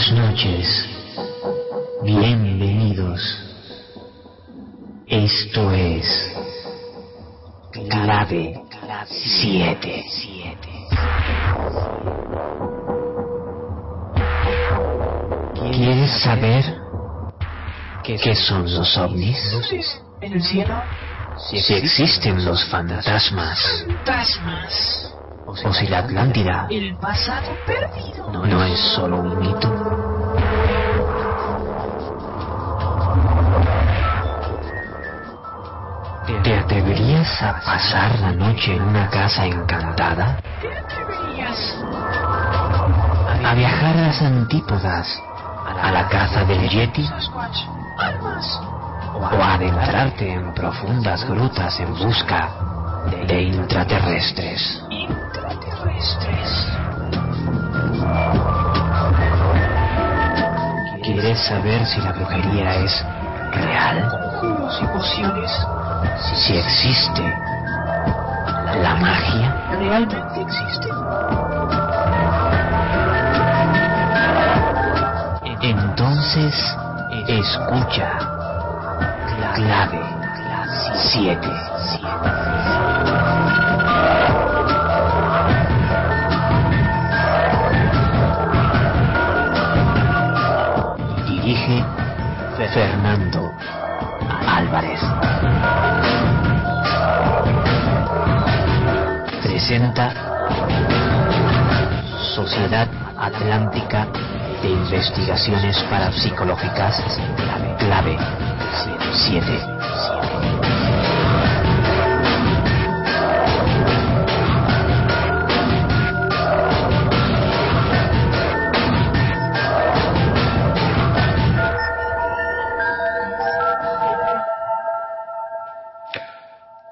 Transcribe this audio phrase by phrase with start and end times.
[0.00, 0.88] Buenas noches.
[2.02, 3.20] Bienvenidos.
[5.06, 6.32] Esto es
[7.90, 8.62] Clave
[9.06, 10.04] 7.
[15.70, 16.64] ¿Quieres saber
[18.02, 19.36] qué son los ovnis?
[20.22, 20.82] en el cielo.
[21.36, 25.09] Si existen los fantasmas Fantasmas.
[25.64, 28.30] O si la Atlántida El pasado perdido.
[28.46, 29.68] no es solo un mito.
[36.42, 40.38] ¿Te atreverías a pasar la noche en una casa encantada?
[40.60, 41.76] ¿Te atreverías?
[43.44, 45.20] ¿A viajar a las antípodas?
[45.82, 47.08] ¿A la caza del Yeti?
[49.14, 52.48] ¿O a adentrarte en profundas grutas en busca
[53.26, 54.82] de intraterrestres?
[55.00, 56.50] Intraterrestres.
[61.02, 63.04] ¿Quieres saber si la brujería es
[63.52, 64.08] real?
[64.10, 65.50] Conjuros y pociones.
[66.34, 67.22] Si existe
[68.82, 69.54] la magia?
[69.78, 70.94] ¿Realmente existen?
[75.62, 76.76] Entonces,
[77.26, 78.18] escucha.
[79.54, 80.00] Clave
[80.94, 81.40] 7.
[92.72, 93.52] Fernando
[94.46, 95.00] Álvarez.
[99.42, 100.14] Presenta
[102.34, 102.86] Sociedad
[103.18, 104.06] Atlántica
[104.62, 107.02] de Investigaciones Parapsicológicas
[107.78, 108.16] Clave
[109.12, 109.79] 7.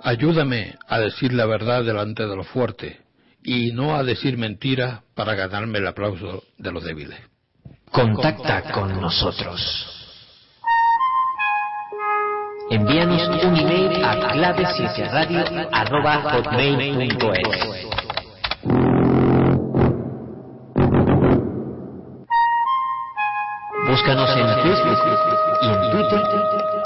[0.09, 2.97] Ayúdame a decir la verdad delante de los fuertes
[3.45, 7.19] y no a decir mentiras para ganarme el aplauso de los débiles.
[7.93, 9.61] Contacta con nosotros.
[12.71, 14.65] Envíanos un email a clave
[23.87, 24.99] Búscanos en Facebook
[25.61, 26.23] y en Twitter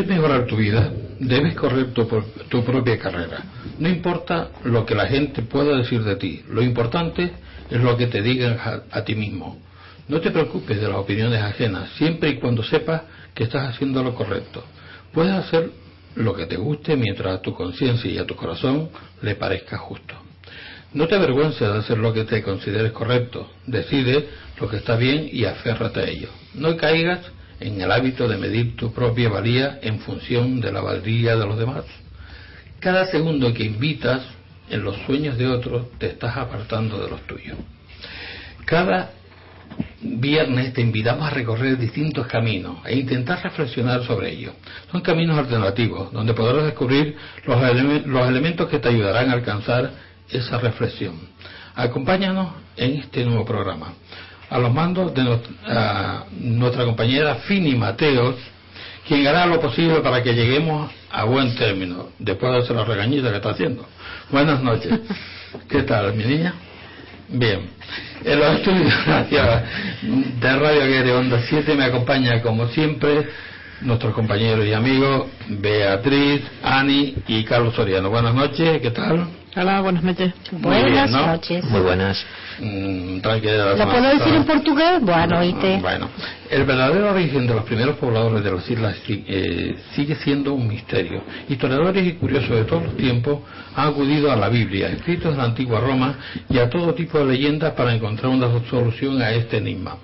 [0.04, 3.44] Quieres mejorar tu vida, debes correr tu, pro- tu propia carrera.
[3.78, 7.30] No importa lo que la gente pueda decir de ti, lo importante
[7.70, 9.58] es lo que te digan a, a ti mismo.
[10.08, 13.02] No te preocupes de las opiniones ajenas, siempre y cuando sepas
[13.34, 14.64] que estás haciendo lo correcto.
[15.12, 15.70] Puedes hacer
[16.14, 18.90] lo que te guste mientras a tu conciencia y a tu corazón
[19.22, 20.14] le parezca justo.
[20.92, 23.50] No te avergüences de hacer lo que te consideres correcto.
[23.66, 24.28] Decide
[24.60, 26.28] lo que está bien y aférrate a ello.
[26.54, 27.20] No caigas
[27.60, 31.58] en el hábito de medir tu propia valía en función de la valía de los
[31.58, 31.84] demás.
[32.80, 34.22] Cada segundo que invitas
[34.68, 37.56] en los sueños de otros te estás apartando de los tuyos.
[38.64, 39.12] Cada
[40.00, 44.54] viernes te invitamos a recorrer distintos caminos e intentar reflexionar sobre ellos.
[44.90, 49.90] Son caminos alternativos donde podrás descubrir los, los elementos que te ayudarán a alcanzar
[50.30, 51.14] esa reflexión.
[51.74, 53.92] Acompáñanos en este nuevo programa.
[54.48, 58.36] A los mandos de nuestra, compañera Fini Mateos,
[59.06, 63.30] quien hará lo posible para que lleguemos a buen término, después de hacer la regañita
[63.30, 63.86] que está haciendo.
[64.30, 65.00] Buenas noches.
[65.68, 66.54] ¿Qué tal, mi niña?
[67.28, 67.70] Bien.
[68.24, 68.92] En los estudios
[70.40, 73.28] de Radio Aguirre Onda 7 me acompaña, como siempre,
[73.80, 78.10] nuestros compañeros y amigos Beatriz, Ani y Carlos Soriano.
[78.10, 79.28] Buenas noches, ¿qué tal?
[79.58, 80.34] Hola, buenas noches.
[80.50, 81.64] buenas noches.
[81.64, 82.26] Muy buenas.
[82.58, 85.00] Mm, ¿Lo puedo decir en portugués?
[85.00, 85.78] Bueno, oíste.
[85.80, 86.10] Bueno,
[86.50, 91.22] el verdadero origen de los primeros pobladores de las islas eh, sigue siendo un misterio.
[91.48, 93.40] Historiadores y curiosos de todos los tiempos
[93.74, 96.16] han acudido a la Biblia, escritos de la antigua Roma
[96.50, 99.96] y a todo tipo de leyendas para encontrar una solución a este enigma.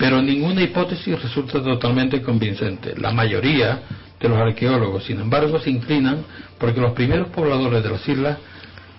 [0.00, 2.94] Pero ninguna hipótesis resulta totalmente convincente.
[2.96, 3.82] La mayoría
[4.18, 6.24] de los arqueólogos, sin embargo, se inclinan
[6.58, 8.38] porque los primeros pobladores de las islas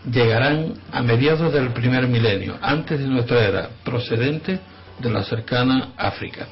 [0.06, 4.59] llegarán a mediados del primer milenio, antes de nuestra era, procedente
[5.00, 6.48] de la cercana África.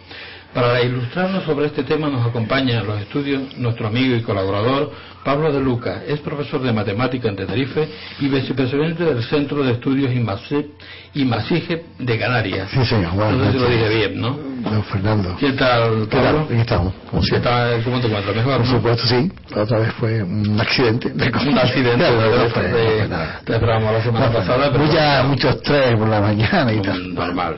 [0.52, 4.92] Para ilustrarnos sobre este tema nos acompaña en los estudios nuestro amigo y colaborador
[5.24, 6.04] Pablo de Luca.
[6.08, 7.88] Es profesor de matemática en Tenerife
[8.20, 10.12] y vicepresidente del Centro de Estudios
[11.26, 12.70] Masije de Canarias.
[12.72, 13.14] Sí, señor.
[13.14, 14.38] Bueno, no sé si lo dije bien, ¿no?
[14.62, 15.36] Don Fernando.
[15.40, 16.48] ¿Qué tal, Pablo?
[16.50, 16.94] Aquí estamos.
[17.10, 18.36] ¿Cómo, ¿Qué tal, ¿Cómo te encuentras?
[18.36, 18.58] ¿Mejor?
[18.58, 19.32] Por supuesto, sí.
[19.56, 21.08] La otra vez fue un accidente.
[21.14, 24.72] un accidente de, de, de, la semana pasada.
[24.72, 27.14] Pero Mucha, mucho estrés por la mañana y tal.
[27.14, 27.58] Normal.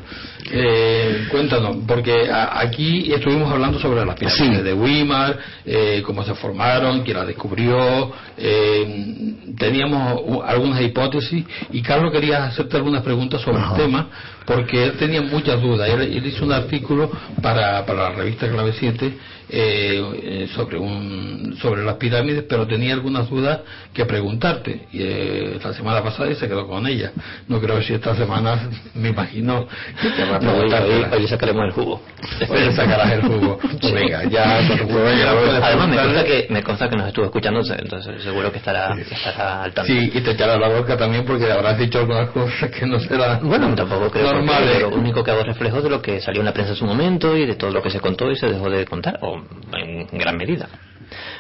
[0.54, 7.04] Eh, cuéntanos, porque aquí estuvimos hablando sobre las pirámides de Weimar, eh, cómo se formaron,
[7.04, 11.46] quién las descubrió, eh, teníamos algunas hipótesis.
[11.72, 14.10] Y Carlos quería hacerte algunas preguntas sobre el tema
[14.46, 15.90] porque él tenía muchas dudas.
[15.90, 17.12] Él, hizo un artículo
[17.42, 19.14] para, para la revista Clave 7
[19.54, 23.60] eh, sobre, un, sobre las pirámides, pero tenía algunas dudas
[23.94, 24.88] que preguntarte.
[24.92, 27.12] Y, eh, la semana pasada y se quedó con ella.
[27.48, 29.68] No creo si esta semana me imagino
[30.02, 30.84] que te va a preguntar.
[31.12, 32.02] hoy, sacaremos el jugo.
[32.50, 33.60] Hoy sacarás el jugo.
[33.82, 34.60] Pues venga, ya.
[34.60, 39.02] Además, me consta, que, me consta que nos estuvo escuchando, entonces seguro que estará, que
[39.02, 39.92] estará al tanto.
[39.92, 43.48] Sí, y te echará la boca también porque habrás dicho algunas cosas que no serán.
[43.48, 44.31] Bueno, tampoco creo.
[44.34, 44.82] Normales.
[44.82, 47.36] Lo único que hago reflejo de lo que salió en la prensa en su momento
[47.36, 49.20] y de todo lo que se contó y se dejó de contar.
[49.22, 49.42] O
[49.74, 50.68] en gran medida.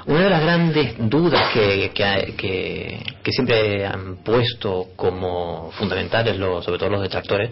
[0.05, 7.01] Una de las grandes dudas que, que, siempre han puesto como fundamentales, sobre todo los
[7.01, 7.51] detractores,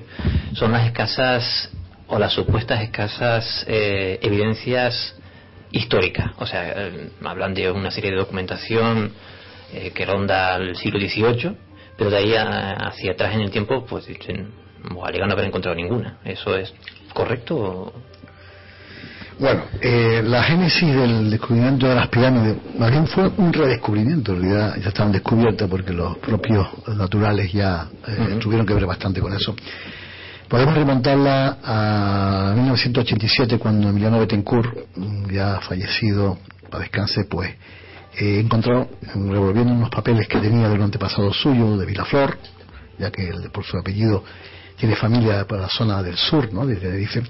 [0.53, 1.69] son las escasas
[2.07, 5.15] o las supuestas escasas eh, evidencias
[5.71, 6.31] históricas.
[6.37, 9.13] O sea, eh, hablan de una serie de documentación
[9.71, 11.55] eh, que ronda el siglo XVIII,
[11.97, 14.51] pero de ahí hacia atrás en el tiempo, pues dicen,
[15.03, 16.17] alegando no haber encontrado ninguna.
[16.23, 16.73] ¿Eso es
[17.13, 17.93] correcto?
[19.39, 24.41] Bueno, eh, la génesis del descubrimiento de las pirámides, más bien fue un redescubrimiento, en
[24.41, 29.33] realidad ya estaban descubiertas porque los propios naturales ya eh, tuvieron que ver bastante con
[29.33, 29.55] eso.
[30.49, 34.75] Podemos remontarla a 1987 cuando Emiliano Betancourt,
[35.31, 36.39] ya fallecido,
[36.69, 37.51] para descanse, pues
[38.17, 42.37] eh, encontró, revolviendo unos papeles que tenía del antepasado suyo, de Vilaflor,
[42.97, 44.23] ya que por su apellido
[44.79, 46.65] tiene familia para la zona del sur, ¿no?
[46.65, 47.21] de Tenerife,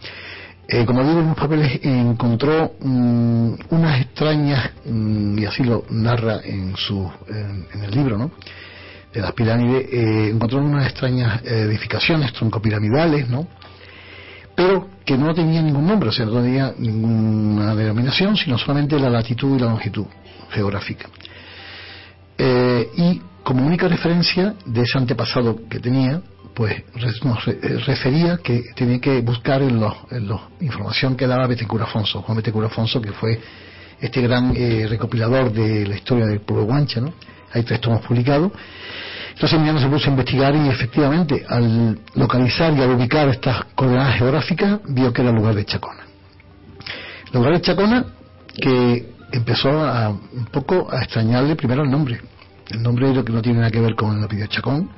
[0.67, 6.41] eh, como digo, en los papeles encontró mm, unas extrañas, mm, y así lo narra
[6.43, 8.31] en, su, en, el libro, ¿no?
[9.11, 13.47] de las pirámides, eh, encontró unas extrañas edificaciones troncopiramidales, ¿no?
[14.59, 19.09] pero que no tenían ningún nombre, o sea, no tenía ninguna denominación, sino solamente la
[19.09, 20.05] latitud y la longitud
[20.51, 21.07] geográfica.
[22.37, 26.21] Eh, y como única referencia de ese antepasado que tenía,
[26.59, 26.83] pues
[27.23, 29.95] nos eh, refería que tenía que buscar en la
[30.59, 33.39] información que daba Betecura Afonso, Juan Betecura Afonso, que fue
[34.01, 37.13] este gran eh, recopilador de la historia del pueblo guancha, ¿no?
[37.53, 38.51] Hay tres tomos publicados.
[39.29, 44.17] Entonces Emiliano se puso a investigar y efectivamente al localizar y al ubicar estas coordenadas
[44.17, 46.03] geográficas vio que era el lugar de Chacona.
[47.27, 48.05] El lugar de Chacona
[48.61, 52.19] que empezó a, un poco a extrañarle primero el nombre.
[52.69, 54.89] El nombre lo que no tiene nada que ver con el apellido Chacón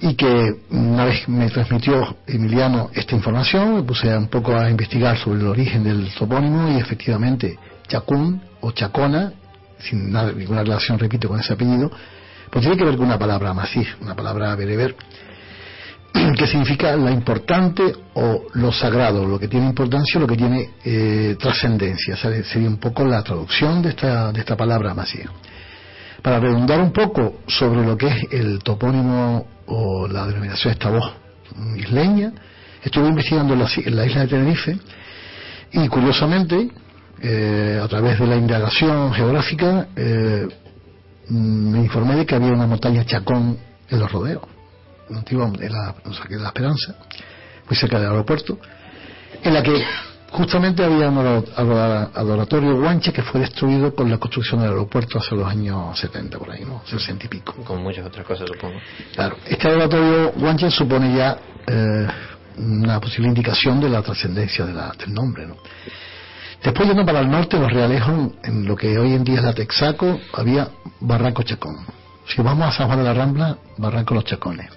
[0.00, 5.18] y que una vez me transmitió Emiliano esta información, me puse un poco a investigar
[5.18, 9.32] sobre el origen del topónimo y efectivamente Chacún o Chacona,
[9.78, 11.90] sin nada, ninguna relación, repito, con ese apellido,
[12.50, 14.94] pues tiene que ver con una palabra masí, una palabra bereber,
[16.38, 20.70] que significa la importante o lo sagrado, lo que tiene importancia o lo que tiene
[20.84, 22.16] eh, trascendencia.
[22.16, 25.20] sería un poco la traducción de esta, de esta palabra masí.
[26.22, 31.12] Para redundar un poco sobre lo que es el topónimo o la denominación esta voz
[31.76, 32.32] isleña,
[32.82, 34.78] estuve investigando en la, en la isla de Tenerife
[35.72, 36.70] y curiosamente,
[37.20, 40.48] eh, a través de la indagación geográfica, eh,
[41.28, 43.58] mm, me informé de que había una montaña Chacón
[43.88, 44.42] en los rodeos,
[45.08, 45.94] de la,
[46.28, 46.96] de la Esperanza,
[47.66, 48.58] muy cerca del aeropuerto,
[49.42, 49.84] en la que
[50.30, 55.18] justamente había un ado- ado- adoratorio guanche que fue destruido con la construcción del aeropuerto
[55.18, 56.82] hace los años 70 por ahí, ¿no?
[56.86, 57.54] 60 y pico.
[57.64, 58.78] Con muchas otras cosas, supongo.
[59.14, 62.06] Claro, este adoratorio guanche supone ya eh,
[62.58, 65.56] una posible indicación de la trascendencia de del nombre, ¿no?
[66.62, 69.52] Después yendo para el norte, los realejos, en lo que hoy en día es la
[69.54, 70.68] Texaco, había
[71.00, 71.76] Barranco Chacón.
[72.26, 74.68] Si vamos a San Juan de la Rambla, Barranco Los Chacones.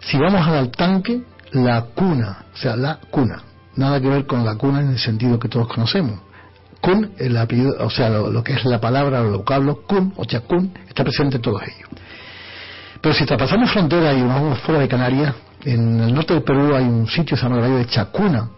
[0.00, 3.42] Si vamos al Altanque, la cuna, o sea, la cuna.
[3.76, 6.20] Nada que ver con la cuna en el sentido que todos conocemos.
[6.80, 10.24] Kun, el apellido, o sea, lo, que es la palabra o el vocablo kun o
[10.24, 11.88] chacún, está presente en todos ellos.
[13.00, 16.84] Pero si traspasamos frontera y vamos fuera de Canarias, en el norte del Perú hay
[16.84, 18.50] un sitio que se llama el Valle de Chacuna,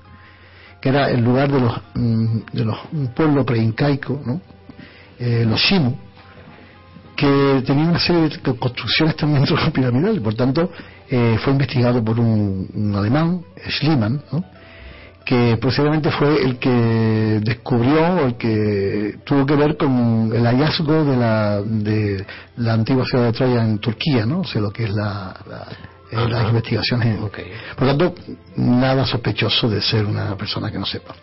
[0.81, 4.41] que era el lugar de los, mm, de los un pueblo preincaico, ¿no?
[5.19, 5.95] Eh, los Shimu,
[7.17, 10.71] que tenía una serie de co- construcciones también piramidales, por tanto
[11.09, 14.45] eh, fue investigado por un, un alemán, Schliemann, ¿no?
[15.25, 21.05] Que posiblemente fue el que descubrió o el que tuvo que ver con el hallazgo
[21.05, 22.27] de la, de
[22.59, 24.41] la antigua ciudad de Troya en Turquía, ¿no?
[24.41, 25.67] O sea, lo que es la, la-
[26.11, 27.19] eh, las investigaciones.
[27.77, 28.15] Por lo tanto,
[28.57, 31.15] nada sospechoso de ser una persona que no sepa.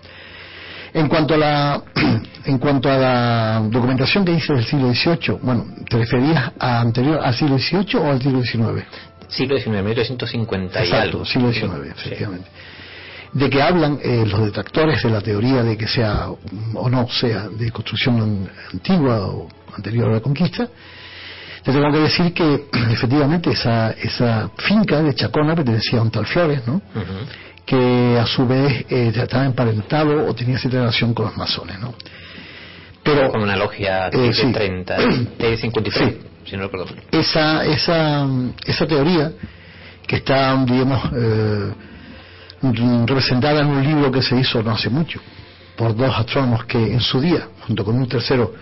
[0.93, 1.81] En cuanto a la,
[2.45, 7.19] en cuanto a la documentación que dice del siglo XVIII, bueno, ¿te referías a anterior
[7.23, 8.83] al siglo XVIII o al siglo XIX?
[9.29, 11.25] Siglo XIX, 1850 y Exacto, algo.
[11.25, 12.09] siglo XIX, Sí.
[12.09, 12.47] efectivamente.
[13.33, 16.27] De que hablan eh, los detractores de la teoría de que sea
[16.73, 20.67] o no sea de construcción antigua o anterior a la conquista,
[21.63, 26.25] te tengo que decir que efectivamente esa, esa finca de Chacona pertenecía a un tal
[26.25, 26.81] Flores, ¿no?
[27.65, 31.93] Que a su vez eh, estaba emparentado o tenía cierta relación con los masones, ¿no?
[33.03, 34.51] Pero Con una logia Eh, de sí.
[34.51, 34.97] 30,
[35.37, 36.19] de 53, Sí.
[36.45, 38.27] si no recuerdo esa, esa,
[38.65, 39.31] esa teoría
[40.05, 41.71] que está, digamos, eh,
[42.61, 45.19] representada en un libro que se hizo no hace mucho
[45.75, 48.53] por dos astrónomos que en su día, junto con un tercero,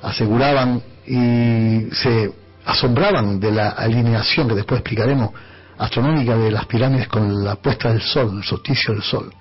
[0.00, 2.32] aseguraban y se
[2.64, 5.30] asombraban de la alineación que después explicaremos
[5.78, 9.32] astronómica de las pirámides con la puesta del sol, el solsticio del sol,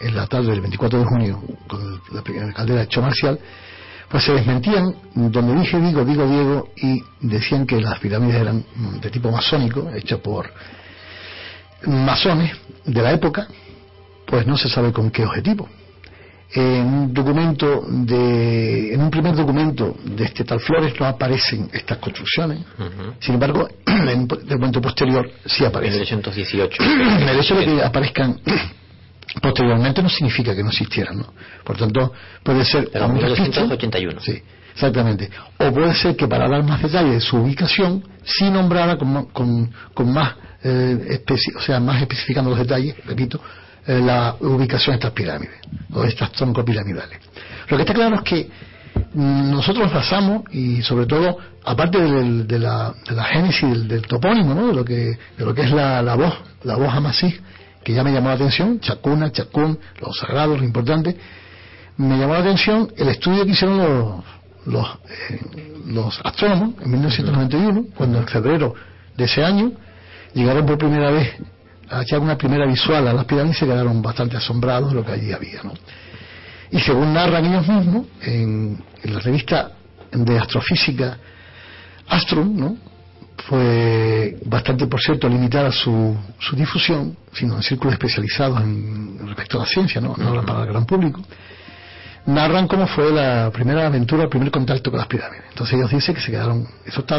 [0.00, 3.38] en la tarde del 24 de junio, con la caldera de hecho marcial,
[4.08, 8.64] pues se desmentían donde dije digo, digo Diego y decían que las pirámides eran
[9.00, 10.50] de tipo masónico, hechas por
[11.86, 12.52] masones
[12.84, 13.46] de la época,
[14.26, 15.68] pues no se sabe con qué objetivo.
[16.50, 21.98] En un documento de, en un primer documento de este tal Flores no aparecen estas
[21.98, 22.60] construcciones,
[23.20, 26.00] sin embargo, en un documento posterior sí aparecen.
[26.00, 26.82] 1818.
[27.30, 28.40] El hecho de que aparezcan
[29.42, 31.34] posteriormente no significa que no existieran, ¿no?
[31.64, 34.20] Por tanto, puede ser Pero a muchas 1981.
[34.22, 34.42] Sí,
[34.72, 35.30] exactamente.
[35.58, 39.70] O puede ser que para dar más detalles de su ubicación, sí nombrada con, con,
[39.92, 41.24] con más, eh,
[41.56, 43.40] o sea, más especificando los detalles, repito,
[43.86, 45.60] eh, la ubicación de estas pirámides,
[45.92, 47.18] o de estas troncopiramidales.
[47.68, 48.50] Lo que está claro es que
[49.14, 52.94] mm, nosotros nos basamos, y sobre todo, aparte de, la,
[53.30, 54.68] génesis del, topónimo, ¿no?
[54.68, 56.34] de, lo que, lo que es la, voz,
[56.64, 57.34] la voz amasí,
[57.84, 61.16] que ya me llamó la atención, Chacuna, Chacún, los sagrados, lo importante,
[61.96, 64.24] me llamó la atención el estudio que hicieron los,
[64.66, 64.86] los,
[65.30, 68.74] eh, los astrónomos en 1991, cuando en febrero
[69.16, 69.72] de ese año
[70.34, 71.34] llegaron por primera vez
[71.90, 75.04] a echar una primera visual a las pirámides y se quedaron bastante asombrados de lo
[75.04, 75.62] que allí había.
[75.62, 75.72] ¿no?
[76.70, 79.72] Y según narran ellos mismos, en, la revista
[80.12, 81.18] de astrofísica
[82.08, 82.76] Astrum, ¿no?
[83.48, 89.60] fue bastante, por cierto, limitada su, su difusión, sino en círculos especializados en, respecto a
[89.60, 91.22] la ciencia, no, no para el gran público,
[92.26, 95.44] narran cómo fue la primera aventura, el primer contacto con las pirámides.
[95.50, 97.18] Entonces ellos dicen que se quedaron, eso está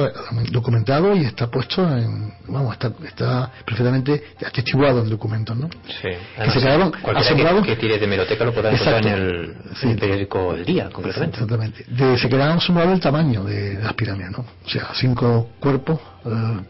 [0.51, 5.69] documentado y está puesto en, vamos, está, está perfectamente atestiguado en documentos, ¿no?
[6.01, 6.09] Sí.
[6.43, 7.63] Que se quedaron asombrados.
[7.65, 9.85] que, que tire de meroteca lo podrá encontrar en el, Sí.
[9.85, 11.35] en el periódico El Día, concretamente.
[11.37, 11.85] Exactamente.
[11.87, 14.39] De- se quedaron asombrados del tamaño de, de las pirámides, ¿no?
[14.65, 16.29] O sea, cinco cuerpos, eh,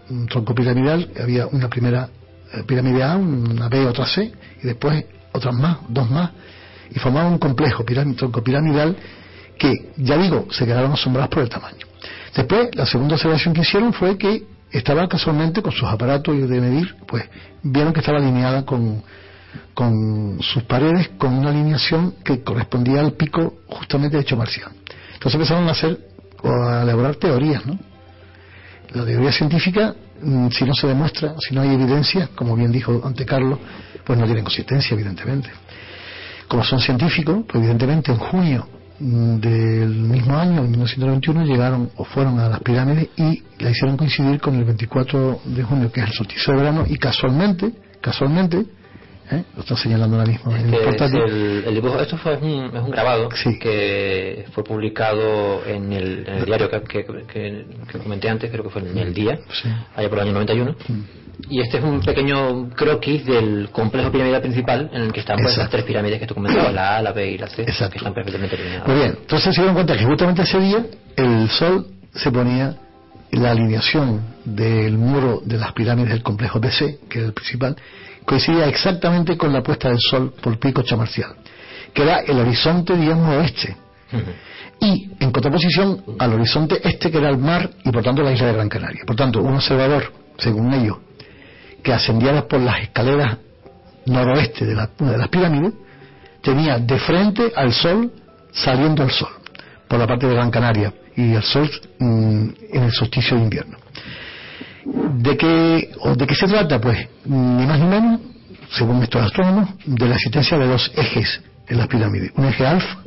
[0.10, 2.10] un tronco piramidal, había una primera
[2.54, 4.32] eh, pirámide A, una B, otra C,
[4.64, 6.32] y después otras más, dos más,
[6.92, 8.96] y formaban un complejo piramidal
[9.58, 11.86] que, ya digo, se quedaron asombrados por el tamaño.
[12.36, 16.96] Después, la segunda observación que hicieron fue que estaba casualmente con sus aparatos de medir,
[17.08, 17.26] pues
[17.64, 19.04] vieron que estaba alineada con,
[19.74, 24.72] con sus paredes con una alineación que correspondía al pico justamente de hecho marcial.
[25.14, 26.00] Entonces empezaron a hacer
[26.44, 27.78] o a elaborar teorías, ¿no?
[28.94, 33.02] La teoría científica mm, si no se demuestra, si no hay evidencia, como bien dijo
[33.04, 33.60] ante Carlos,
[34.04, 35.50] pues no tienen consistencia, evidentemente.
[36.50, 38.68] Como son científicos, pues evidentemente en junio
[39.00, 43.96] mm, del mismo año, en 1991, llegaron o fueron a las pirámides y la hicieron
[43.96, 48.66] coincidir con el 24 de junio, que es el solsticio de verano, y casualmente, casualmente,
[49.32, 49.44] ¿eh?
[49.56, 52.82] lo está señalando ahora mismo en el portátil, el, el dibujo, esto fue un, es
[52.84, 53.60] un grabado Sí.
[53.60, 58.64] que fue publicado en el, en el diario que, que, que- que comenté antes, creo
[58.64, 59.70] que fue en el día, Sí.
[59.96, 60.76] allá por el año 91.
[61.48, 65.58] Y este es un pequeño croquis del complejo piramidal principal en el que están pues,
[65.58, 67.94] las tres pirámides que tú comentabas, la A, la B y la C, Exacto.
[67.94, 68.88] que están perfectamente alineadas.
[68.88, 72.76] Muy bien, entonces se dieron cuenta que justamente ese día el sol se ponía
[73.32, 77.76] la alineación del muro de las pirámides del complejo BC, que era el principal,
[78.26, 81.36] coincidía exactamente con la puesta del sol por Pico Chamarcial,
[81.94, 83.76] que era el horizonte, digamos, oeste.
[84.82, 88.48] Y en contraposición al horizonte este, que era el mar y por tanto la isla
[88.48, 89.04] de Gran Canaria.
[89.06, 90.98] Por tanto, un observador, según ellos,
[91.98, 93.38] que por las escaleras
[94.06, 95.74] noroeste de la, de las pirámides,
[96.42, 98.12] tenía de frente al sol
[98.52, 99.30] saliendo el sol
[99.88, 101.70] por la parte de Gran Canaria y el sol
[102.00, 103.78] mm, en el solsticio de invierno.
[104.86, 106.80] ¿De qué, ¿De qué se trata?
[106.80, 108.22] Pues ni más ni menos,
[108.72, 112.32] según estos astrónomos, de la existencia de dos ejes en las pirámides.
[112.36, 113.00] Un eje alfa,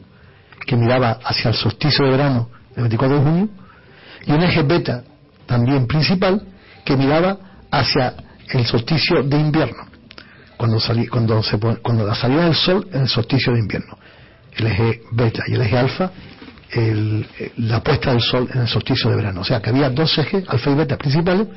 [0.67, 3.49] que miraba hacia el solsticio de verano del 24 de junio,
[4.27, 5.03] y un eje beta,
[5.47, 6.43] también principal,
[6.85, 7.39] que miraba
[7.71, 8.15] hacia
[8.51, 9.87] el solsticio de invierno,
[10.57, 13.99] cuando, salí- cuando, se, cuando la salida del sol en el solsticio de invierno.
[14.57, 16.11] El eje beta y el eje alfa,
[16.71, 19.41] el- eh, la puesta del sol en el solsticio de verano.
[19.41, 21.49] O sea que había dos ejes, alfa y beta principales,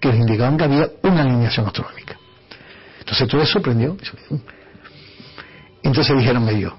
[0.00, 2.16] que les indicaban que había una alineación astronómica.
[3.00, 3.96] Entonces todo eso sorprendió.
[5.82, 6.72] Entonces dijeron ellos,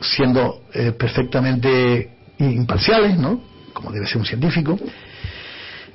[0.00, 3.40] siendo eh, perfectamente imparciales, ¿no?
[3.72, 4.78] Como debe ser un científico,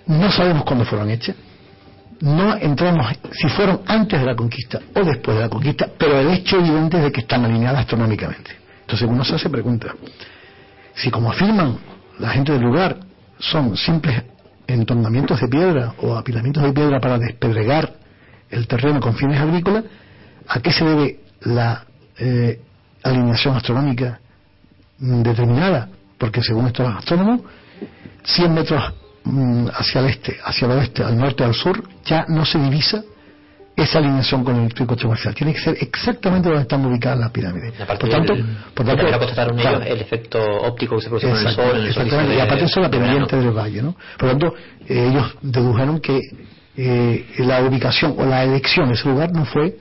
[0.07, 1.35] no sabemos cuándo fueron hechas,
[2.23, 6.29] no entramos si fueron antes de la conquista o después de la conquista, pero el
[6.29, 8.51] hecho evidente es de que están alineadas astronómicamente.
[8.79, 9.93] Entonces uno se hace pregunta,
[10.95, 11.77] si como afirman
[12.19, 12.97] la gente del lugar
[13.39, 14.23] son simples
[14.67, 17.91] entornamientos de piedra o apilamientos de piedra para despedregar
[18.49, 19.83] el terreno con fines agrícolas,
[20.47, 21.83] ¿a qué se debe la
[22.17, 22.61] eh,
[23.03, 24.21] alineación astronómica
[24.97, 25.89] determinada?
[26.17, 27.41] Porque según estos astrónomos,
[28.23, 28.93] 100 metros
[29.73, 33.03] hacia el este, hacia el oeste, al norte, al sur, ya no se divisa
[33.75, 35.33] esa alineación con el pico comercial.
[35.33, 37.73] Tiene que ser exactamente donde están ubicadas las pirámides.
[37.73, 41.37] Por tanto, del- por tanto constataron claro, ellos el efecto óptico que se produce con
[41.37, 43.95] el sol en el exactamente, y aparte eso la pendiente del valle, ¿no?
[44.17, 44.55] Por lo tanto,
[44.87, 46.19] eh, ellos dedujeron que
[46.77, 49.75] eh, la ubicación o la elección de ese lugar no fue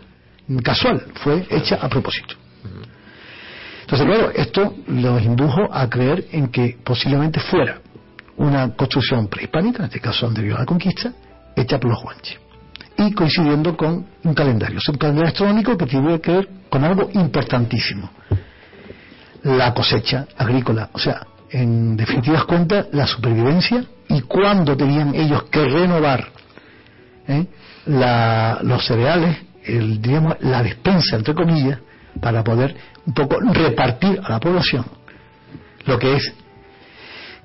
[0.62, 2.35] casual, fue hecha a propósito.
[3.83, 7.78] Entonces, claro, esto los indujo a creer en que posiblemente fuera
[8.36, 11.12] una construcción prehispánica, en este caso anterior a la conquista,
[11.56, 12.38] hecha por los guanches.
[12.96, 17.10] Y coincidiendo con un calendario, es un calendario astronómico que tiene que ver con algo
[17.14, 18.10] importantísimo
[19.44, 25.64] la cosecha agrícola, o sea, en definitivas cuentas, la supervivencia y cuándo tenían ellos que
[25.64, 26.28] renovar
[27.28, 27.46] ¿eh?
[27.86, 31.78] la- los cereales, el, digamos, la despensa, entre comillas,
[32.20, 34.84] para poder un poco repartir a la población
[35.86, 36.32] lo que es,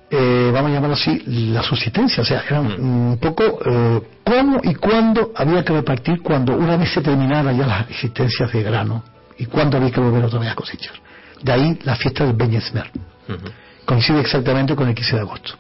[0.10, 4.62] eh, vamos a llamarlo así, la subsistencia, o sea, era un, un poco eh, cómo
[4.64, 9.04] y cuándo había que repartir cuando una vez se terminaran ya las existencias de grano
[9.38, 10.96] y cuándo había que volver otra vez a cosechar.
[11.42, 12.90] De ahí la fiesta del Beñesmer.
[13.28, 13.50] Ujú.
[13.86, 15.54] Coincide exactamente con el 15 de agosto.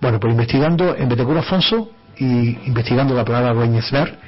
[0.00, 4.18] Bueno, pues investigando en Betecura Afonso y investigando la palabra Beñesmer,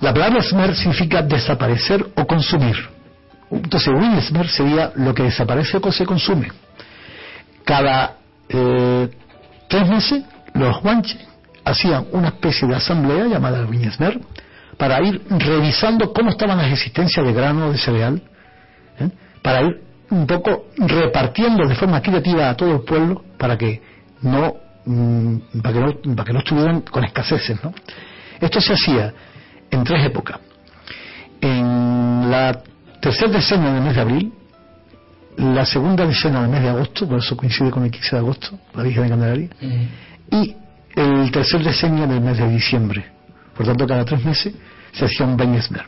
[0.00, 2.76] la palabra Smer significa desaparecer o consumir.
[3.50, 6.52] Entonces, Beñesmer sería lo que desaparece o se consume.
[7.64, 9.08] Cada eh,
[9.68, 11.20] tres meses, los guanches
[11.64, 14.20] hacían una especie de asamblea llamada Beñesmer
[14.76, 18.22] para ir revisando cómo estaban las existencias de grano, de cereal,
[18.98, 19.10] ¿eh?
[19.42, 23.82] para ir un poco repartiendo de forma equitativa a todo el pueblo para que
[24.22, 27.74] no mm, para que no, para que no estuvieran con escaseces ¿no?
[28.40, 29.12] esto se hacía
[29.70, 30.38] en tres épocas
[31.40, 32.62] en la
[33.00, 34.32] tercera decena del mes de abril
[35.38, 38.58] la segunda decena del mes de agosto por eso coincide con el 15 de agosto
[38.74, 39.48] la Virgen de Candelaria
[40.30, 40.56] y
[40.96, 43.04] el tercer decenio del mes de diciembre.
[43.56, 44.54] Por tanto, cada tres meses
[44.92, 45.84] se hacía un Beñesmer.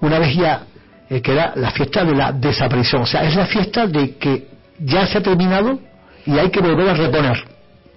[0.00, 0.62] Una vez ya,
[1.10, 4.48] eh, que era la fiesta de la desaparición, o sea, es la fiesta de que
[4.78, 5.80] ya se ha terminado
[6.24, 7.44] y hay que volver a reponer,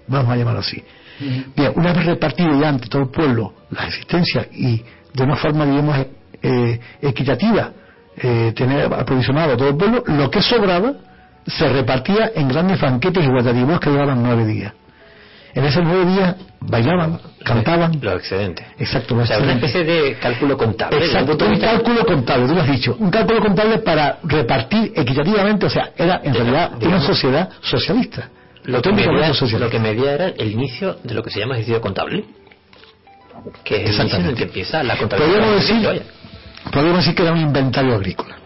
[0.08, 0.82] vamos a llamarlo así.
[1.54, 5.66] Bien, una vez repartido ya ante todo el pueblo las existencias y de una forma,
[5.66, 6.06] digamos,
[6.42, 7.72] eh, equitativa,
[8.22, 10.92] eh, tener aprovisionado a todo el pueblo, lo que sobraba
[11.46, 14.72] se repartía en grandes banquetes y guardativos que duraban nueve días
[15.54, 17.98] En ese nueve días bailaban, cantaban.
[18.00, 18.66] Los excedentes.
[18.78, 21.04] Exacto, O los sea, una especie de cálculo contable.
[21.04, 25.70] Exacto, un cálculo contable, tú lo has dicho, un cálculo contable para repartir equitativamente, o
[25.70, 28.28] sea, era en realidad una digamos, sociedad socialista.
[28.64, 29.58] Lo que, medía, socialista.
[29.58, 32.24] lo que medía era el inicio de lo que se llama ejercicio contable.
[33.64, 34.34] Que es el inicio en el Exactamente.
[34.36, 35.38] que empieza la contabilidad.
[35.40, 36.02] Podríamos decir,
[36.72, 38.36] Podríamos decir que era un inventario agrícola.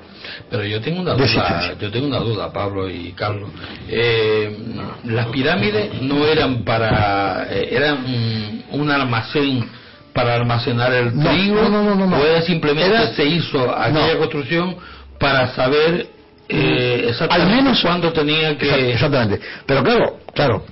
[0.50, 3.50] Pero yo tengo una duda, yo tengo una duda, Pablo y Carlos.
[3.88, 4.56] Eh,
[5.04, 9.68] las pirámides no eran para, eh, eran mm, un almacén
[10.12, 14.76] para almacenar el trigo, no, no, no, o era simplemente Era- se hizo aquella construcción
[15.18, 16.06] para saber
[16.48, 19.40] eh, exactamente Al menos- cuándo tenía que Exact- Exactamente.
[19.66, 20.64] Pero claro, claro,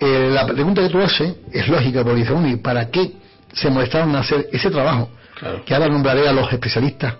[0.00, 3.12] eh, la pregunta que tú haces es lógica, porque bueno, ¿y para qué
[3.52, 5.10] se molestaron en hacer ese trabajo?
[5.64, 7.14] Que ahora nombraré a los especialistas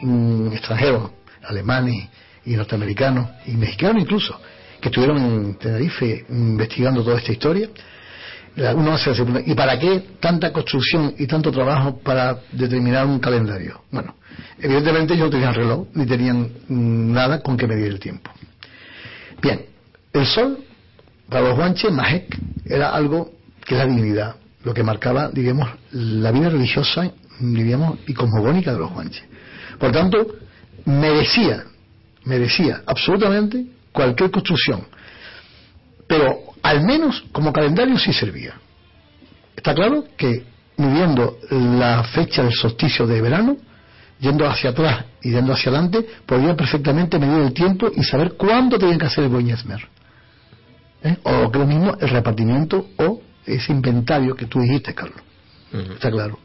[0.00, 1.10] mm, extranjeros,
[1.42, 2.08] alemanes
[2.44, 4.38] y norteamericanos, y mexicanos incluso,
[4.80, 7.68] que estuvieron en Tenerife investigando toda esta historia.
[8.56, 9.10] Uno hace
[9.46, 13.82] ¿y para qué tanta construcción y tanto trabajo para determinar un calendario?
[13.90, 14.14] Bueno,
[14.60, 18.30] evidentemente ellos no tenían reloj, ni tenían mm, nada con que medir el tiempo.
[19.42, 19.66] Bien,
[20.12, 20.64] el sol
[21.28, 23.32] para los guanches, Mahek, era algo
[23.64, 28.78] que es la divinidad, lo que marcaba, digamos, la vida religiosa, diríamos, y cosmogónica de
[28.78, 29.24] los guanches.
[29.78, 30.26] Por tanto,
[30.84, 31.64] merecía,
[32.24, 34.86] merecía absolutamente cualquier construcción,
[36.06, 38.54] pero al menos como calendario sí servía.
[39.56, 40.44] Está claro que
[40.76, 43.56] midiendo la fecha del solsticio de verano,
[44.20, 48.78] yendo hacia atrás y yendo hacia adelante, podían perfectamente medir el tiempo y saber cuándo
[48.78, 49.88] tenían que hacer el Boñesmer.
[51.02, 51.16] ¿Eh?
[51.22, 55.20] O que lo mismo, el repartimiento o ese inventario que tú dijiste, Carlos.
[55.72, 56.38] Está claro.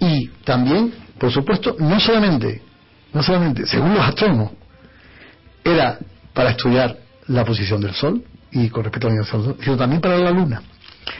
[0.00, 2.62] Y también, por supuesto, no solamente,
[3.12, 4.52] no solamente, según los astrónomos,
[5.64, 5.98] era
[6.32, 6.96] para estudiar
[7.28, 10.62] la posición del Sol y con respecto a la Sol, sino también para la Luna.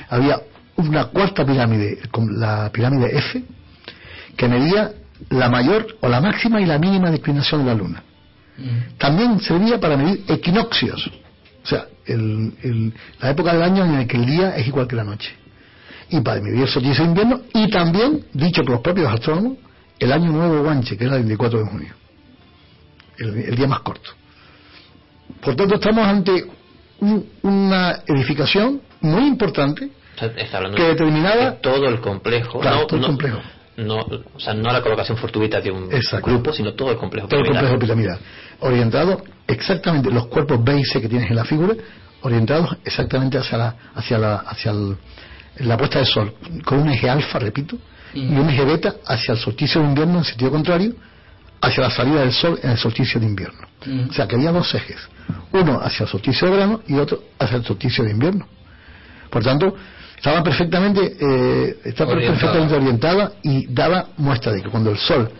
[0.09, 0.41] Había
[0.77, 1.99] una cuarta pirámide,
[2.33, 3.43] la pirámide F,
[4.37, 4.93] que medía
[5.31, 8.03] la mayor o la máxima y la mínima declinación de la Luna.
[8.99, 11.11] También servía para medir equinoccios,
[11.65, 14.87] o sea, el- el- la época del año en el que el día es igual
[14.87, 15.35] que la noche.
[16.11, 19.59] Y para el solsticio de invierno, y también, dicho por los propios astrónomos,
[19.99, 21.95] el año nuevo guanche, que era el 24 de junio,
[23.19, 24.11] el, el día más corto.
[25.41, 26.45] Por tanto, estamos ante
[27.01, 29.91] un- una edificación muy importante
[30.37, 32.61] está hablando que de- determinaba de todo el complejo.
[32.61, 33.41] Claro, no, todo el no- complejo.
[33.77, 33.97] No,
[34.35, 36.31] o sea, no la colocación fortuita de un Exacto.
[36.31, 37.29] grupo, sino todo el complejo.
[37.29, 37.71] todo el piramidal.
[37.79, 38.19] complejo piramidal,
[38.61, 41.75] orientado exactamente los cuerpos B y C que tienes en la figura,
[42.23, 44.97] orientados exactamente hacia la hacia la hacia el-
[45.59, 47.79] la puesta del sol, con un eje alfa, repito,
[48.15, 50.95] y un eje beta hacia el solsticio de invierno en sentido contrario,
[51.61, 53.67] hacia la salida del sol en el solsticio de invierno.
[54.09, 54.99] O sea que había dos ejes,
[55.53, 58.47] uno hacia el solsticio de verano y otro hacia el solsticio de invierno.
[59.31, 59.75] Por tanto,
[60.17, 62.39] estaba perfectamente, eh, estaba Orientada.
[62.39, 65.31] perfectamente orientada y daba muestra de que cuando el sol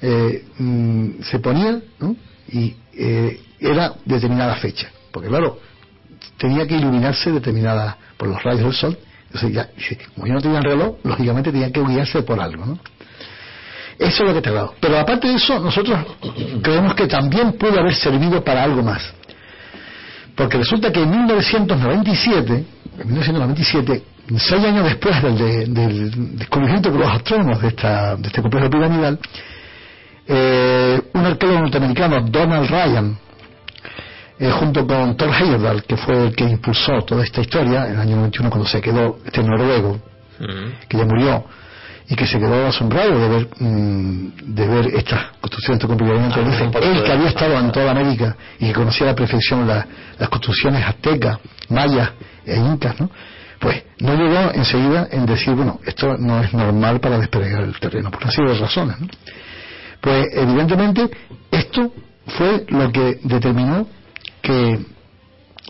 [0.00, 2.16] eh, mm, se ponía ¿no?
[2.48, 5.58] y eh, era determinada fecha, porque claro,
[6.36, 8.98] tenía que iluminarse determinada por los rayos del sol,
[9.34, 12.78] entonces ya, dice, como ya no tenían reloj, lógicamente tenían que guiarse por algo, ¿no?
[13.98, 14.74] Eso es lo que te hablado.
[14.80, 15.98] Pero aparte de eso, nosotros
[16.62, 19.12] creemos que también pudo haber servido para algo más.
[20.36, 22.64] Porque resulta que en 1997,
[22.98, 24.02] en 1997,
[24.36, 28.68] seis años después del, de- del descubrimiento por los astrónomos de, esta, de este complejo
[28.70, 29.18] piramidal,
[30.26, 33.18] eh, un arqueólogo norteamericano, Donald Ryan,
[34.38, 38.00] eh, junto con Thor Heyerdahl, que fue el que impulsó toda esta historia, en el
[38.00, 40.00] año 91 cuando se quedó este noruego,
[40.40, 40.72] Ujú.
[40.88, 41.44] que ya murió
[42.08, 46.78] y que se quedó asombrado de ver mm, de ver estas construcciones de complemento Ah,
[46.82, 49.86] él que había estado en toda América y que conocía a la perfección la-
[50.18, 51.38] las construcciones aztecas,
[51.70, 52.10] mayas
[52.44, 53.08] e incas, ¿no?
[53.60, 58.10] pues no llegó enseguida en decir, bueno, esto no es normal para despegar el terreno,
[58.10, 59.00] por una serie de razones.
[59.00, 59.06] ¿no?
[60.02, 61.08] Pues evidentemente
[61.50, 61.90] esto
[62.36, 63.86] fue lo que determinó
[64.44, 64.94] que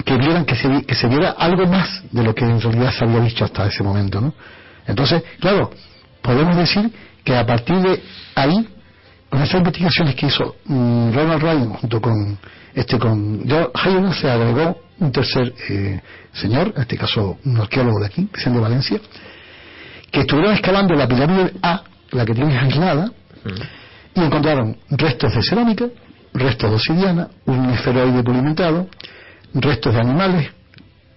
[0.04, 3.04] que vieran que se, que se viera algo más de lo que en realidad se
[3.04, 4.34] había visto hasta ese momento, ¿no?
[4.86, 5.70] Entonces, claro,
[6.20, 6.90] podemos decir
[7.22, 8.02] que a partir de
[8.34, 8.68] ahí,
[9.30, 12.38] con esas investigaciones que hizo mm, Ronald Ryan junto con
[12.74, 16.00] este con Hayden, se agregó un tercer eh,
[16.32, 19.00] señor, en este caso un arqueólogo de aquí, Vicente Valencia,
[20.10, 23.12] que estuvieron excavando la pirámide A, la que tienes aislada,
[24.14, 25.86] y encontraron restos de cerámica,
[26.34, 28.88] restos de obsidiana, un esferoide pulimentado,
[29.54, 30.50] restos de animales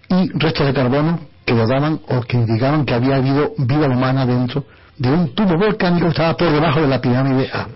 [0.09, 4.65] y restos de carbono que daban o que indicaban que había habido vida humana dentro
[4.97, 7.67] de un tubo volcánico que estaba por debajo de la pirámide A,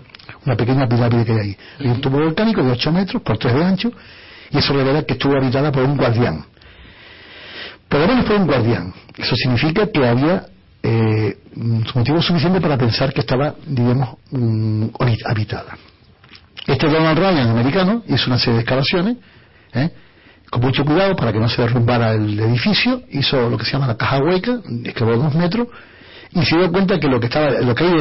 [0.46, 1.56] una pequeña pirámide que hay ahí.
[1.80, 3.92] Hay un tubo volcánico de 8 metros por 3 de ancho
[4.50, 6.44] y eso revela que estuvo habitada por un guardián.
[7.88, 8.94] por lo menos fue un guardián.
[9.16, 10.46] Eso significa que había
[10.82, 11.36] eh,
[11.94, 14.86] motivo suficiente para pensar que estaba, digamos, mm,
[15.26, 15.76] habitada.
[16.66, 19.16] Este Donald Ryan, americano, hizo una serie de excavaciones,
[19.74, 19.90] ¿eh?
[20.50, 23.86] con mucho cuidado para que no se derrumbara el edificio, hizo lo que se llama
[23.86, 25.68] la caja hueca, excavó dos metros,
[26.32, 27.92] y se dio cuenta que lo que estaba, lo que hay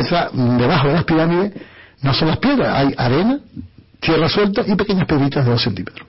[0.58, 1.54] debajo de las pirámides
[2.02, 3.39] no son las piedras, hay arena,
[4.00, 6.08] tierra suelta y pequeñas piedritas de dos centímetros.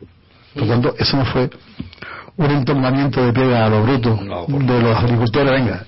[0.55, 1.51] Por lo tanto, eso no fue
[2.37, 5.85] un entornamiento de piedra a lo bruto de los agricultores, venga,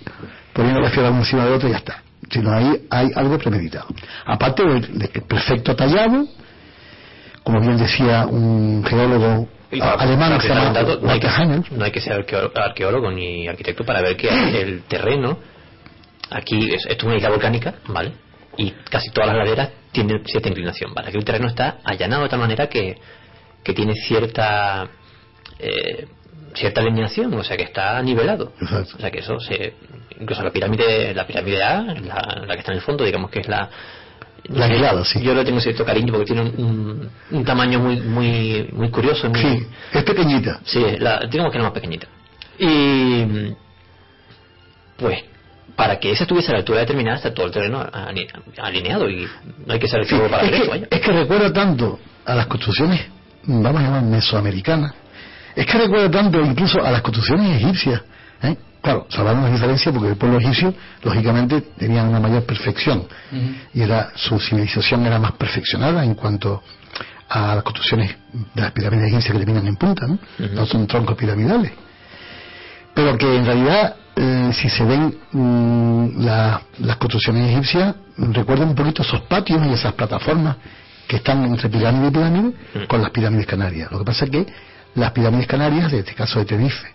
[0.52, 2.02] poniendo la piedra encima de otra y ya está.
[2.30, 3.86] Sino ahí hay algo premeditado.
[4.26, 6.26] Aparte del perfecto tallado,
[7.44, 9.48] como bien decía un geólogo
[9.80, 11.28] alemán que se llama no, hay que,
[11.70, 14.28] no hay que ser arqueólogo ni arquitecto para ver que
[14.60, 15.38] el terreno
[16.30, 18.12] aquí es, esto es una isla volcánica, ¿vale?
[18.56, 21.08] Y casi todas las laderas tienen cierta inclinación, ¿vale?
[21.08, 22.96] Aquí el terreno está allanado de tal manera que,
[23.62, 24.88] que tiene cierta
[25.58, 26.06] eh,
[26.54, 28.52] cierta alineación, o sea que está nivelado.
[28.60, 29.74] O sea que eso se,
[30.20, 33.48] incluso la pirámide, la pirámide A, la, que está en el fondo, digamos que es
[33.48, 33.68] la
[34.48, 35.20] la sí.
[35.22, 39.30] Yo le tengo cierto cariño porque tiene un, un, tamaño muy muy muy curioso.
[39.34, 40.60] sí, es pequeñita.
[40.64, 42.06] Sí, la, digamos que es la más pequeñita.
[42.58, 43.54] Y
[44.96, 45.24] pues
[45.76, 47.84] para que esa estuviese a la altura determinada está todo el terreno
[48.58, 49.26] alineado y
[49.66, 50.70] no hay que ser el para es eso.
[50.70, 53.06] Que, es que recuerda tanto a las construcciones,
[53.44, 54.94] vamos a llamar mesoamericanas,
[55.56, 58.02] es que recuerda tanto incluso a las construcciones egipcias.
[58.42, 58.56] ¿eh?
[58.84, 63.06] Claro, salvando las diferencias porque el pueblo egipcio, lógicamente, tenía una mayor perfección
[63.72, 66.62] y era su civilización era más perfeccionada en cuanto
[67.30, 68.14] a las construcciones
[68.54, 70.18] de las pirámides egipcias que terminan en punta, ¿no?
[70.52, 71.72] no son troncos piramidales.
[72.92, 79.00] Pero que en realidad, eh, si se ven mm, las construcciones egipcias, recuerdan un poquito
[79.00, 80.56] esos patios y esas plataformas
[81.08, 82.52] que están entre pirámide y pirámide
[82.86, 83.90] con las pirámides canarias.
[83.90, 84.46] Lo que pasa es que
[84.94, 86.94] las pirámides canarias, en este caso de Tenerife,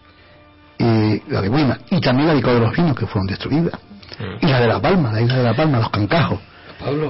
[0.79, 3.79] y la de Guima, y también la de Cabo de los Vinos, que fueron destruidas,
[4.17, 4.45] mm.
[4.45, 6.39] y la de La Palma, la isla de La Palma, los Cancajos,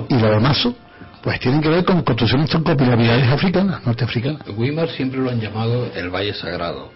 [0.09, 0.75] y la de Mazo,
[1.21, 4.41] pues tienen que ver con construcciones troncopiramidales africanas, norteafricanas.
[4.55, 6.91] Weimar siempre lo han llamado el Valle Sagrado.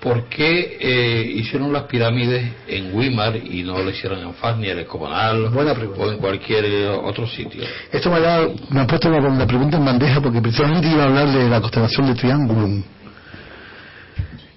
[0.00, 4.68] ¿Por qué eh, hicieron las pirámides en Weimar y no lo hicieron en Faz ni
[4.68, 7.64] en Escobanal o en cualquier eh, otro sitio?
[7.90, 11.06] Esto me ha, me ha puesto la, la, pregunta en bandeja porque precisamente iba a
[11.06, 12.82] hablar de la constelación de Triangulum.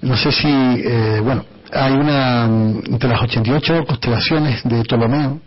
[0.08, 1.44] No sé si, eh, bueno,
[1.74, 5.42] hay una, entre las 88 constelaciones de Ptolomeo,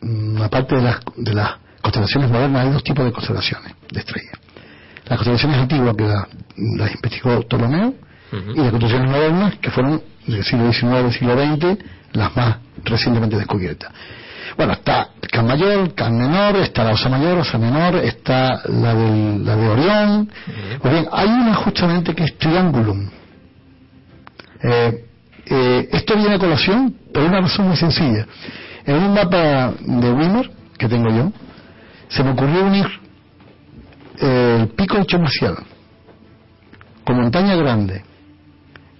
[0.00, 4.32] mm, aparte de las, de las constelaciones modernas, hay dos tipos de constelaciones de estrellas.
[5.04, 6.04] Las constelaciones antiguas que
[6.78, 7.94] las investigó Ptolomeo
[8.32, 11.78] y las construcciones modernas que fueron del siglo XIX del siglo XX
[12.12, 13.92] las más recientemente descubiertas.
[14.56, 19.44] Bueno, está Can Mayor, Can Menor, está la Osa Mayor, Osa Menor, está la, del,
[19.44, 20.30] la de Orión.
[20.80, 23.10] Pues bien, hay una justamente que es Triangulum.
[24.62, 25.04] Eh,
[25.46, 28.26] eh, esto viene a colación por una razón muy sencilla.
[28.84, 31.32] En un mapa de Wimmer que tengo yo,
[32.08, 32.86] se me ocurrió unir
[34.18, 35.56] el pico de Chomarcial
[37.04, 38.02] con montaña grande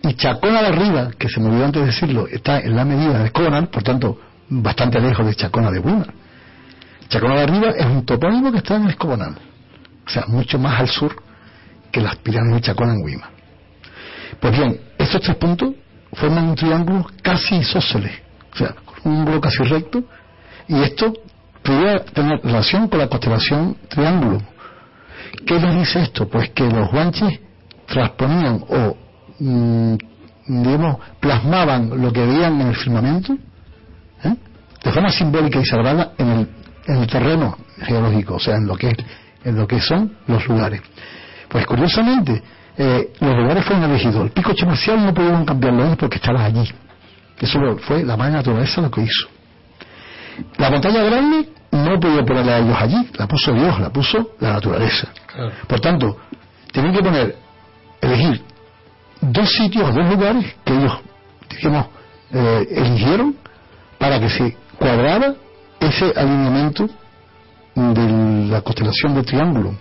[0.02, 3.22] y Chacona de arriba, que se me olvidó antes de decirlo, está en la medida
[3.22, 6.12] de Conan, por tanto, bastante lejos de Chacona de Weimar.
[7.08, 9.36] Chacona de arriba es un topónimo que está en Escobanal,
[10.06, 11.16] o sea, mucho más al sur
[11.90, 13.30] que las pirámides de Chacona en Weimar.
[14.40, 15.74] Pues bien, estos tres puntos
[16.12, 18.12] forman un triángulo casi isósceles,
[18.52, 20.04] o sea, un ángulo casi recto,
[20.68, 21.12] y esto
[21.62, 24.42] podría tener relación con la constelación triángulo.
[25.46, 26.28] ¿Qué nos dice esto?
[26.28, 27.40] Pues que los guanches
[27.86, 28.96] transponían o
[29.38, 29.96] Mm,
[30.46, 33.34] digamos, plasmaban lo que veían en el firmamento,
[34.24, 34.34] ¿eh?
[34.82, 36.48] de forma simbólica y sagrada en el,
[36.86, 38.96] en el terreno geológico, o sea, en lo que
[39.44, 40.80] en lo que son los lugares.
[41.48, 42.42] Pues curiosamente,
[42.78, 44.22] eh, los lugares fueron elegidos.
[44.22, 46.70] El pico comercial no pudieron cambiarlo porque estaba allí.
[47.38, 49.28] Eso fue la madre naturaleza lo que hizo.
[50.58, 54.54] La montaña grande no podía ponerla a ellos allí, la puso Dios, la puso la
[54.54, 55.08] naturaleza.
[55.66, 56.16] Por tanto,
[56.72, 57.36] tienen que poner,
[58.00, 58.42] elegir
[59.20, 60.92] dos sitios, dos lugares que ellos,
[61.50, 61.86] digamos,
[62.32, 63.36] eh, eligieron
[63.98, 65.34] para que se cuadrara
[65.80, 66.88] ese alineamiento
[67.74, 69.74] de la constelación del triángulo.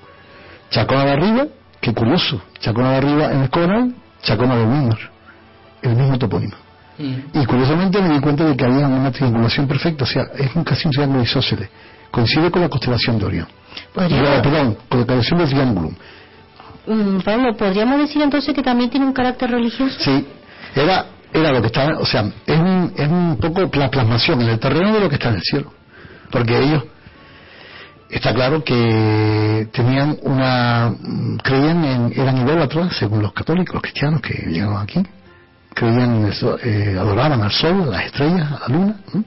[0.70, 1.48] Chacona de arriba,
[1.86, 3.94] qué curioso, Chacona de arriba en el coral,
[4.24, 4.98] Chacona de Wimmer,
[5.84, 6.56] el mismo topónimo.
[6.98, 7.40] Mm.
[7.40, 10.64] Y curiosamente me di cuenta de que había una triangulación perfecta, o sea, es un,
[10.64, 11.70] casi un triángulo isósceles.
[12.10, 13.48] Coincide con la constelación de Orión.
[13.94, 15.92] perdón, con la constelación del triángulo.
[16.88, 19.96] Mm, Pablo, ¿podríamos decir entonces que también tiene un carácter religioso?
[20.00, 20.26] Sí,
[20.74, 24.50] era, era lo que estaba, o sea, es un, es un poco la plasmación en
[24.50, 25.72] el terreno de lo que está en el cielo.
[26.32, 26.84] Porque ellos,
[28.18, 30.94] está claro que tenían una,
[31.44, 35.04] creían en, eran idólatras, según los católicos, los cristianos que llegaban aquí,
[35.74, 38.96] creían en el sol, eh, adoraban al sol, a las estrellas, a la luna.
[39.14, 39.24] ¿no?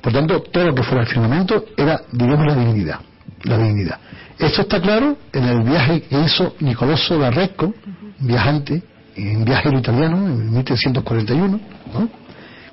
[0.00, 3.00] Por tanto, todo lo que fuera el firmamento era, digamos, la divinidad.
[3.42, 3.98] La divinidad.
[4.38, 7.74] Esto está claro en el viaje que hizo Nicoloso Barresco,
[8.20, 8.82] viajante,
[9.16, 11.60] en viaje italiano, en 1341,
[11.92, 12.08] ¿no?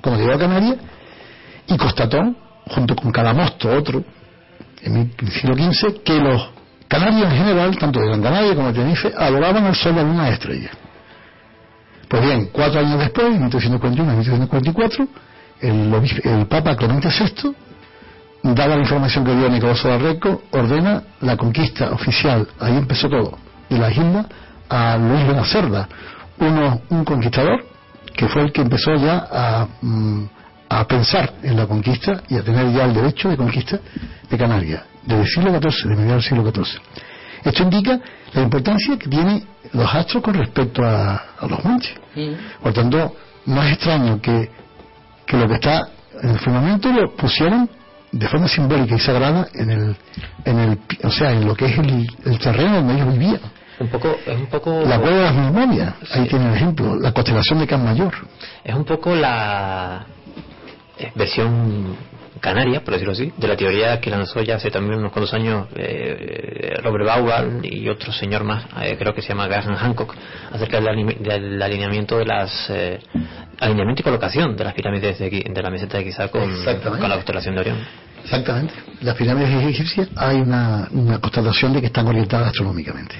[0.00, 0.76] cuando llegó a Canarias,
[1.66, 2.18] y constató,
[2.68, 4.04] junto con Cadamosto, otro,
[4.86, 6.50] en el siglo XV, que los
[6.88, 10.14] canarios en general, tanto de Gran Canaria como de Tenerife, adoraban al sol, la luna
[10.14, 10.72] y a las estrellas.
[12.08, 15.08] Pues bien, cuatro años después, en 1341 y 1344,
[15.60, 15.94] el,
[16.24, 17.54] el Papa Clemente VI,
[18.54, 23.78] dada la información que dio Nicolás Barreco, ordena la conquista oficial, ahí empezó todo, de
[23.78, 24.26] la isla
[24.68, 25.88] a Luis de la Cerda,
[26.38, 27.64] uno, un conquistador
[28.14, 30.24] que fue el que empezó ya a, mm,
[30.68, 33.78] a pensar en la conquista y a tener ya el derecho de conquista
[34.28, 36.80] de Canarias, desde el siglo XIV, de mediados del siglo XIV.
[37.44, 38.00] Esto indica
[38.32, 41.94] la importancia que tienen los astros con respecto a, a los manches.
[42.62, 43.14] Por tanto,
[43.46, 44.50] no es extraño que,
[45.24, 45.88] que lo que está
[46.22, 47.68] en el firmamento lo pusieron
[48.10, 49.96] de forma simbólica y sagrada en el,
[50.44, 53.40] en el, o sea, en lo que es el, el terreno donde ellos vivían.
[53.78, 57.12] Un poco, es un poco, La cueva de las memorias, ahí tiene el ejemplo, la
[57.12, 58.14] constelación de Can Mayor.
[58.64, 60.06] es un poco la
[61.14, 61.96] versión
[62.40, 65.68] canaria, por decirlo así, de la teoría que lanzó ya hace también unos cuantos años
[65.74, 70.14] eh, Robert Vaughan y otro señor más, eh, creo que se llama Graham Hancock,
[70.52, 72.98] acerca del, aline- del alineamiento de las eh,
[73.58, 76.42] alineamiento y colocación de las pirámides de, de la meseta de Giza con,
[77.00, 77.78] con la constelación de Orión.
[78.22, 78.74] Exactamente.
[79.00, 83.14] Las pirámides egipcias hay una, una constatación de que están orientadas astronómicamente.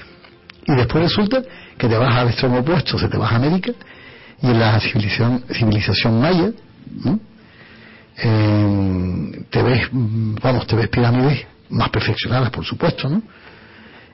[0.67, 1.41] Y después resulta
[1.77, 3.71] que te vas al extremo opuesto, se te vas a América,
[4.41, 6.51] y en la civilización, civilización maya,
[7.03, 7.19] ¿no?
[8.19, 13.21] Eh, te ves, vamos, te ves pirámides más perfeccionadas, por supuesto, ¿no?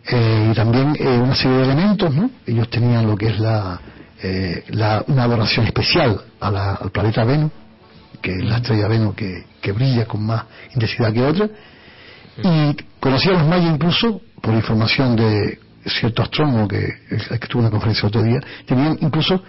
[0.05, 2.29] Eh, y también eh, una serie de elementos, ¿no?
[2.45, 3.79] Ellos tenían lo que es la,
[4.21, 7.51] eh, la- una adoración especial a la- al planeta Venus,
[8.21, 11.49] que es la estrella Venus que, que brilla con más intensidad que otra.
[12.43, 16.93] Y conocí a los mayas incluso, por información de cierto astrónomo que,
[17.39, 19.41] que tuvo una conferencia el otro día, tenían incluso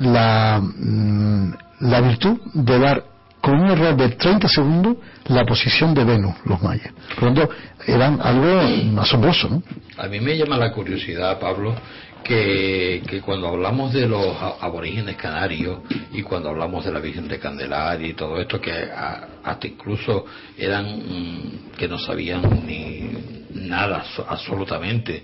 [0.00, 3.04] la, mm, la virtud de dar
[3.42, 6.92] con un error de 30 segundos la posición de Venus, los mayas.
[7.14, 7.54] Por lo tanto,
[7.86, 9.62] eran algo asombroso, ¿no?
[9.98, 11.74] A mí me llama la curiosidad, Pablo,
[12.22, 15.80] que, que cuando hablamos de los aborígenes canarios
[16.12, 20.24] y cuando hablamos de la Virgen de Candelaria y todo esto, que hasta incluso
[20.56, 25.22] eran mm, que no sabían ni nada so- absolutamente.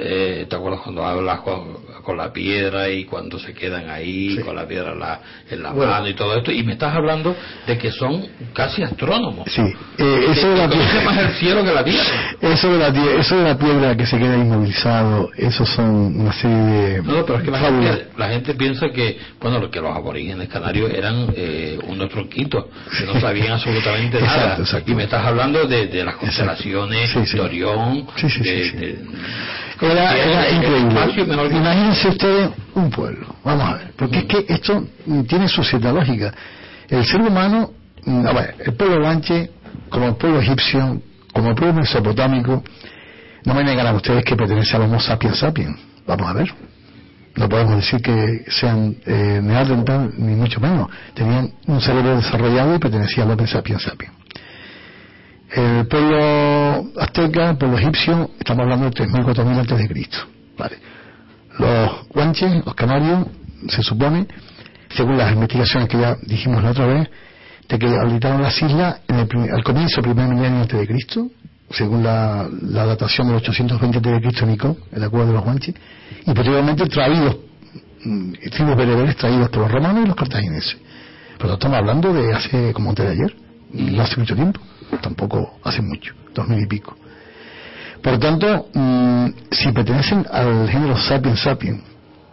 [0.00, 4.54] Eh, ¿Te acuerdas cuando hablas con, con la piedra y cuando se quedan ahí con
[4.56, 5.90] la piedra en la, en la Bueno.
[5.92, 6.50] mano y todo esto?
[6.52, 7.34] Y me estás hablando
[7.66, 9.48] de que son casi astrónomos.
[9.50, 9.62] Sí,
[9.98, 10.68] eh, eso de la
[11.04, 12.36] más el cielo que la tierra.
[12.40, 12.88] Eso de, la,
[13.20, 17.38] eso de la piedra que se queda inmovilizado, eso son una serie de No, pero
[17.38, 21.78] es que la gente, la gente piensa que, bueno, que los aborígenes canarios eran eh,
[21.86, 22.66] unos tronquitos,
[22.98, 24.56] que no sabían absolutamente Exacto, nada.
[24.60, 24.90] exacto.
[24.90, 27.36] Y me estás hablando de, de las constelaciones, Sí, sí.
[28.16, 28.76] Sí, sí, sí, de, sí.
[28.76, 28.98] de-
[29.82, 30.94] Era, era increíble.
[31.26, 31.52] mejor.
[31.52, 33.34] Imagínense ustedes un pueblo.
[33.44, 33.92] Vamos a ver.
[33.96, 34.84] Porque es que esto
[35.26, 36.32] tiene su cierta lógica.
[36.88, 37.70] El ser humano,
[38.04, 39.50] mm, a ver, el pueblo guanche,
[39.88, 41.00] como el pueblo egipcio,
[41.32, 42.62] como el pueblo mesopotámico,
[43.44, 45.78] no me negarán ustedes que pertenece al Homo sapiens sapiens.
[46.06, 46.52] Vamos a ver.
[47.36, 50.88] No podemos decir que sean eh, ni mucho menos.
[51.14, 54.12] Tenían un cerebro desarrollado y pertenecían al Homo sapiens sapiens.
[55.52, 60.18] El pueblo azteca, el pueblo egipcio, estamos hablando de 3.000, 4.000 antes de Cristo.
[60.56, 60.78] Vale.
[61.58, 63.26] Los guanches, los canarios,
[63.68, 64.26] se supone,
[64.94, 67.08] según las investigaciones que ya dijimos la otra vez,
[67.68, 70.86] de que habitaron las islas en el prim- al comienzo del primer milenio antes de
[70.86, 71.28] Cristo,
[71.70, 72.48] según la,
[72.86, 75.74] datación del 820 antes de Cristo en la cueva de los guanches,
[76.26, 77.36] y posteriormente traídos,
[78.04, 80.76] mm, tribus bereberes traídos por los romanos y los cartagineses.
[81.38, 83.36] Pero estamos hablando de hace como antes de ayer,
[83.72, 84.60] no hace mucho tiempo,
[84.98, 86.96] tampoco hace mucho, dos mil y pico.
[88.02, 91.82] Por tanto, mm, si pertenecen al género sapiens sapiens,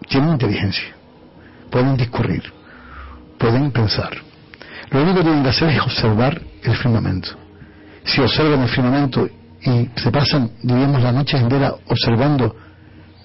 [0.07, 0.95] tienen inteligencia,
[1.69, 2.43] pueden discurrir,
[3.37, 4.11] pueden pensar.
[4.91, 7.29] Lo único que tienen que hacer es observar el firmamento.
[8.05, 9.27] Si observan el firmamento
[9.61, 12.55] y se pasan, diríamos, la noche entera observando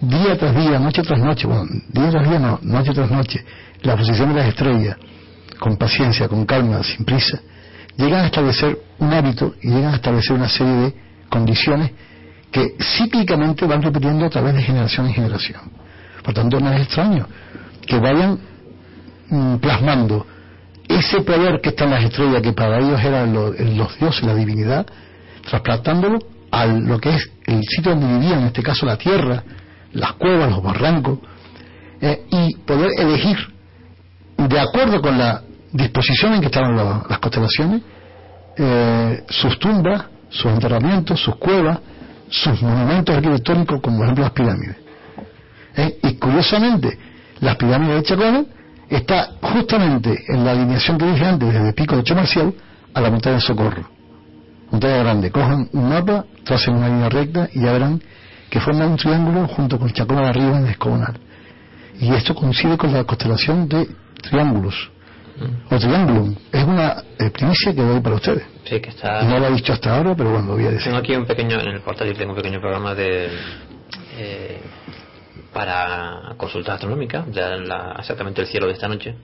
[0.00, 3.44] día tras día, noche tras noche, bueno, día tras día no, noche tras noche,
[3.82, 4.96] la posición de las estrellas,
[5.60, 7.40] con paciencia, con calma, sin prisa,
[7.96, 10.94] llegan a establecer un hábito y llegan a establecer una serie de
[11.28, 11.90] condiciones
[12.50, 15.60] que cíclicamente van repitiendo a través de generación en generación.
[16.22, 17.26] Por tanto, no es extraño
[17.86, 18.38] que vayan
[19.30, 20.26] mm, plasmando
[20.88, 24.34] ese poder que está en las estrellas, que para ellos eran lo- los dioses, la
[24.34, 24.86] divinidad,
[25.48, 26.18] trasplantándolo
[26.50, 29.42] a lo que es el sitio donde vivían, en este caso la tierra,
[29.92, 31.18] las cuevas, los barrancos,
[32.00, 33.38] eh, y poder elegir
[34.36, 37.82] de acuerdo con la disposición en que estaban la- las constelaciones,
[38.56, 41.78] eh, sus tumbas, sus enterramientos, sus cuevas,
[42.28, 44.76] sus monumentos arquitectónicos, como por ejemplo las pirámides.
[45.76, 45.98] ¿Eh?
[46.02, 46.98] Y curiosamente,
[47.40, 48.46] las pirámides de Chacones
[48.88, 52.54] está justamente en la alineación que dije antes, desde el pico de Chomarcial
[52.94, 53.88] a la montaña de Socorro.
[54.70, 55.30] Montaña grande.
[55.30, 58.02] Cojan un mapa, tracen una línea recta y ya verán
[58.50, 61.14] que forma un triángulo junto con Chacona de arriba en el.
[62.00, 63.88] Y esto coincide con la constelación de
[64.22, 64.90] triángulos.
[65.70, 66.34] O triángulo.
[66.52, 68.42] Es una eh, primicia que doy para ustedes.
[68.64, 69.22] Sí, que está...
[69.24, 70.84] No lo he dicho hasta ahora, pero bueno, lo voy a decir.
[70.84, 73.28] Tengo aquí un pequeño, en el portátil tengo un pequeño programa de
[74.18, 74.60] eh,
[75.52, 79.14] para consulta astronómica, de la- exactamente el cielo de esta noche.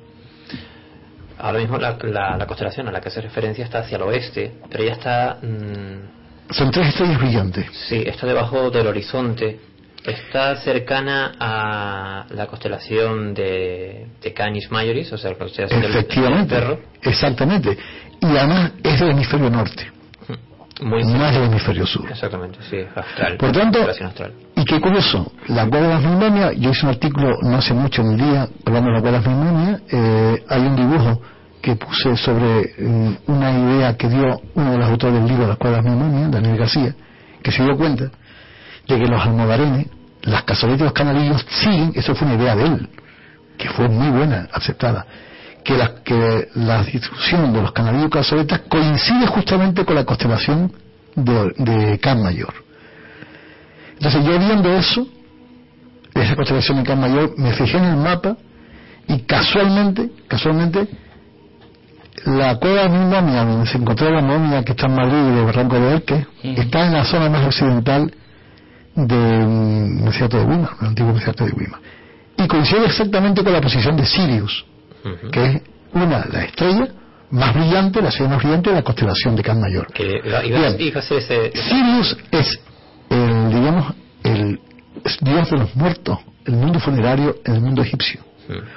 [1.39, 4.55] Ahora mismo la, la- la constelación a la que hace referencia está hacia el oeste,
[4.71, 7.67] pero ella está, mm, Son tres estrellas brillantes.
[7.89, 9.61] sí, está debajo del horizonte,
[10.05, 16.79] está cercana a la constelación de, de Canis Majoris, o sea, la constelación del, perro,
[17.03, 17.77] Exactamente.
[18.21, 19.91] Y además es del hemisferio norte,
[20.81, 22.09] muy es del hemisferio sur.
[22.11, 23.37] Exactamente, sí, astral.
[23.37, 24.33] Por tanto, astral.
[24.57, 28.03] y qué curioso, la cueva de las memorias, yo hice un artículo no hace mucho
[28.03, 31.23] en el día hablando de la de las memorias, eh, hay un dibujo
[31.61, 35.59] que puse sobre mm, una idea que dio uno de los autores del libro Las
[35.59, 36.95] cuevas de las memorias, Daniel García,
[37.43, 38.11] que se dio cuenta
[38.89, 39.87] de que los almodarenes,
[40.23, 42.89] las cazoletas y los canalillos siguen, eso fue una idea de él,
[43.59, 45.07] que fue muy buena, aceptada,
[45.63, 50.73] que la, que la distribución de los canalillos y cazoletas coincide justamente con la constelación
[51.15, 52.55] de, de Can Mayor.
[53.95, 55.07] Entonces yo viendo eso,
[56.15, 58.37] esa constelación de Can Mayor, me fijé en el mapa
[59.07, 60.89] y casualmente, casualmente,
[62.25, 65.79] la cueva de momia donde se encontró la momia que está en Madrid de Barranco
[65.79, 68.13] de Erque, está en la zona más occidental
[69.07, 71.81] del desierto de Weimar, el antiguo desierto de Weimar.
[72.37, 74.65] Y coincide exactamente con la posición de Sirius,
[75.33, 76.89] que es una, la estrella
[77.31, 79.87] más brillante, la estrella más brillante de la constelación de Can Mayor.
[79.93, 80.77] Que iba, iba- Bien.
[80.79, 82.61] iba a ser ese, Sirius es
[83.11, 83.95] el, digamos,
[84.25, 84.61] el
[85.21, 88.21] dios de los muertos, el mundo funerario en el mundo egipcio.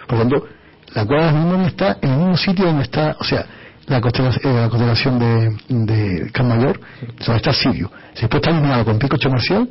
[0.08, 0.48] Por lo tanto,
[0.94, 3.46] la cueva de está en el mismo sitio donde está, o sea,
[3.88, 6.80] la constelación, la constelación de, de Can Mayor,
[7.26, 7.92] donde está Sirio.
[8.14, 9.70] Después está alineado con Pico Marcial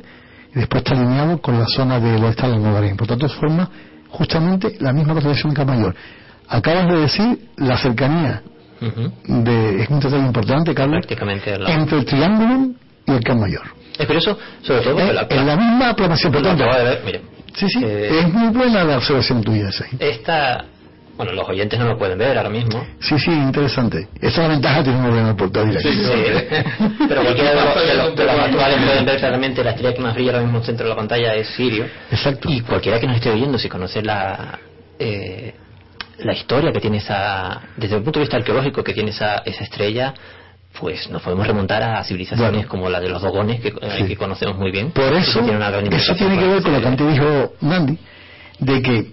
[0.53, 2.97] y después está alineado con la zona de donde está el Almogarén.
[2.97, 3.69] Por tanto, forma
[4.09, 5.95] justamente la misma constelación Mayor.
[6.47, 8.41] Acabas de decir la cercanía
[8.81, 9.11] Ujú.
[9.43, 11.05] de, es un detalle importante, Carlos,
[11.59, 11.71] la...
[11.73, 12.73] entre el Triángulo
[13.07, 13.63] y el Can Mayor.
[13.97, 16.65] Es curioso, sobre todo Eh, la, en la misma aproximación, por tanto,
[17.05, 17.19] mira.
[17.53, 19.85] sí, sí, Eh, es muy buena la observación tuya esa.
[19.85, 19.89] ¿eh?
[19.99, 20.65] Esta,
[21.23, 22.83] bueno, los oyentes no lo pueden ver ahora mismo.
[22.99, 24.07] Sí, sí, interesante.
[24.15, 25.91] Esa es la ventaja de tener un ordenador portátil aquí.
[25.91, 26.23] Sí,
[27.07, 30.01] pero cualquiera de los, de los- de los actuales pueden ver claramente la estrella que
[30.01, 31.85] más brilla ahora mismo en el centro de la pantalla es Sirio.
[32.09, 32.49] Exacto.
[32.49, 34.57] Y cualquiera que nos esté oyendo, si conoce la,
[34.97, 35.53] eh,
[36.19, 39.63] la historia que tiene esa, desde el punto de vista arqueológico que tiene esa, esa
[39.63, 40.13] estrella,
[40.79, 42.67] pues nos podemos remontar a civilizaciones Bueno.
[42.69, 44.05] como la de los dogones, que, eh, Sí.
[44.07, 44.89] que conocemos muy bien.
[44.89, 47.97] Por eso, tiene una gran eso tiene que ver con lo que antes dijo Nandi,
[48.59, 49.05] de que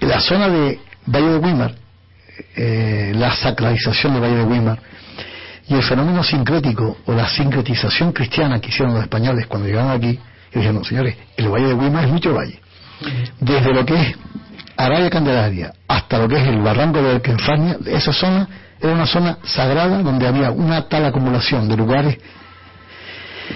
[0.00, 1.74] la zona de Valle de Weimar,
[2.56, 4.78] eh, la sacralización de Valle de Weimar,
[5.68, 10.18] y el fenómeno sincrético o la sincretización cristiana que hicieron los españoles cuando llegaron aquí,
[10.52, 12.60] y dijeron, señores, el Valle de Weimar es mucho valle.
[13.40, 14.16] Desde lo que es
[14.76, 18.48] Arabia Candelaria hasta lo que es el barranco de Erquenfania, esa zona
[18.80, 22.18] era una zona sagrada donde había una tal acumulación de lugares,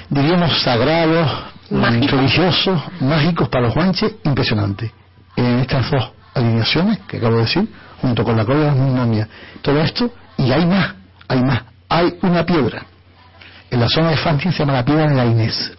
[0.08, 1.30] diríamos, sagrados,
[1.70, 2.10] Mágicos.
[2.10, 4.92] religiosos, mágicos para los guanches, impresionante.
[5.36, 7.68] En estas dos alineaciones que acabo de decir,
[8.00, 9.28] junto con la cueva de las Memnomias,
[9.62, 10.94] todo esto, y hay más,
[11.28, 11.62] hay más.
[11.88, 12.82] Hay una piedra.
[13.70, 15.72] En la zona de Francia se llama la piedra de la Inés.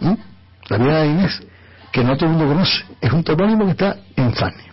[0.00, 0.14] ¿Mm?
[0.68, 1.42] La piedra de la Inés,
[1.92, 2.84] que no todo el mundo conoce.
[3.00, 4.64] Es un topónimo que está en Fania.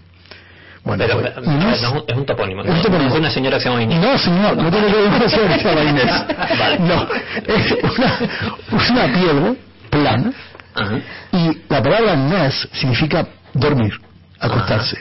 [0.84, 2.62] Bueno, Pero, pues, pero, Inés- no, es un topónimo.
[2.64, 3.10] es un no- topónimo.
[3.10, 4.00] no es una señora que se llama Inés.
[4.02, 6.26] no, señor, no tiene que ver con eso que se llama Inés.
[6.80, 7.08] No,
[7.54, 9.54] es una, una piedra
[9.90, 10.32] plana
[10.76, 11.00] Ajá.
[11.34, 14.00] y la palabra Nes significa dormir,
[14.40, 14.98] acostarse.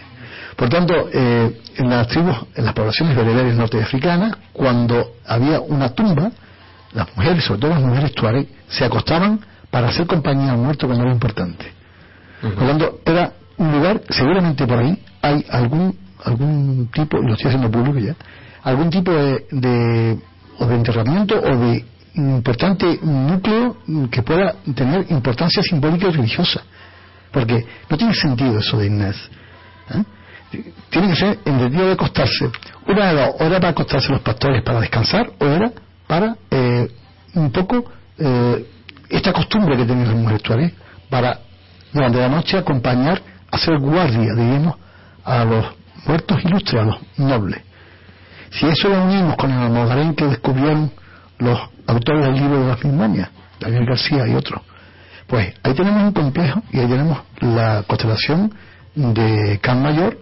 [0.57, 6.31] Por tanto, eh, en las tribus, en las poblaciones bereberes norteafricanas, cuando había una tumba,
[6.93, 11.05] las mujeres, sobre todo las mujeres tuareg, se acostaban para hacer compañía al muerto cuando
[11.05, 11.67] era importante.
[12.41, 17.35] Por lo tanto, era un lugar, seguramente por ahí hay algún algún tipo, y lo
[17.35, 18.15] estoy haciendo público ya,
[18.63, 20.19] algún tipo de, de,
[20.59, 21.85] o de enterramiento o de
[22.15, 23.77] importante núcleo
[24.11, 26.63] que pueda tener importancia simbólica y religiosa.
[27.37, 29.15] Porque no tiene sentido eso de Inés.
[29.91, 30.03] ¿eh?
[30.89, 32.51] Tiene que ser en el día de acostarse.
[32.87, 35.71] Una de dos, o era para acostarse los pastores para descansar, o era
[36.07, 36.89] para eh,
[37.35, 38.67] un poco eh,
[39.11, 40.73] esta costumbre que tenían las mujeres
[41.11, 41.41] para
[41.93, 43.21] durante la noche acompañar,
[43.51, 44.77] hacer guardia, diríamos,
[45.23, 45.67] a los
[46.07, 47.61] muertos ilustres, a los nobles.
[48.51, 50.91] Si eso lo unimos con el almogarén que descubrieron
[51.37, 53.29] los autores del libro de las mismanias,
[53.61, 54.63] Daniel García y otros,
[55.27, 58.53] pues ahí tenemos un complejo y ahí tenemos la constelación
[58.95, 60.19] de Can Mayor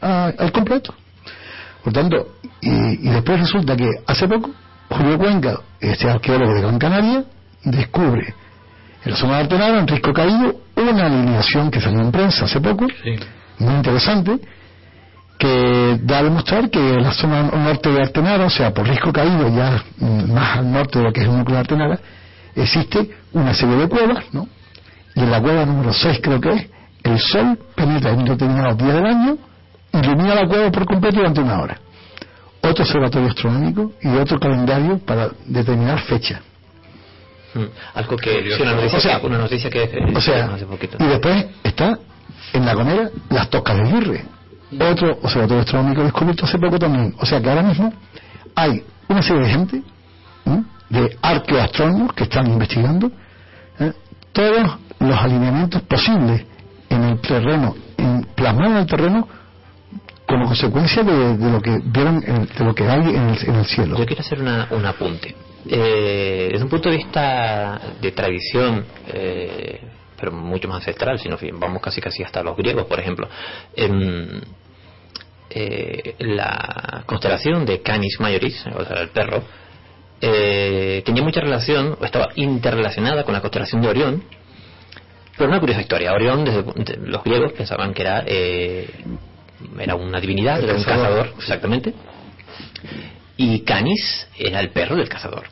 [0.00, 0.94] ah, al completo.
[1.82, 2.28] Por tanto,
[2.60, 4.50] y, y después resulta que hace poco
[4.88, 7.24] Julio Cuenca, este arqueólogo de Gran Canaria,
[7.64, 8.34] descubre
[9.04, 12.60] en la zona de Artenara, en Risco Caído, una alineación que salió en prensa hace
[12.60, 13.16] poco, Sí.
[13.58, 14.38] muy interesante,
[15.38, 19.48] que da a demostrar que la zona norte de Artenara, o sea, por Risco Caído,
[19.54, 19.82] ya
[20.32, 21.98] más al norte de lo que es el núcleo de Artenara,
[22.56, 24.48] existe una serie de cuevas, ¿no?
[25.14, 26.66] Y en la cueva número 6 creo que es,
[27.04, 29.36] el sol penetra en determinados días del año,
[29.92, 31.78] ilumina la cueva por completo durante una hora.
[32.62, 36.40] Otro observatorio astronómico y otro calendario para determinar fecha.
[37.54, 37.64] Mm.
[37.94, 40.96] Algo que sí, una noticia, O sea, que- una noticia que O sea, hace poquito.
[40.98, 41.98] y después está
[42.52, 44.24] en la Gomera las Toscas de Virre,
[44.80, 47.14] otro observatorio astronómico descubierto hace poco también.
[47.20, 47.92] O sea que ahora mismo
[48.56, 49.82] hay una serie de gente.
[50.94, 53.10] De arqueoastrónomos que están investigando
[53.80, 53.92] ¿eh?
[54.32, 56.44] todos los alineamientos posibles
[56.88, 59.28] en el terreno, en, plasmados en el terreno
[60.26, 63.64] como consecuencia de, lo que vieron, en- de lo que hay en el, en el
[63.66, 63.96] cielo.
[63.98, 65.34] Yo quiero hacer una, un apunte.
[65.68, 69.80] Eh, desde un punto de vista de tradición, eh,
[70.18, 73.28] pero mucho más ancestral, si nos fi- vamos casi casi hasta los griegos, por ejemplo.
[73.76, 74.40] em,
[75.50, 79.42] eh, la constelación de Canis Majoris, o sea, el perro,
[80.26, 84.24] eh, tenía mucha relación, o estaba interrelacionada con la constelación de Orión,
[85.36, 86.12] pero una curiosa historia.
[86.12, 88.88] Orión, desde de- los griegos pensaban que era eh,
[89.78, 91.32] era una divinidad, El era un cazador.
[91.38, 91.92] exactamente.
[93.36, 95.44] Y Canis era el perro del cazador.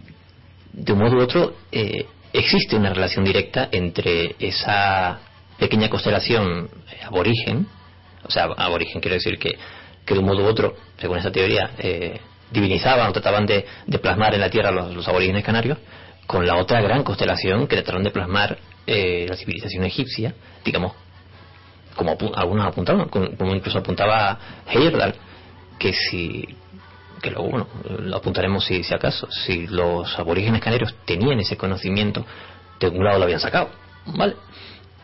[0.73, 5.19] De un modo u otro, eh, existe una relación directa entre esa
[5.59, 7.67] pequeña constelación eh, aborigen,
[8.25, 9.51] o sea, aborigen quiero decir que,
[10.07, 12.21] que de un modo u otro, según esa teoría, eh,
[12.53, 15.79] divinizaban o trataban de, de plasmar en la Tierra los, los aborígenes canarios,
[16.27, 20.35] con la otra gran constelación que trataron de plasmar eh, la civilización egipcia,
[20.65, 20.93] digamos,
[21.97, 25.15] como apu- algunos apuntaban, como incluso apuntaba Heyerdahl,
[25.79, 26.45] que si
[27.21, 27.69] que luego bueno
[28.01, 32.27] lo apuntaremos si, si acaso si los aborígenes canarios tenían ese conocimiento
[32.81, 33.71] de algún lado lo habían sacado
[34.07, 34.35] vale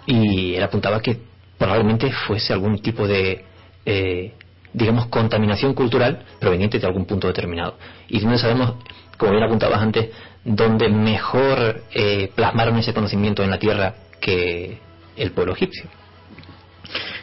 [0.04, 1.16] y él apuntaba que
[1.56, 3.44] probablemente fuese algún tipo de
[3.86, 4.34] eh,
[4.72, 7.76] digamos contaminación cultural proveniente de algún punto determinado
[8.08, 8.74] y no sabemos
[9.16, 10.10] como bien apuntabas antes
[10.44, 14.78] dónde mejor eh, plasmaron ese conocimiento en la tierra que
[15.16, 15.88] el pueblo egipcio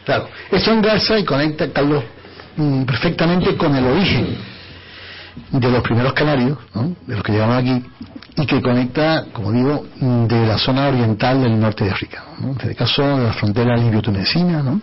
[0.05, 2.03] Claro, eso engarza y conecta, Carlos,
[2.55, 4.37] mm, perfectamente con el origen
[5.51, 6.57] de los primeros canarios,
[7.07, 7.83] de los que llegaron aquí,
[8.37, 12.51] y que conecta, como digo, mm, de la zona oriental del norte de África, en
[12.51, 14.61] este caso de la frontera libio-tunecina.
[14.61, 14.81] ¿no?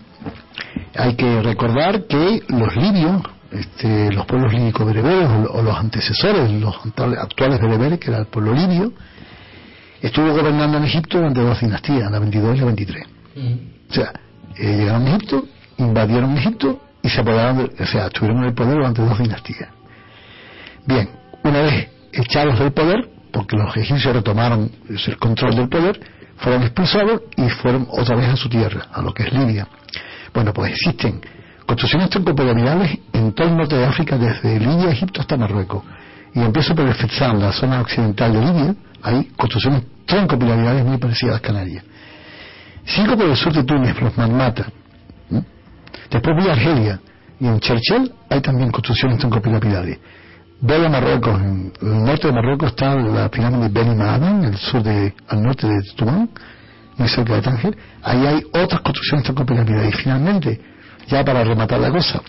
[0.97, 6.51] Hay que recordar que los libios, este, los pueblos líbicos bereberes, o, o los antecesores,
[6.51, 8.93] los actuales- bereberes, que era el pueblo libio,
[10.01, 13.07] estuvo gobernando en Egipto durante dos dinastías, la 22 y la 23.
[13.91, 14.13] O sea,
[14.57, 15.45] eh, llegaron a Egipto,
[15.79, 19.69] invadieron Egipto y se apoderaron, de- o sea, estuvieron en el poder durante dos dinastías.
[20.87, 21.09] Bien,
[21.45, 26.01] una vez echados del poder, porque los egipcios retomaron el control del poder,
[26.37, 29.67] fueron expulsados y fueron otra vez a su tierra, a lo que es Libia.
[30.33, 31.21] Bueno, pues existen
[31.67, 35.83] construcciones troncopiramidales en todo el norte de África, desde Libia, Egipto hasta Marruecos.
[36.35, 41.31] Y empiezo por el Fezzan, la zona occidental de Libia, hay construcciones troncopiramidales muy parecidas
[41.31, 41.85] a las Canarias.
[42.85, 44.67] Sigo por el sur de Túnez, los Marmata.
[45.31, 45.45] ¿no?
[46.11, 47.01] Después voy a Argelia
[47.39, 49.99] y en Cherchel hay también construcciones troncopiramidales.
[50.61, 54.83] Voy a Marruecos, en el norte de Marruecos está la pirámide Maadan, en el sur
[54.83, 56.31] de, al norte de Tumán,
[57.03, 57.77] muy cerca de Tánger.
[58.03, 59.95] Ahí hay otras construcciones troncopiramidales.
[59.95, 60.61] Y finalmente,
[61.09, 62.23] ya para rematar la cosa,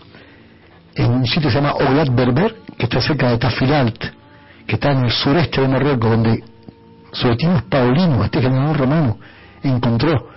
[0.96, 4.04] en un sitio que se llama Oglat Berber, que está cerca de Tafilalt,
[4.66, 6.44] que está en el sureste de Marruecos, donde
[7.12, 9.20] Suetinos Paulino, este general romano,
[9.62, 10.30] encontró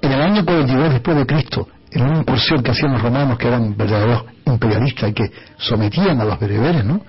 [0.00, 3.48] en el año 42 después de Cristo, en una incursión que hacían los romanos, que
[3.48, 7.00] eran verdaderos imperialistas y que sometían a los bereberes, ¿no?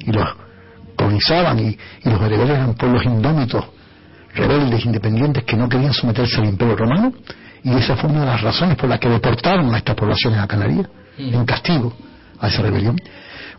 [0.00, 0.28] Y los
[0.96, 3.64] colonizaban, y, y los bereberes eran pueblos indómitos,
[4.36, 7.12] rebeldes, independientes, que no querían someterse al imperio romano,
[7.64, 10.46] y esa fue una de las razones por las que deportaron a estas poblaciones a
[10.46, 10.86] Canarias,
[11.18, 11.92] en castigo
[12.38, 12.96] a esa rebelión.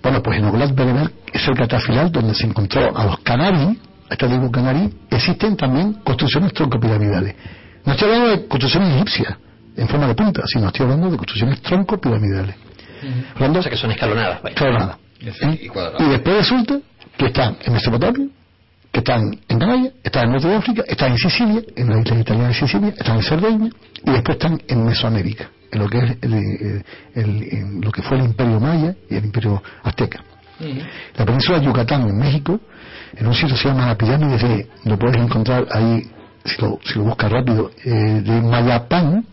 [0.01, 4.13] Bueno, pues en Oglat Bereber, cerca de Tafilal, donde se encontró a los canarí, a
[4.13, 7.35] esta tribu canarí, existen también construcciones troncopiramidales.
[7.83, 9.35] No estoy hablando de construcciones egipcias,
[9.75, 12.55] en forma de punta, sino estoy hablando de construcciones troncopiramidales.
[13.35, 14.55] Hablando o sea que son escalonadas vaya.
[14.55, 14.97] Claro, nada.
[15.19, 16.03] Sí, y.
[16.03, 16.79] Y después resulta
[17.17, 18.27] que están en Mesopotamia,
[18.99, 22.19] están en Canarias, están en el norte de África, están en Sicilia, en la isla
[22.19, 23.69] italiana de Sicilia, están en Cerdeña,
[24.05, 25.49] y después están en Mesoamérica.
[25.71, 26.85] en lo que es el, el-
[27.15, 30.23] el- en lo que fue el imperio maya y el imperio azteca.
[31.17, 32.59] La península de Yucatán en México,
[33.15, 36.09] en un sitio que se llama la pirámide de, lo puedes encontrar ahí,
[36.45, 37.89] si lo, si lo buscas rápido, eh,
[38.23, 39.25] de Mayapán,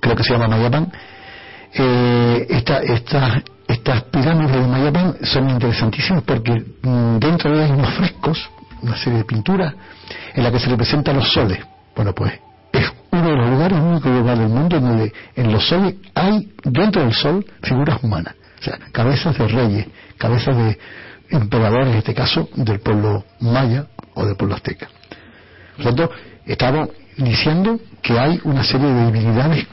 [0.00, 0.92] creo que se llama Mayapán,
[1.74, 3.42] eh, esta, esta-
[3.80, 6.52] estas pirámides de Mayapán son interesantísimas porque
[6.82, 8.50] mm, dentro de ellas hay unos frescos,
[8.82, 9.74] una serie de pinturas,
[10.34, 11.58] en la que se representan los soles.
[11.96, 12.32] Bueno, pues
[12.72, 17.02] es uno de los lugares, único lugar del mundo donde en los soles hay, dentro
[17.02, 18.34] del sol, figuras humanas.
[18.60, 19.86] O sea, cabezas de reyes,
[20.18, 20.78] cabezas de
[21.30, 24.88] emperadores, en este caso, del pueblo maya o del pueblo azteca.
[25.76, 26.14] Por lo tanto,
[26.44, 29.66] estamos diciendo que hay una serie de divinidades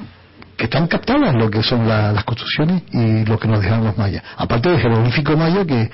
[0.57, 3.97] que están captadas lo que son la- las construcciones y lo que nos dejaron los
[3.97, 4.23] mayas.
[4.37, 5.89] Aparte del jeroglífico maya que,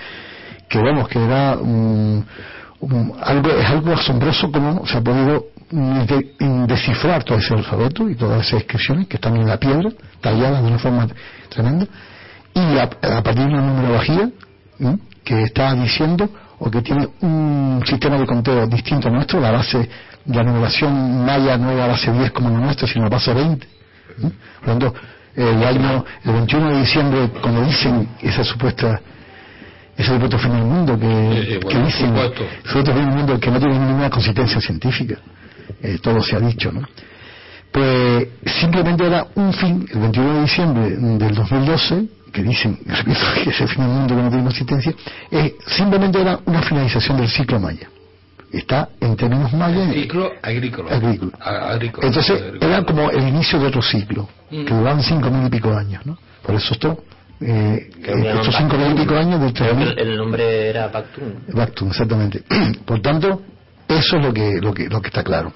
[0.70, 1.51] que vemos que era
[3.22, 6.36] algo, es algo asombroso como se ha podido de-
[6.68, 9.89] descifrar todo ese alfabeto y todas esas inscripciones que están en la piedra,
[10.22, 11.07] talladas de una forma
[11.49, 11.86] tremenda,
[12.53, 14.30] y a, a partir de una numerología
[15.24, 19.89] que está diciendo o que tiene un sistema de conteo distinto al nuestro, la base,
[20.28, 23.68] la numeración maya no es la base 10 como la nuestra, sino la base 20.
[24.22, 24.32] ¿m?
[24.64, 24.99] Por lo tanto,
[25.36, 29.01] el año, el 21 de diciembre, cuando dicen esa supuesta
[29.95, 32.43] ese supuesto fin del mundo que, bueno, dicen supuesto.
[32.64, 35.18] fin del mundo que no tiene ninguna consistencia científica
[35.82, 36.82] eh, todo se ha dicho ¿no?
[37.72, 43.49] pues simplemente era un fin el 21 de diciembre del 2012 que dicen repito que
[43.51, 44.93] ese fin del mundo que no tiene consistencia
[45.30, 47.88] eh, simplemente era una finalización del ciclo maya
[48.58, 50.91] está en términos mayas Ciclo agrícola.
[50.95, 51.38] Agrícola.
[52.08, 52.66] Entonces Agrícola.
[52.66, 54.66] era como el inicio de otro ciclo Mm.
[54.66, 56.16] que duraban cinco mil y pico años ¿no?
[56.45, 57.04] por eso esto
[57.41, 60.88] eh, estos cinco mil y pico años del Creo que 3000 el, el nombre era
[60.89, 61.43] Bactun.
[61.54, 62.43] Bactum, exactamente.
[62.86, 63.41] Por tanto,
[63.88, 65.51] eso es lo que, lo que, lo que está claro.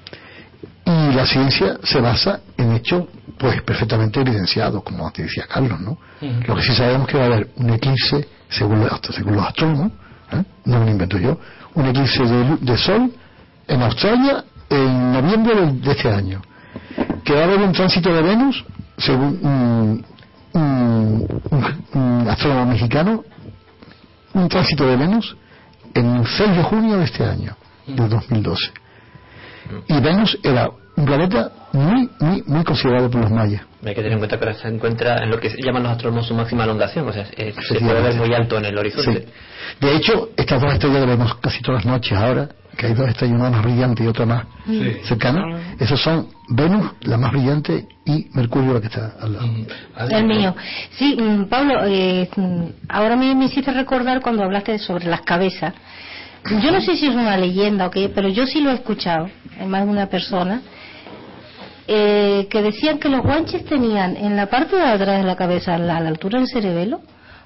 [0.86, 3.06] Y la ciencia se basa en hechos,
[3.38, 5.92] pues, perfectamente evidenciados, como te decía Carlos, ¿no?
[5.92, 6.42] Ujú.
[6.48, 9.92] Lo que sí sabemos que va a haber un eclipse, según los, según los astrónomos,
[10.32, 10.44] ¿eh?
[10.66, 11.38] no me lo invento yo,
[11.76, 13.12] un eclipse de, de sol
[13.68, 16.42] en Australia en noviembre de, este año.
[17.24, 18.66] Que va a haber un tránsito de Venus,
[18.98, 20.06] según un,
[20.54, 21.86] un- un-
[22.22, 23.24] un astrónomo mexicano,
[24.34, 25.36] un tránsito de Venus
[25.94, 27.56] en el 6 de junio de este año,
[27.88, 28.72] de 2012.
[29.88, 33.62] Y Venus era un planeta muy, muy, muy considerado por los mayas.
[33.84, 36.28] Hay que tener en cuenta que ahora se encuentra en lo que llaman los astrónomos
[36.28, 39.22] su máxima elongación, o sea, se puede ver muy alto en el horizonte.
[39.22, 39.28] Sí.
[39.80, 43.08] De hecho, estas dos estrellas que vemos casi todas las noches ahora, que hay dos
[43.08, 44.98] estrellas, una más brillante y otra más Sí.
[45.04, 49.46] cercana, esos son Venus, la más brillante, y Mercurio, la que está al lado.
[49.46, 49.66] Ujú.
[50.16, 50.56] El mío.
[50.98, 55.74] Sí, mm, Pablo, eh, mm, ahora me, me hiciste recordar cuando hablaste sobre las cabezas.
[56.64, 59.30] Yo no sé si es una leyenda o qué, pero yo sí lo he escuchado
[59.60, 60.62] en más de una persona
[61.88, 65.76] eh, que decían que los guanches tenían en la parte de atrás de la cabeza,
[65.76, 67.02] a la, a la altura del cerebelo,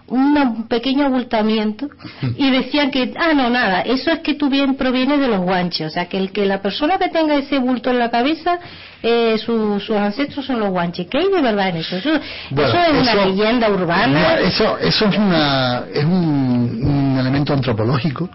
[0.08, 1.88] un pequeño abultamiento
[2.36, 5.88] y decían que, ah, no, nada, eso es que tú bien proviene de los guanches,
[5.88, 8.60] o sea, que el que la persona que tenga ese bulto en la cabeza,
[9.04, 11.08] eh, su- sus ancestros son los guanches.
[11.08, 11.96] ¿Qué hay de verdad en eso?
[11.96, 12.10] Eso,
[12.50, 14.08] Bueno, eso es una leyenda urbana.
[14.36, 18.30] No, eso, eso es, una, es un, un elemento antropológico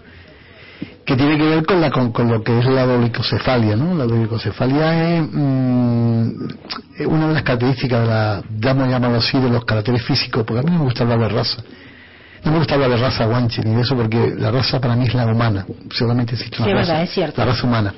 [1.07, 3.95] que tiene que ver con, la, con, con lo que es la dolicocefalia, ¿no?
[3.95, 6.31] La dolicocefalia es mm,
[7.07, 10.59] una de las características de la, vamos a llamarlo así, de los caracteres físicos, porque
[10.59, 11.63] a mí no me gusta hablar de raza.
[12.43, 15.05] No me gusta hablar de raza guanche ni de eso, porque la raza para mí
[15.07, 15.65] es la humana.
[15.91, 16.87] Solamente existe una Sí, raza.
[16.91, 17.41] verdad, es cierto.
[17.41, 17.93] La raza humana.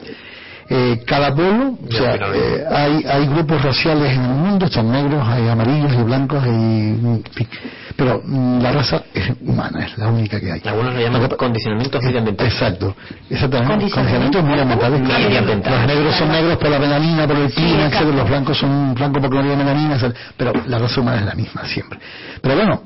[0.72, 5.28] Eh, cada pueblo, o sea, eh, hay, hay grupos raciales en el mundo, están negros,
[5.28, 7.47] hay amarillos, hay blancos, hay, en fin.
[7.95, 10.61] pero mm, la raza es humana, es la única que hay.
[10.65, 12.53] Algunos lo llaman condicionamientos medioambientales.
[12.53, 12.95] Exacto,
[13.32, 13.74] exactamente.
[13.74, 15.01] Condicionamientos medioambientales.
[15.01, 18.11] Los negros son negros por la melanina, por el Sí, clima, etcétera.
[18.17, 20.20] los blancos son blancos porque no tienen melanina, etcétera.
[20.38, 21.99] pero la raza humana es la misma siempre.
[22.43, 22.84] Pero bueno,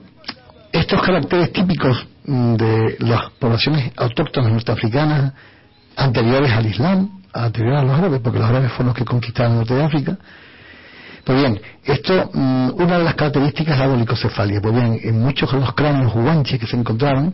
[0.71, 5.33] estos caracteres típicos mm, de las poblaciones autóctonas norteafricanas
[5.97, 9.57] anteriores al Islam, anteriores a los árabes, porque los árabes fueron los que conquistaron el
[9.59, 10.17] norte de África.
[11.23, 14.61] Pues bien, esto, mm, una de las características es la dolicocefalia.
[14.61, 17.33] Pues bien, en muchos de los cráneos guanches que se encontraron,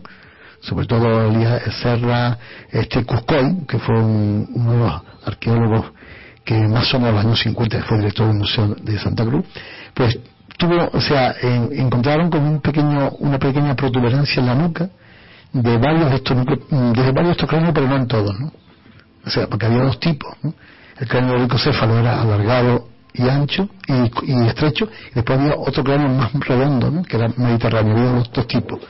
[0.60, 2.38] sobre todo Elías Serra,
[2.70, 5.92] este Cuscoy, que fue un- uno de los arqueólogos
[6.44, 9.44] que más o menos en los años 50 fue director del Museo de Santa Cruz,
[9.94, 10.18] pues
[10.56, 14.88] tuvo, o sea, en- encontraron como un pequeño, una pequeña protuberancia en la nuca
[15.52, 18.52] de varios de estos núcleos, mm, varios de estos cráneos, pero no en todos, ¿no?
[19.26, 20.54] O sea, porque había dos tipos, ¿no?
[20.98, 26.08] El cráneo olicocéfalo era alargado y ancho y, y estrecho, y después había otro cráneo
[26.08, 27.02] más redondo, ¿no?
[27.02, 28.80] Que era mediterráneo, había los dos tipos,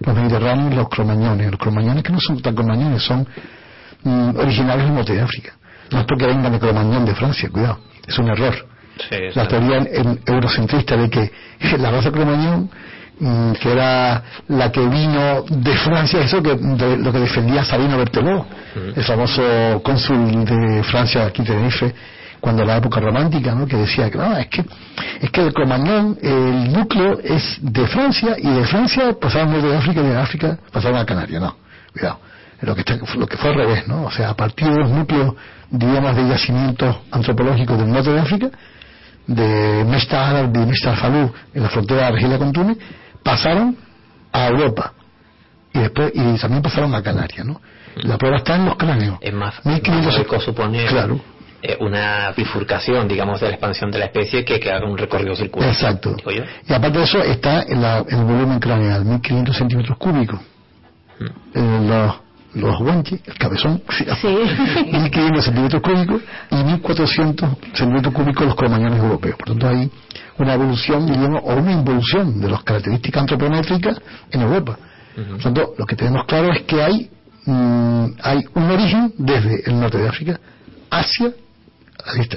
[0.00, 1.50] los mediterráneos y los cromañones.
[1.50, 3.26] Los cromañones que no son tan cromañones, son
[4.02, 5.52] mm, originarios del norte de África.
[5.90, 8.54] No es porque vengan de Cromañón de Francia, cuidado, es un error.
[9.08, 11.30] Sí, la teoría en- en eurocentrista de que
[11.78, 12.68] la raza cromañón
[13.60, 18.46] que era la que vino de Francia, eso que de- lo que defendía Sabino Bertelot,
[18.96, 19.42] el famoso
[19.82, 21.94] cónsul de Francia aquí en Tenerife,
[22.40, 23.66] cuando la época romántica, ¿no?
[23.66, 24.64] que decía que no, es que
[25.20, 29.68] es que el cromañón, el núcleo es de Francia y de Francia pasaron al norte
[29.68, 31.56] de África y de África pasaron a Canarias, no,
[31.92, 32.20] cuidado.
[32.60, 34.04] Lo que, está- lo que fue al revés, ¿no?
[34.04, 35.34] O sea, a partir de los núcleos,
[35.70, 38.48] digamos, de yacimientos antropológicos del norte de África,
[39.26, 42.78] de Mesta Árabe y Mesta Falú en la frontera de Argelia con Túnez
[43.30, 43.76] pasaron
[44.32, 44.92] a Europa
[45.74, 47.60] y después y también pasaron a Canarias ¿no?
[47.96, 51.20] la prueba está en los cráneos Es más, 1500 más lógico suponer claro
[51.60, 55.34] eh, una bifurcación, digamos, de la expansión de la especie que que haga un recorrido
[55.34, 55.68] circular.
[55.70, 56.42] exacto digo yo.
[56.68, 60.40] y aparte de eso está en, la- el volumen craneal 1500 centímetros cúbicos
[61.54, 62.14] Eh, los
[62.54, 63.82] los guanches, el cabezón,
[64.22, 64.28] Sí.
[64.90, 69.36] 1500 centímetros cúbicos y 1400 centímetros cúbicos los cromañones europeos.
[69.36, 69.90] Por tanto, hay
[70.38, 74.78] una evolución, diríamos, o una involución de las características antropométricas en Europa.
[75.16, 77.10] Por tanto, lo que tenemos claro es que hay,
[77.46, 80.38] mm, hay un origen desde el norte de África
[80.90, 81.32] hacia,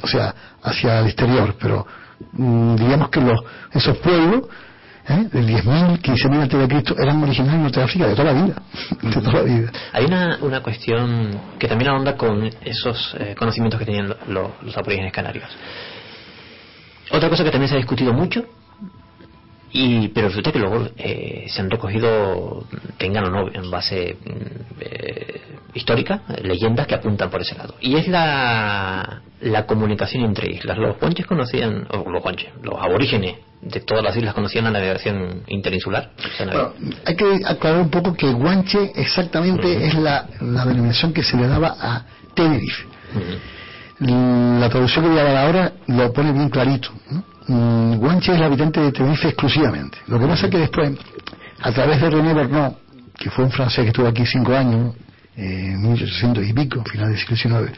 [0.01, 0.33] o sea,
[0.63, 1.85] hacia el exterior, pero
[2.33, 3.39] mm, digamos que los,
[3.71, 4.47] esos pueblos
[5.07, 5.27] ¿eh?
[5.31, 8.41] del 10.000, 15.000 antes de Cristo eran originarios del norte de África de toda la
[8.43, 8.55] vida,
[9.01, 9.71] de toda la vida.
[9.93, 14.55] Hay una, una cuestión que también ahonda con esos eh, conocimientos que tenían lo- lo-
[14.63, 15.49] los aborígenes canarios.
[17.12, 18.45] Otra cosa que también se ha discutido mucho,
[19.74, 22.66] y pero resulta que luego eh, se han recogido,
[22.97, 25.41] tengan o no, en base mm, eh,
[25.74, 27.76] histórica, leyendas que apuntan por ese lado.
[27.80, 30.78] Y es la, la comunicación entre islas.
[30.78, 35.43] Los guanches conocían, o los guanches, los aborígenes de todas las islas conocían la navegación
[35.47, 36.12] interinsular.
[36.39, 36.74] Bueno,
[37.05, 41.47] hay que aclarar un poco que guanche exactamente es la, la denominación que se le
[41.47, 42.84] daba a Tenerife.
[44.01, 46.89] La traducción que voy a dar ahora lo pone bien clarito.
[47.47, 49.99] Mm, Guanche es el habitante de Tenerife exclusivamente.
[50.07, 50.97] Lo que pasa es que después,
[51.61, 52.77] a través de René Bernot,
[53.15, 54.95] que fue un francés que estuvo aquí cinco años,
[55.37, 57.77] eh, en 1800 y pico, final del siglo XIX,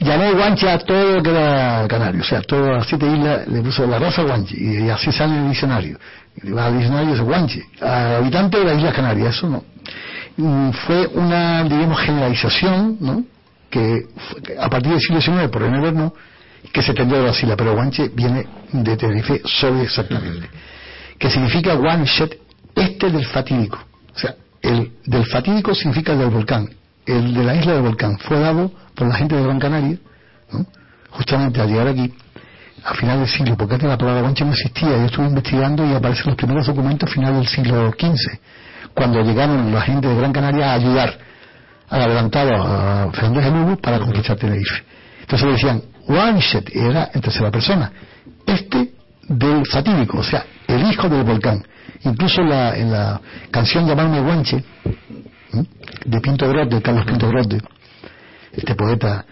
[0.00, 3.62] llamó Guanche a todo lo que era canario, o sea, todas las siete islas le
[3.62, 5.98] puso la raza Guanche, y, así sale el diccionario.
[6.42, 9.62] Y va al diccionario dice Guanche, habitante de las Islas Canarias, eso no.
[10.36, 13.24] Mm, Fue una, digamos, generalización, ¿no?
[13.72, 14.06] Que
[14.60, 16.14] a partir del siglo XIX, por René Bernot,
[16.70, 20.46] que se tendió a las islas, pero Guanche viene de Tenerife solo exactamente.
[21.18, 22.38] Que significa Guanchet,
[22.74, 23.78] este del fatídico.
[24.14, 26.68] O sea, el del fatídico significa el del volcán.
[27.06, 29.96] El de la isla del volcán fue dado por la gente de Gran Canaria,
[30.52, 30.66] ¿no?
[31.08, 32.12] justamente al llegar aquí,
[32.84, 34.90] a final del siglo, porque antes la palabra guanche no existía.
[34.90, 38.38] Yo estuve investigando y aparecen los primeros documentos a final del siglo XV,
[38.92, 41.31] cuando llegaron la gente de Gran Canaria a ayudar
[42.00, 44.82] adelantado a Fernández de Lugo para conquistar Tenerife.
[45.20, 47.92] Entonces le decían, Wanchet era en tercera persona,
[48.46, 48.92] este
[49.28, 51.62] del fatídico, o sea, el hijo del volcán.
[52.04, 53.20] Incluso la, en la
[53.50, 54.64] canción Llamarme Guanche,
[56.04, 57.60] de Pinto Grote, de Carlos Pinto Grote,
[58.52, 59.24] este poeta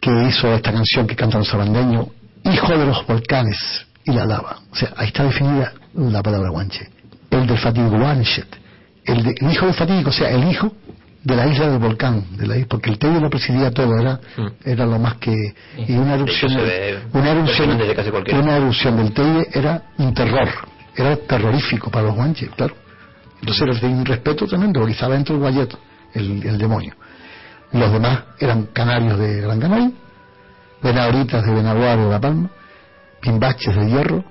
[0.00, 2.06] que hizo esta canción que cantan los sabandeños,
[2.44, 4.58] hijo de los volcanes y la lava.
[4.70, 6.88] O sea, ahí está definida la palabra guanche.
[7.30, 8.46] El del fatídico Wanchet.
[9.04, 10.72] El, de- el hijo del fatídico, o sea, el hijo
[11.22, 14.18] de la isla del volcán, de la isla, porque el Teide lo presidía todo, era,
[14.36, 14.46] Mm.
[14.64, 15.54] era lo más que...
[15.86, 16.52] Y una erupción,
[17.12, 17.84] una erupción, de
[18.34, 18.54] una
[19.02, 20.48] del Teide era un terror,
[20.96, 22.74] era terrorífico para los guanches, claro.
[23.40, 25.78] Entonces les tenía un respeto tremendo, porque estaba dentro el guayeto,
[26.14, 26.94] el, el demonio.
[27.72, 29.90] Los demás eran canarios de Gran Canaria,
[30.82, 32.50] venadoritas de Benaguar de La Palma,
[33.20, 34.24] pimbaches de Hierro,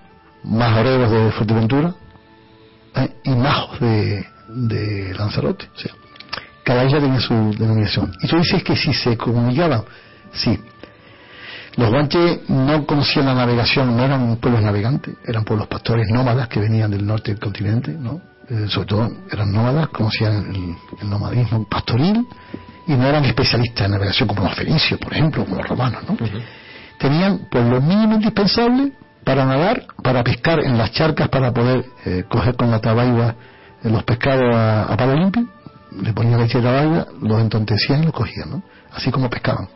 [0.43, 1.93] majoreros de Fuerteventura
[2.95, 3.09] ¿eh?
[3.23, 5.65] y majos de, de Lanzarote.
[5.75, 5.91] O sea,
[6.69, 8.13] cada isla tenía su denominación.
[8.21, 9.81] Y tú dices que si se comunicaban,
[10.31, 10.59] sí.
[11.77, 16.59] Los guanches no conocían la navegación, no eran pueblos navegantes, eran pueblos pastores nómadas que
[16.59, 18.21] venían del norte del continente, ¿no?
[18.47, 22.27] Eh, sobre todo eran nómadas, conocían el, el nomadismo pastoril
[22.85, 26.17] y no eran especialistas en navegación como los fenicios, por ejemplo, como los romanos, ¿no?
[26.99, 28.91] Tenían pues lo mínimo indispensable
[29.23, 33.33] para nadar, para pescar en las charcas, para poder eh, coger con la tabaiba
[33.83, 35.47] eh, los pescados a, a palo limpio,
[35.91, 38.63] le ponían leche de tabaiba, los entontecían y los cogían, ¿no?
[38.91, 39.67] Así como pescaban.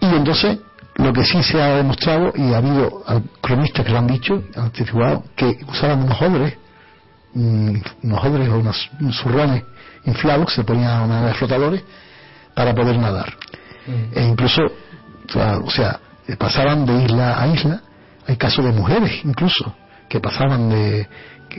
[0.00, 0.58] Y entonces,
[0.96, 3.04] lo que sí se ha demostrado, y ha habido
[3.40, 6.54] cronistas que lo han dicho, han testiguado, que usaban unos odres,
[7.34, 9.64] mm, unos odres o unos, unos zurrones
[10.04, 11.82] inflados, que se ponían a manera de flotadores,
[12.54, 13.34] para poder nadar.
[14.14, 16.00] E incluso, o sea,
[16.38, 17.82] pasaban de isla a isla,
[18.26, 19.74] hay casos de mujeres incluso,
[20.08, 21.08] que pasaban de...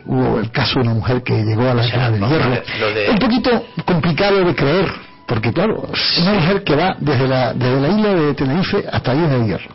[0.01, 2.49] que hubo el caso de una mujer que llegó a la O sea, a Hierro.
[2.93, 4.87] de- Un poquito complicado de creer,
[5.27, 5.89] Porque claro,
[6.21, 9.45] una mujer que va desde la, desde la isla de Tenerife hasta la isla de
[9.45, 9.69] Hierro.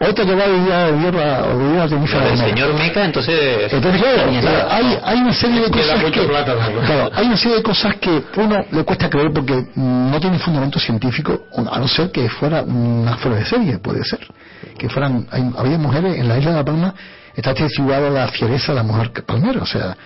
[0.00, 2.36] Otra que va de isla de Hierro a, o de isla de Tenerife a la
[2.36, 3.72] señor Meca, entonces...
[3.72, 6.80] Entonces, claro, hay, hay una serie de cosas que, plata, ¿no?
[6.86, 10.78] claro, hay una serie de cosas que uno le cuesta creer porque no tiene fundamento
[10.78, 14.20] científico, a no ser que fuera una fuera de serie, puede ser.
[14.76, 16.94] Que fueran, hay- había mujeres en la isla de La Palma,
[17.40, 19.96] está atestiguada la fiereza de la mujer palmera, o sea,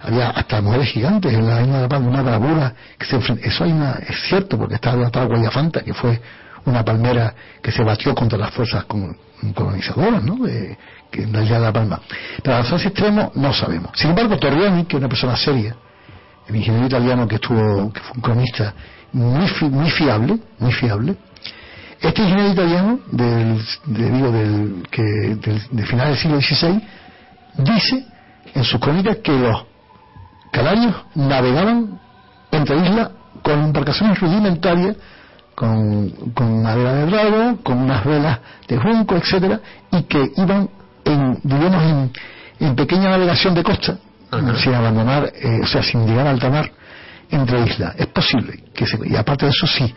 [0.00, 3.38] había hasta mujeres gigantes en la isla de La Palma, una bravura que se enfren-
[3.42, 6.20] eso hay una, es cierto, porque está relatado Guayafanta, que fue
[6.64, 8.84] una palmera que se batió contra las fuerzas
[9.54, 10.36] colonizadoras, ¿no?
[10.44, 10.76] De,
[11.10, 12.00] que en la isla de La Palma.
[12.42, 13.90] Pero a los extremo no sabemos.
[13.94, 15.76] Sin embargo, Torriani, que es una persona seria,
[16.48, 18.74] el ingeniero italiano que estuvo, que fue un cronista
[19.12, 21.16] muy, fi- muy fiable, muy fiable,
[22.02, 26.82] este ingeniero italiano del, de, digo, del, que, del, de finales del siglo XVI
[27.58, 28.06] dice
[28.54, 29.64] en sus crónicas que los
[30.50, 32.00] canarios navegaban
[32.50, 33.10] entre islas
[33.42, 34.96] con embarcaciones rudimentarias,
[35.54, 38.38] con, con madera de drago, con unas velas
[38.68, 40.68] de junco, etcétera, y que iban
[41.04, 42.12] en, digamos, en,
[42.60, 43.98] en pequeña navegación de costa,
[44.30, 44.54] Ajá.
[44.56, 46.70] sin abandonar, eh, o sea, sin llegar a alta mar,
[47.30, 47.94] entre islas.
[47.98, 49.92] Es posible que se, y aparte de eso sí,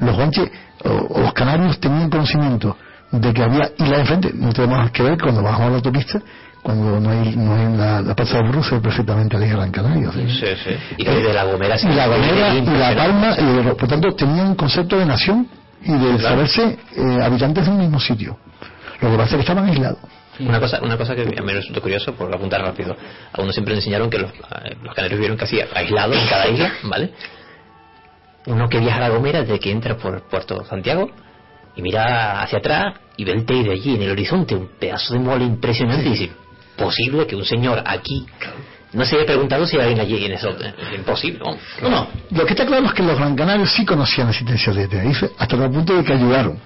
[0.00, 0.50] los guanches
[0.84, 2.76] o, o los canarios tenían conocimiento
[3.10, 6.20] de que había islas enfrente, no tenemos que ver cuando bajamos a la autopista,
[6.62, 9.70] cuando no hay, no hay la, la plaza de Bruce perfectamente a la isla Gran
[9.70, 10.10] Canaria.
[10.12, 10.76] Sí, sí.
[10.98, 11.76] Y de la Gomera...
[11.80, 12.94] y la Gomera y la.
[12.94, 15.48] Palma, y, por tanto, tenían un concepto de nación
[15.82, 16.18] y de Claro.
[16.18, 18.36] saberse eh, habitantes de un mismo sitio.
[19.00, 19.98] Lo que pasa es que estaban aislados.
[20.40, 22.96] Una cosa, una cosa que a mí me resulta curioso, por apuntar rápido.
[23.32, 26.46] A uno siempre le enseñaron que los, eh, los canarios vivieron casi aislados en cada
[26.48, 27.12] isla, ¿vale?
[28.48, 31.10] Uno que viaja a La Gomera desde que entra por Puerto Santiago
[31.76, 35.20] y mira hacia atrás y ve el Teide allí en el horizonte, un pedazo de
[35.20, 36.30] mole impresionante y dice,
[36.76, 38.26] posible que un señor aquí
[38.94, 40.48] no se haya preguntado si hay alguien allí en eso.
[40.48, 41.56] Es imposible, ¿no?
[41.82, 42.08] No, no.
[42.30, 45.30] Lo que está claro es que los gran canarios sí conocían la existencia de Tenerife,
[45.36, 46.58] hasta el punto de que ayudaron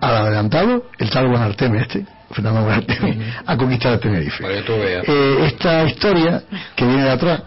[0.00, 4.42] al adelantado, el tal Buenarteme este, Fernando Buenarteme, a conquistar a Tenerife.
[4.42, 5.08] Para que tú veas.
[5.08, 6.42] Eh, esta historia
[6.74, 7.42] que viene de atrás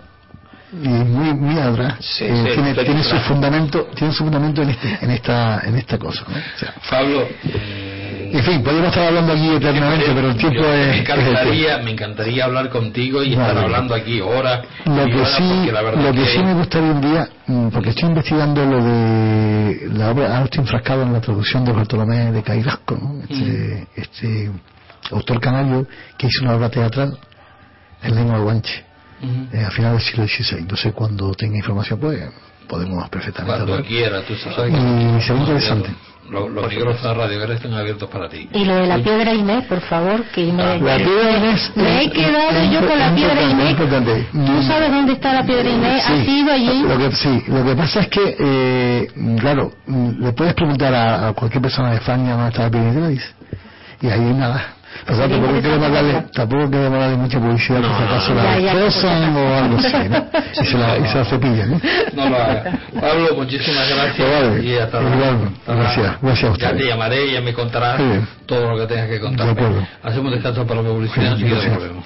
[0.71, 4.69] y muy muy atrás Sí, eh, sí, tiene, tiene su fundamento tiene su fundamento en
[4.69, 6.35] este en esta en esta cosa ¿no?
[6.37, 10.73] O sea, Pablo, mm, en fin podemos estar hablando aquí eternamente pero el tiempo yo-
[10.73, 11.83] es, me es el encantaría, tiempo.
[11.85, 13.47] me encantaría hablar contigo y Vale.
[13.49, 14.61] estar hablando aquí horas.
[14.85, 17.89] lo que horas, sí la lo que que- sí me gustaría un día mm, porque
[17.89, 22.43] estoy investigando lo de la obra ahora estoy enfrascado en la traducción de Bartolomé de
[22.43, 23.21] Cairasco ¿no?
[23.27, 24.51] este, este
[25.11, 27.17] autor canario que hizo una obra teatral
[28.03, 28.85] en lengua guanche
[29.21, 29.47] Ujú.
[29.57, 30.59] eh, a finales del siglo XVI.
[30.59, 32.19] Entonces, cuando tenga información, pues
[32.67, 33.87] podemos perfectamente Cuando hablar.
[33.87, 34.73] quieras, tú sabes.
[34.73, 35.89] Y sería interesante.
[36.29, 38.47] Los, los micrófonos de Radio Guerra están abiertos para ti.
[38.53, 41.71] Y lo de la piedra Inés, por favor, que me, Ah, La piedra Inés.
[41.75, 43.65] me he quedado yo con la piedra Inés.
[43.65, 44.27] es importante.
[44.31, 46.03] ¿Tú sabes dónde está la piedra Inés?
[46.05, 46.13] Sí.
[46.13, 46.83] ¿Has ido allí?
[46.83, 49.07] Lo que, sí, lo que pasa es que, eh,
[49.39, 53.33] claro, le puedes preguntar a, a cualquier persona de España dónde está la piedra Inés
[53.99, 54.75] y ahí nada.
[55.05, 58.59] Pero Sería tampoco queremos darle, tampoco queremos darle mucha publicidad, por si acaso la Ya,
[58.59, 60.25] ya, destrozan o algo así, ¿no?
[60.61, 61.79] Y se la, y se la cepillan, ¿eh?
[62.13, 62.63] No lo haga.
[62.99, 64.15] Pablo, muchísimas gracias.
[64.17, 65.45] Pues vale, y hasta igual, luego.
[65.59, 66.77] Hasta gracias, gracias a Ya ustedes.
[66.77, 68.01] te llamaré y ya me contarás
[68.45, 69.53] todo lo que tengas que contarme.
[69.53, 69.87] De acuerdo.
[70.03, 71.75] Hacemos descanso para la publicidad Sí, enseguida gracias.
[71.77, 72.05] volvemos.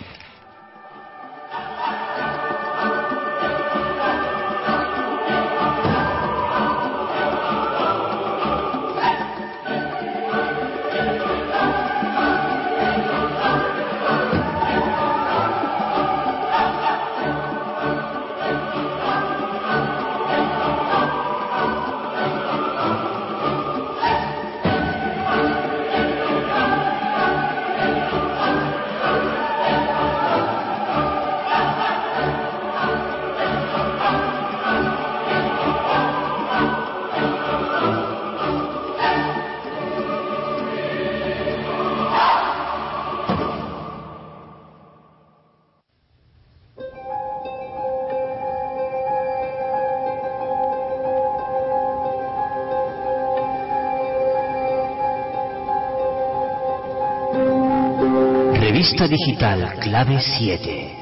[59.14, 60.98] Digital Clave 7.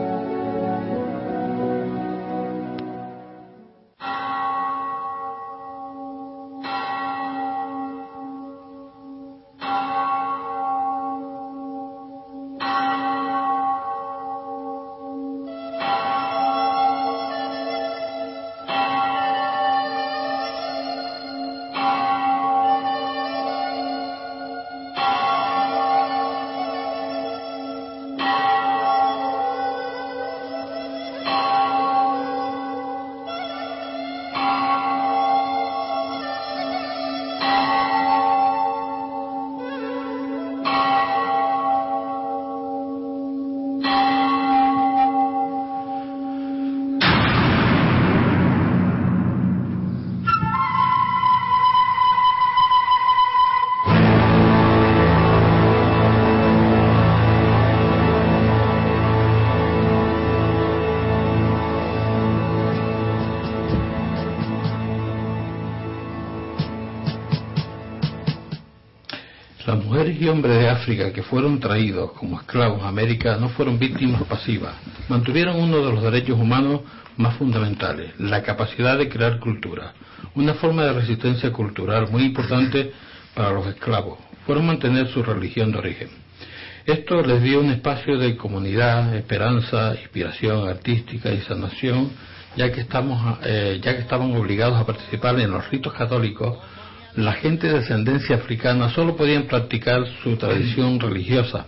[70.88, 74.74] Que fueron traídos como esclavos a América no fueron víctimas pasivas,
[75.10, 76.80] mantuvieron uno de los derechos humanos
[77.18, 79.92] más fundamentales, la capacidad de crear cultura,
[80.34, 82.94] una forma de resistencia cultural muy importante
[83.36, 86.08] para los esclavos, fueron mantener su religión de origen.
[86.86, 92.12] Esto les dio un espacio de comunidad, esperanza, inspiración artística y sanación,
[92.56, 96.58] ya que, estamos, eh, ya que estaban obligados a participar en los ritos católicos,
[97.18, 101.66] la gente de ascendencia africana solo podían practicar su tradición religiosa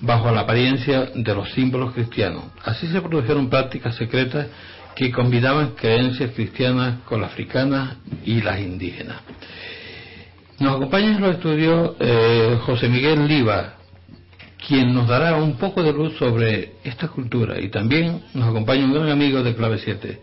[0.00, 2.44] bajo la apariencia de los símbolos cristianos.
[2.64, 4.48] Así se produjeron prácticas secretas
[4.96, 9.18] que combinaban creencias cristianas con las africanas y las indígenas.
[10.58, 13.74] Nos acompaña en los estudios eh, José Miguel Liva,
[14.66, 18.94] quien nos dará un poco de luz sobre esta cultura y también nos acompaña un
[18.94, 20.20] gran amigo de Clave 7,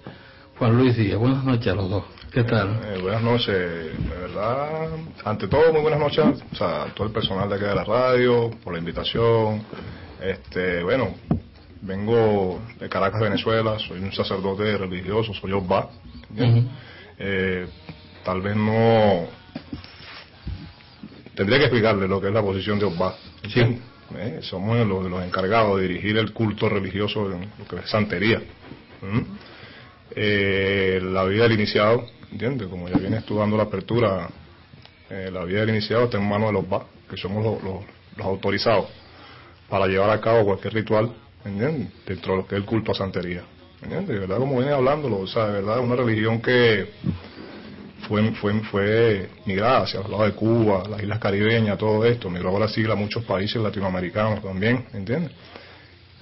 [0.58, 1.18] Juan Luis Díaz.
[1.18, 2.20] Buenas noches a los dos.
[2.32, 2.80] ¿Qué tal?
[2.86, 4.90] Eh, buenas noches, de verdad,
[5.26, 7.84] ante todo muy buenas noches o sea, a todo el personal de aquí de la
[7.84, 9.62] radio, por la invitación.
[10.22, 11.14] Este, bueno,
[11.82, 15.90] vengo de Caracas, Venezuela, soy un sacerdote religioso, soy Osba.
[17.20, 17.68] eh,
[18.24, 19.28] tal vez no
[21.36, 23.14] tendría que explicarle lo que es la posición de Osba.
[23.50, 23.60] Sí.
[24.16, 28.42] Eh, somos los, los, encargados de dirigir el culto religioso en lo que es santería.
[30.16, 32.68] Eh, la vida del iniciado, ¿entiendes?
[32.68, 34.30] Como ya viene estudiando la apertura,
[35.10, 38.26] eh, la vida del iniciado está en manos de los BA, que somos los, los,
[38.26, 38.88] autorizados
[39.70, 41.14] para llevar a cabo cualquier ritual,
[41.46, 41.90] ¿entiendes?
[42.06, 43.44] Dentro de lo que es el culto a santería,
[43.82, 44.10] ¿entiendes?
[44.10, 46.90] De verdad, como viene hablándolo, o sea, de verdad, una religión que
[48.08, 52.50] fue, fue, fue migrada hacia los lados de Cuba, las islas caribeñas, todo esto, migró
[52.50, 55.32] a Brasil, a muchos países latinoamericanos también, ¿entiendes?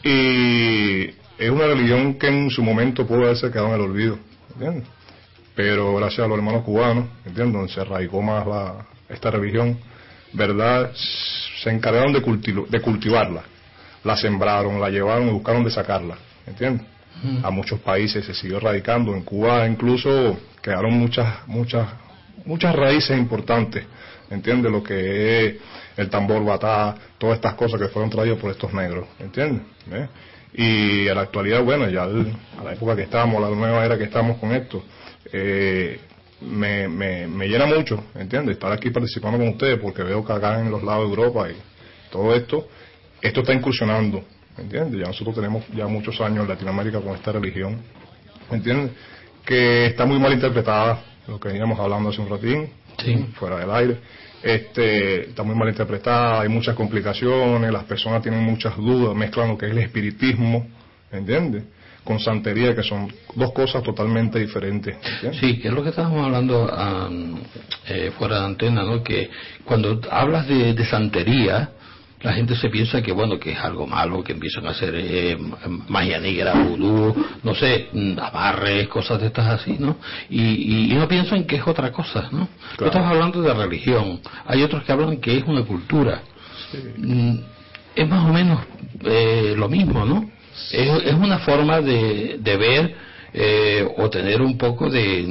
[0.03, 1.05] Y
[1.37, 4.19] es una religión que en su momento pudo haberse quedado en el olvido,
[4.53, 4.87] ¿entiendes?
[5.59, 7.53] Pero gracias a los hermanos cubanos, ¿entiendes?
[7.53, 9.77] Donde se arraigó más la, esta religión,
[10.31, 10.89] ¿verdad?
[11.61, 13.43] Se encargaron de, cultiv de cultivarla,
[14.05, 16.15] la sembraron, la llevaron y buscaron de sacarla,
[16.47, 16.87] ¿entiendes?
[17.21, 17.45] Mm.
[17.45, 21.89] A muchos países se siguió radicando, en Cuba incluso quedaron muchas, muchas,
[22.45, 23.83] muchas raíces importantes,
[24.29, 24.71] ¿entiendes?
[24.71, 25.55] Lo que es
[25.97, 29.63] el tambor batá, todas estas cosas que fueron traídas por estos negros, ¿entiendes?
[29.91, 30.07] ¿Eh?
[30.53, 33.97] Y a la actualidad, bueno, ya el, a la época que estamos, la nueva era
[33.97, 34.85] que estamos con esto,
[35.31, 35.99] eh,
[36.41, 38.55] me, me, me, llena mucho, ¿entiendes?
[38.55, 41.55] Estar aquí participando con ustedes porque veo que acá en los lados de Europa y
[42.11, 42.67] todo esto,
[43.21, 44.23] esto está incursionando,
[44.57, 45.01] ¿entiendes?
[45.01, 47.77] Ya nosotros tenemos ya muchos años en Latinoamérica con esta religión,
[48.51, 48.91] ¿entiendes?
[49.45, 53.25] Que está muy mal interpretada, lo que veníamos hablando hace un ratín, sí.
[53.35, 53.97] fuera del aire
[54.41, 59.57] este, está muy mal interpretada, hay muchas complicaciones, las personas tienen muchas dudas, mezclan lo
[59.57, 60.67] que es el espiritismo,
[61.11, 61.63] ¿entiendes?
[62.03, 64.95] Con santería, que son dos cosas totalmente diferentes.
[64.95, 65.39] ¿entiendes?
[65.39, 67.37] Sí, que es lo que estábamos hablando um,
[67.87, 69.03] eh, fuera de antena, ¿no?
[69.03, 69.29] Que
[69.65, 71.71] cuando hablas de, de santería,
[72.21, 75.37] la gente se piensa que bueno que es algo malo que empiezan a hacer eh,
[75.87, 77.87] magia negra vudú no sé
[78.21, 79.95] amarres cosas de estas así no
[80.29, 82.77] y, y, y, no piensan que es otra cosa no claro.
[82.77, 86.21] tú estás hablando de religión hay otros que hablan que es una cultura
[86.73, 87.41] sí.
[87.95, 88.59] es más o menos
[89.03, 90.29] eh, lo mismo no.
[90.71, 92.95] Es, es, una forma de, de ver
[93.33, 95.23] eh, o tener un poco de,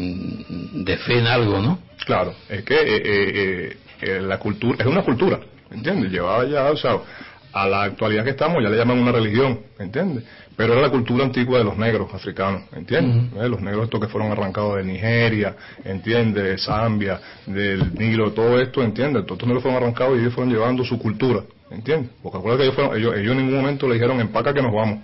[0.73, 5.41] de, fe en algo no claro es que eh, eh, la cultura es una cultura
[5.71, 6.11] ¿entiendes?
[6.11, 6.99] Llevaba ya, o sea,
[7.53, 10.25] a la actualidad que estamos ya le llaman una religión, ¿entiendes?
[10.57, 13.33] Pero era la cultura antigua de los negros africanos, ¿entiendes?
[13.33, 13.49] Uh -huh.
[13.49, 16.45] Los negros estos que fueron arrancados de Nigeria, ¿entiendes?
[16.45, 19.25] De Zambia, del Nilo, todo esto, ¿entiendes?
[19.25, 22.11] Todos estos negros fueron arrancados y ellos fueron llevando su cultura, ¿entiendes?
[22.23, 24.73] Porque acuérdate que ellos, fueron, ellos, ellos en ningún momento le dijeron empaca que nos
[24.73, 24.99] vamos,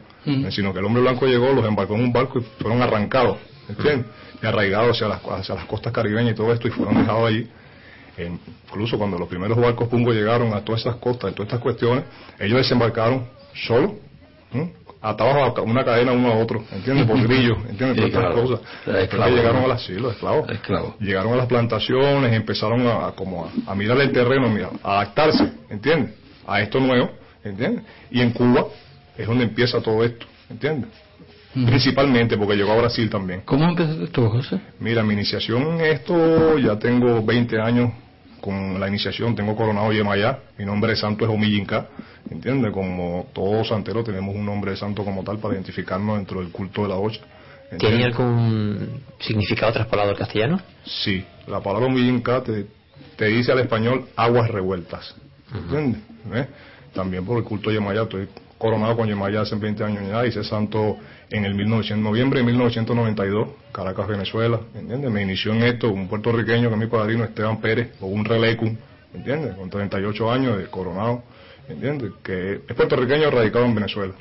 [0.51, 3.39] sino que el hombre blanco llegó, los embarcó en un barco y fueron arrancados.
[4.43, 7.49] Y arraigados hacia las, hacia las costas caribeñas y todo esto y fueron dejados allí
[8.23, 12.05] incluso cuando los primeros barcos Pungo llegaron a todas esas costas y todas estas cuestiones,
[12.39, 13.93] ellos desembarcaron solos,
[14.53, 14.71] ¿no?
[15.01, 17.07] atados a una cadena uno a otro, ¿entiendes?
[17.07, 18.01] Por grillos, ¿entiendes?
[18.01, 18.35] Por claro.
[18.35, 18.61] cosas.
[18.87, 19.35] Esclavos.
[19.35, 20.49] llegaron a las, sí, los esclavos.
[20.49, 20.95] Esclavos.
[20.99, 24.49] Llegaron a las plantaciones, empezaron a, a como a, a mirar el terreno,
[24.83, 26.15] a adaptarse, ¿entiendes?
[26.47, 27.11] A esto nuevo,
[27.43, 27.85] ¿entiendes?
[28.11, 28.65] Y en Cuba
[29.17, 30.91] es donde empieza todo esto, ¿entiendes?
[31.55, 33.43] Principalmente porque llegó a Brasil también.
[33.45, 34.59] ¿Cómo empezaste tú, José?
[34.81, 37.93] Mira, mi iniciación en esto, ya tengo 20 años
[38.41, 41.87] con la iniciación, tengo coronado Yemayá, mi nombre de santo es Omiyinka,
[42.29, 42.73] ¿entiendes?
[42.73, 46.83] Como todos santeros tenemos un nombre de santo como tal para identificarnos dentro del culto
[46.83, 47.21] de la ocha.
[47.79, 50.61] ¿Tiene algún significado traspolado al castellano?
[50.85, 52.67] Sí, la palabra Omiyinka te,
[53.17, 55.15] te dice al español aguas revueltas,
[55.55, 56.03] ¿entiendes?
[56.35, 56.47] ¿Eh?
[56.93, 58.29] También por el culto de Yemayá, estoy
[58.59, 60.97] coronado con Yemayá hace 20 años ya, hice santo
[61.31, 65.11] en el 1900, noviembre de 1992, Caracas, Venezuela, ¿entiendes?
[65.11, 68.77] Me inició en esto un puertorriqueño que es mi padrino, Esteban Pérez, o un relecum,
[69.13, 69.55] ¿entiendes?
[69.55, 71.23] Con 38 años de coronado,
[71.69, 72.13] ¿entiendes?
[72.23, 74.15] Que es puertorriqueño radicado en Venezuela.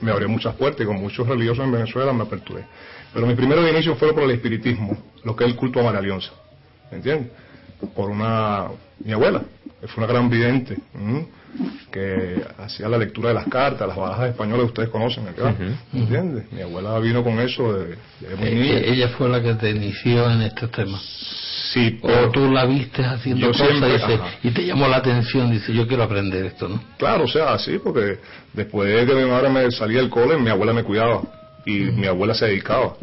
[0.00, 2.64] Me abrió muchas puertas y con muchos religiosos en Venezuela me aperturé.
[3.12, 6.00] Pero mis primeros inicios fueron por el espiritismo, lo que es el culto a María
[6.00, 6.32] Alianza,
[6.90, 7.30] ¿entiendes?
[7.94, 8.68] Por una,
[9.04, 9.42] mi abuela,
[9.80, 10.76] que fue una gran vidente.
[11.90, 15.54] Que hacía la lectura de las cartas, las barajas españolas ustedes conocen, ¿verdad?
[15.92, 16.44] ¿entiendes?
[16.52, 18.74] Mi abuela vino con eso de, de muy niña.
[18.78, 21.00] Eh, ella fue la que te inició en estos temas.
[21.72, 24.26] Sí, O pero- tú la viste haciendo cosas siempre- dice, ajá.
[24.42, 26.80] y te llamó la atención, dice, yo quiero aprender esto, ¿no?
[26.98, 28.18] Claro, o sea, sí, porque
[28.52, 31.22] después de que mi madre me salía del cole, mi abuela me cuidaba
[31.70, 32.96] y mi abuela se dedicaba,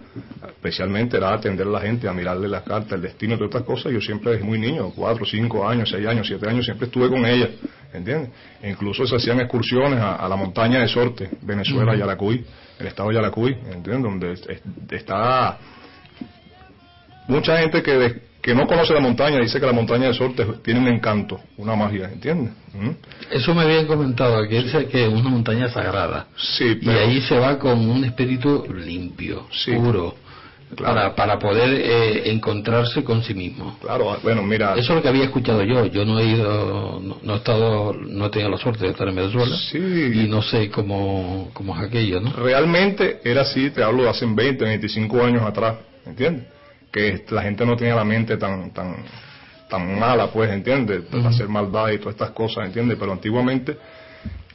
[0.47, 3.91] especialmente era atender a la gente, a mirarle las cartas, el destino, todas estas cosas.
[3.93, 7.25] Yo siempre desde muy niño, cuatro, cinco años, seis años, siete años, siempre estuve con
[7.25, 7.49] ella,
[7.93, 8.29] ¿entiendes?
[8.61, 12.43] E incluso se hacían excursiones a, a la montaña de Sorte, Venezuela, Yaracuy,
[12.79, 14.01] el estado de Yaracuy, ¿entiendes?
[14.03, 14.61] Donde es- es-
[14.91, 15.57] está
[17.27, 20.45] mucha gente que, de- que no conoce la montaña dice que la montaña de Sorte
[20.63, 22.53] tiene un encanto, una magia, ¿entiendes?
[22.75, 22.91] ¿Mm?
[23.31, 26.27] Eso me habían comentado, que dice que es una montaña sagrada.
[26.37, 29.71] Sí, Y ahí se va con un espíritu limpio, Sí.
[29.71, 30.13] puro,
[30.75, 30.93] Claro.
[30.93, 33.79] para, para poder eh, encontrarse con sí mismo.
[33.81, 35.87] Claro, bueno, mira, Eso es lo que había escuchado yo.
[35.87, 39.07] Yo no he ido, no, no he estado, no he tenido la suerte de estar
[39.07, 39.55] en Venezuela.
[39.71, 39.77] Sí.
[39.79, 42.31] Y no sé cómo, cómo es aquello, ¿no?
[42.33, 46.45] realmente era así, te hablo de hace 20, 25 años atrás, ¿entiendes?
[46.95, 48.95] Que la gente no tenía la mente tan tan
[49.69, 51.01] tan mala, pues, ¿entiendes?
[51.11, 52.97] Para hacer maldad y todas estas cosas, ¿entiendes?
[52.97, 53.77] Pero antiguamente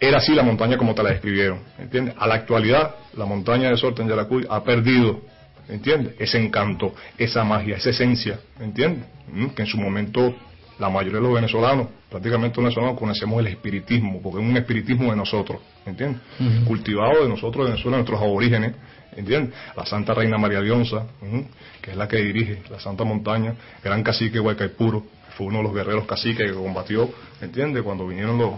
[0.00, 2.14] era así la montaña como te la describieron, ¿entiendes?
[2.18, 5.20] A la actualidad, la montaña de Sorte en Yaracuy ha perdido,
[5.68, 6.14] ¿entiendes?
[6.18, 9.04] Ese encanto, esa magia, esa esencia, ¿entiendes?
[9.30, 9.48] ¿Mm?
[9.48, 10.34] Que en su momento
[10.78, 15.10] la mayoría de los venezolanos, prácticamente los venezolanos, conocemos el espiritismo, porque es un espiritismo
[15.10, 16.22] de nosotros, ¿entiendes?
[16.66, 18.72] Cultivado de nosotros, de Venezuela, nuestros aborígenes,
[19.16, 19.54] ¿entiendes?
[19.76, 21.46] La Santa Reina María Leonza, ¿m?
[21.80, 25.64] que es la que dirige la Santa Montaña, gran cacique Huaycaipuro, que fue uno de
[25.64, 27.82] los guerreros caciques que combatió, ¿entiendes?
[27.82, 28.52] Cuando vinieron los,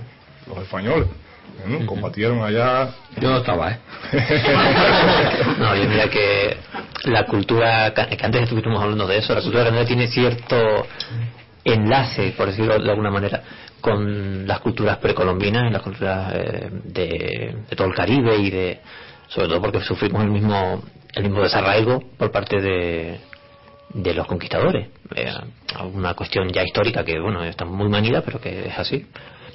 [0.49, 1.09] los españoles,
[1.87, 3.79] combatieron allá Yo no estaba, ¿eh?
[5.59, 6.57] No, yo mira que
[7.05, 10.87] la cultura, que antes estuvimos hablando de eso, la cultura canaria tiene cierto
[11.65, 13.43] enlace, por decirlo de alguna manera,
[13.81, 18.81] con las culturas precolombinas y las culturas eh, de, de todo el Caribe y de,
[19.35, 20.83] sobre todo porque sufrimos el mismo,
[21.15, 23.21] el mismo desarraigo por parte de,
[23.95, 24.89] de los conquistadores.
[25.15, 25.33] Eh,
[25.93, 29.07] una cuestión ya histórica que, bueno, está muy manida, pero que es así.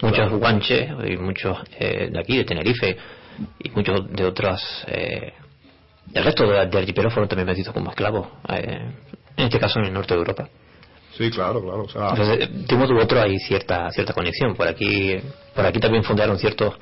[0.01, 2.97] Muchos guanches y muchos eh, de aquí, de Tenerife,
[3.59, 5.33] y muchos de otras eh,
[6.13, 8.91] el resto de, de archipiélagos fueron también metidos como esclavos eh,
[9.35, 10.49] en este caso en el norte de Europa
[11.17, 11.81] Sí, claro, claro.
[11.81, 15.15] O sea, entonces de un modo u otro hay cierta cierta conexión por aquí
[15.55, 16.75] por aquí también fundaron ciertos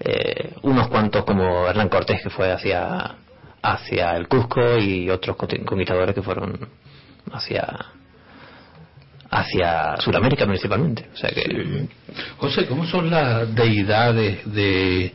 [0.00, 3.16] eh, unos cuantos como Hernán Cortés que fue hacia
[3.62, 6.58] hacia el Cusco y otros conquistadores que fueron
[7.32, 7.66] hacia
[9.30, 11.06] hacia Sudamérica principalmente.
[11.12, 11.86] O sea que
[12.38, 15.12] José, ¿cómo son las deidades de,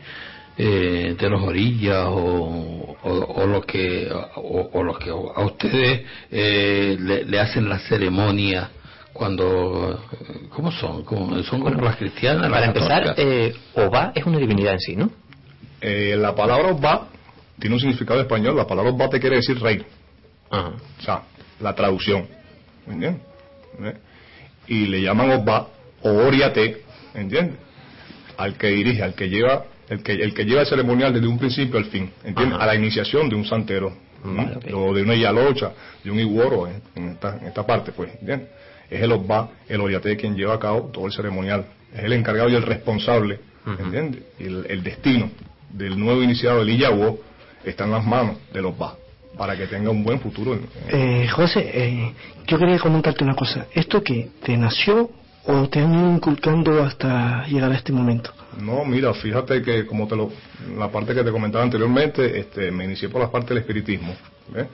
[0.58, 6.96] eh, de los orillas o, o, o los que o, los que a ustedes eh,
[7.00, 8.70] le hacen la ceremonia
[9.16, 9.98] cuando
[10.50, 14.74] cómo son ¿Cómo- son como las cristianas para las empezar eh, Oba es una divinidad
[14.74, 15.10] en sí ¿no?
[15.80, 17.08] eh, la palabra Obá
[17.60, 18.58] tiene un significado español.
[18.58, 19.82] La palabra Obá te quiere decir rey.
[20.50, 20.72] Ajá.
[21.00, 21.22] O sea,
[21.62, 22.28] la traducción.
[22.86, 23.22] ¿Me entiendes?
[23.82, 23.94] ¿Eh?
[24.68, 25.68] Y le llaman Obá
[26.02, 26.82] o Oriate,
[27.14, 27.56] ¿entiendes?
[28.38, 31.38] Al que dirige, al que lleva, el que, el que lleva el ceremonial desde un
[31.40, 32.56] principio al fin, ¿entiendes?
[32.56, 32.64] Ajá.
[32.64, 33.94] A la iniciación de un santero.
[34.24, 34.66] Vale, ok.
[34.74, 35.72] o de una yalocha,
[36.04, 38.50] de un iguoro, en, en esta, en esta parte, pues, ¿entiendes?
[38.90, 41.66] Es el Obá, el Oriate quien lleva a cabo todo el ceremonial.
[41.94, 43.40] Es el encargado y el responsable.
[43.66, 44.22] ¿entiendes?
[44.40, 45.32] Y el, el destino
[45.72, 47.20] del nuevo iniciado del Iyahuo
[47.64, 48.96] está en las manos de los Ba,
[49.38, 50.54] para que tenga un buen futuro.
[50.54, 52.14] en- en- Eh, José, eh,
[52.46, 53.66] yo quería comentarte una cosa.
[53.74, 55.10] ¿Esto que te nació
[55.48, 58.32] o te han ido inculcando hasta llegar a este momento?
[58.62, 60.32] No, mira, fíjate que como te lo,
[60.78, 64.16] la parte que te comentaba anteriormente, este, me inicié por la parte del espiritismo.
[64.50, 64.68] ¿ves?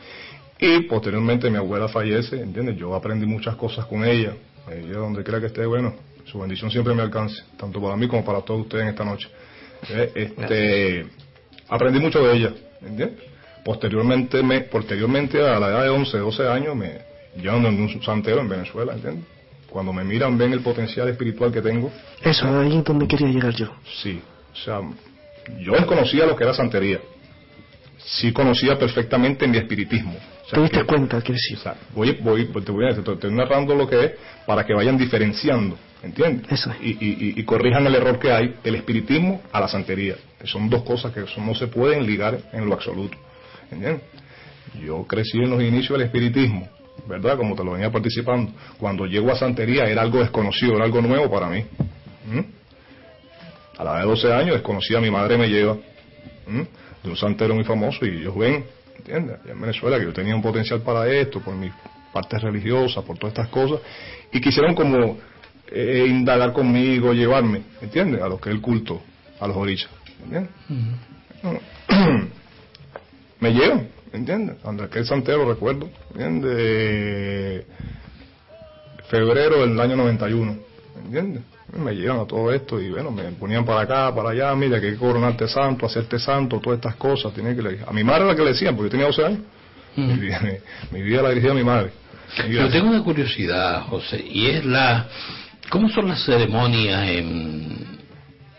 [0.63, 2.77] Y posteriormente mi abuela fallece, ¿entiendes?
[2.77, 4.35] Yo aprendí muchas cosas con ella.
[4.71, 8.23] Ella donde quiera que esté, bueno, su bendición siempre me alcance, tanto para mí como
[8.23, 9.27] para todos ustedes en esta noche.
[9.89, 10.11] ¿ves?
[10.13, 11.07] Este,
[11.67, 13.17] aprendí mucho de ella, ¿entiendes?
[13.65, 16.99] Posteriormente, me, posteriormente a la edad de 11, 12 años, me
[17.37, 19.25] llevan donde un santero en Venezuela, ¿entiendes?
[19.67, 23.55] Cuando me miran, ven el potencial espiritual que tengo, Eso, ahí es donde quería llegar
[23.55, 23.67] yo.
[24.03, 24.21] Sí,
[24.53, 24.81] o sea,
[25.59, 26.99] yo desconocía lo que era santería.
[28.05, 30.13] Sí conocía perfectamente mi espiritismo.
[30.15, 31.21] O sea, ¿Te diste que- cuenta?
[31.21, 31.57] Quiero decir.
[31.57, 34.11] o sea, voy, voy, te voy a te estoy narrando lo que es
[34.45, 36.51] para que vayan diferenciando, ¿entiendes?
[36.51, 36.77] Eso es.
[36.81, 40.15] Y, y, y- y corrijan el error que hay del espiritismo a la santería.
[40.39, 43.17] Que son dos cosas que son- no se pueden ligar en lo absoluto,
[43.71, 44.01] ¿entiendes?
[44.83, 46.67] Yo crecí en los inicios del espiritismo,
[47.07, 47.37] ¿verdad?
[47.37, 48.51] Como te lo venía participando.
[48.77, 51.63] Cuando llego a Santería era algo desconocido, era algo nuevo para mí.
[52.25, 52.39] ¿Mm?
[53.77, 55.75] A la edad de 12 años desconocía, mi madre me lleva
[56.47, 56.61] ¿Mm?
[57.03, 58.65] De un santero muy famoso y ellos ven,
[58.97, 59.39] ¿entiendes?
[59.43, 61.71] Allá en Venezuela que yo tenía un potencial para esto, por mi
[62.13, 63.79] parte religiosa, por todas estas cosas,
[64.31, 65.17] y quisieron como
[65.71, 68.21] eh, indagar conmigo, llevarme, ¿entiendes?
[68.21, 69.01] A lo que es el culto,
[69.39, 69.89] a los orichas,
[70.23, 70.51] ¿entiendes?
[71.41, 71.59] Bueno,
[73.39, 74.61] me llevan, ¿entiendes?
[74.61, 77.65] Donde aquel santero, recuerdo, ¿entiendes?
[79.09, 80.55] Febrero del año 91,
[81.05, 81.43] ¿entiendes?
[81.77, 84.87] Me llevan a todo esto y bueno, me ponían para acá, para allá, mira que
[84.87, 87.33] hay que coronarte santo, hacerte santo, todas estas cosas.
[87.33, 87.79] Tenía que le...
[87.87, 89.39] A mi madre era la que le decían, porque yo tenía 12 años.
[89.95, 90.41] Mi, vida,
[90.91, 91.91] mi vida la dirigía a mi madre.
[92.49, 95.07] Yo tengo una curiosidad, José, y es la...
[95.69, 98.00] ¿Cómo son las ceremonias en...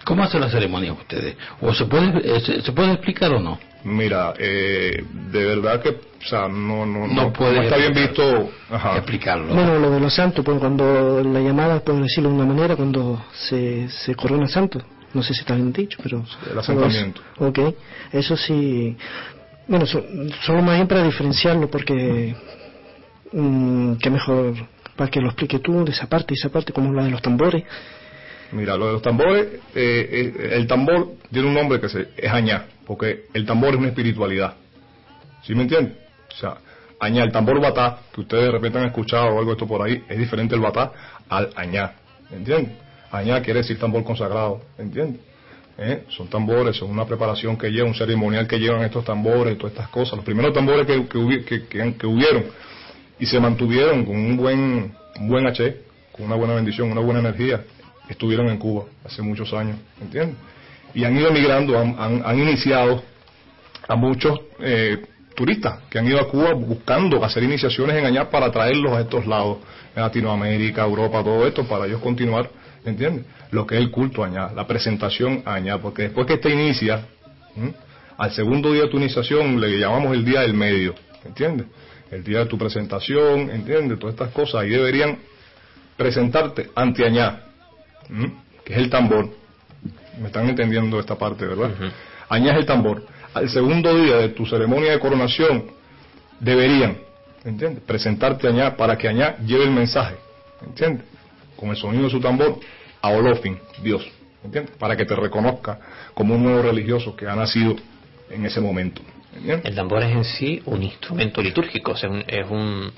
[0.04, 1.36] ¿Cómo hacen las ceremonias ustedes?
[1.60, 3.58] ¿O se puede, eh, se, se puede explicar o no?
[3.84, 7.94] Mira, eh, de verdad que, o sea, no, no, No no, puede no está bien
[7.94, 8.50] visto.
[8.70, 8.96] Ajá.
[8.96, 9.54] Explicarlo.
[9.54, 13.24] Bueno, lo de los santos, pues cuando la llamada, por decirlo de una manera, cuando
[13.32, 14.80] se, se corona santo,
[15.14, 16.24] no sé si está bien dicho, pero...
[16.50, 17.20] el asentamiento.
[17.38, 17.58] Ok,
[18.12, 18.96] eso sí,
[19.66, 20.04] bueno, so-
[20.42, 22.34] solo más bien para diferenciarlo, porque
[23.32, 24.54] mm, que mejor
[24.96, 27.22] para que lo explique tú de esa parte y esa parte, como la de los
[27.22, 27.64] tambores.
[28.52, 32.30] Mira, lo de los tambores, eh, eh, el tambor tiene un nombre que se, es
[32.30, 34.54] añá, porque el tambor es una espiritualidad.
[35.42, 35.94] ¿Sí me entiendes?
[36.34, 36.58] O sea,
[37.00, 40.02] añá, el tambor batá, que ustedes de repente han escuchado o algo esto por ahí,
[40.08, 40.92] es diferente el batá
[41.28, 41.92] al añá.
[42.30, 42.72] ¿Entiendes?
[43.10, 44.60] Añá quiere decir tambor consagrado.
[44.78, 45.20] ¿Entiendes?
[45.78, 46.04] ¿Eh?
[46.10, 49.88] Son tambores, son una preparación que lleva, un ceremonial que llevan estos tambores, todas estas
[49.88, 50.16] cosas.
[50.16, 51.06] Los primeros tambores que-
[51.44, 52.44] que- que hubieron
[53.18, 55.76] y se mantuvieron con un buen, un buen H,
[56.12, 57.64] con una buena bendición, una buena energía,
[58.08, 60.36] estuvieron en Cuba hace muchos años, ¿entiendes?
[60.94, 63.02] Y han ido migrando, han, iniciado
[63.88, 65.02] a muchos eh,
[65.34, 69.26] turistas que han ido a Cuba buscando hacer iniciaciones en Añá para traerlos a estos
[69.26, 69.58] lados,
[69.94, 72.50] en Latinoamérica, Europa, todo esto, para ellos continuar,
[72.84, 73.24] ¿entiendes?
[73.50, 77.06] Lo que es el culto Añá, la presentación a Añá, porque después que este inicia,
[78.16, 81.66] al segundo día de tu iniciación le llamamos el día del medio, ¿entiendes?
[82.10, 83.98] El día de tu presentación, ¿entiendes?
[83.98, 85.18] Todas estas cosas, ahí deberían
[85.96, 87.51] presentarte ante Añá,
[88.64, 89.30] que es el tambor.
[90.20, 91.70] Me están entendiendo esta parte, ¿verdad?
[92.28, 93.04] Añá es el tambor.
[93.34, 95.64] Al segundo día de tu ceremonia de coronación,
[96.38, 96.98] deberían,
[97.44, 97.82] ¿entiendes?
[97.84, 100.16] Presentarte Añá para que Añá lleve el mensaje,
[100.66, 101.06] ¿entiendes?
[101.56, 102.58] Con el sonido de su tambor
[103.00, 104.06] a Olofin, Dios,
[104.44, 104.76] ¿entiendes?
[104.76, 105.78] Para que te reconozca
[106.14, 107.76] como un nuevo religioso que ha nacido
[108.30, 109.00] en ese momento,
[109.34, 109.64] ¿entiendes?
[109.66, 112.92] El tambor es en sí un instrumento litúrgico, un- es un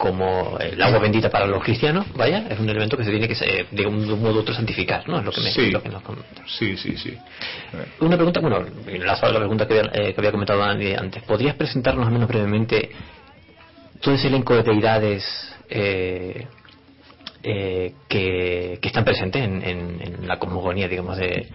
[0.00, 3.34] como el agua bendita para los cristianos, vaya, es un elemento que se tiene que,
[3.44, 5.18] eh, de un, modo u otro, santificar, ¿no?
[5.18, 5.70] Es lo que, me, Sí.
[5.70, 6.02] lo que nos.
[6.46, 7.10] Sí, sí, sí.
[7.10, 11.22] Eh, Una pregunta, bueno, enlazado a la pregunta que había, eh, que había comentado antes.
[11.24, 12.88] ¿Podrías presentarnos al menos brevemente
[14.00, 15.22] todo ese elenco de deidades
[15.68, 16.46] eh,
[17.42, 21.46] eh, que, que están presentes en, en- en la cosmogonía, digamos, de,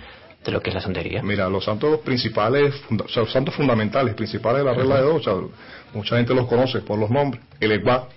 [0.45, 1.23] de lo que es la santería?
[1.23, 5.01] Mira, los santos principales, funda- o sea, los santos fundamentales, principales de la regla de
[5.01, 5.33] dos, o sea,
[5.95, 7.43] mucha gente los conoce por los nombres.
[7.59, 8.07] El Ekba,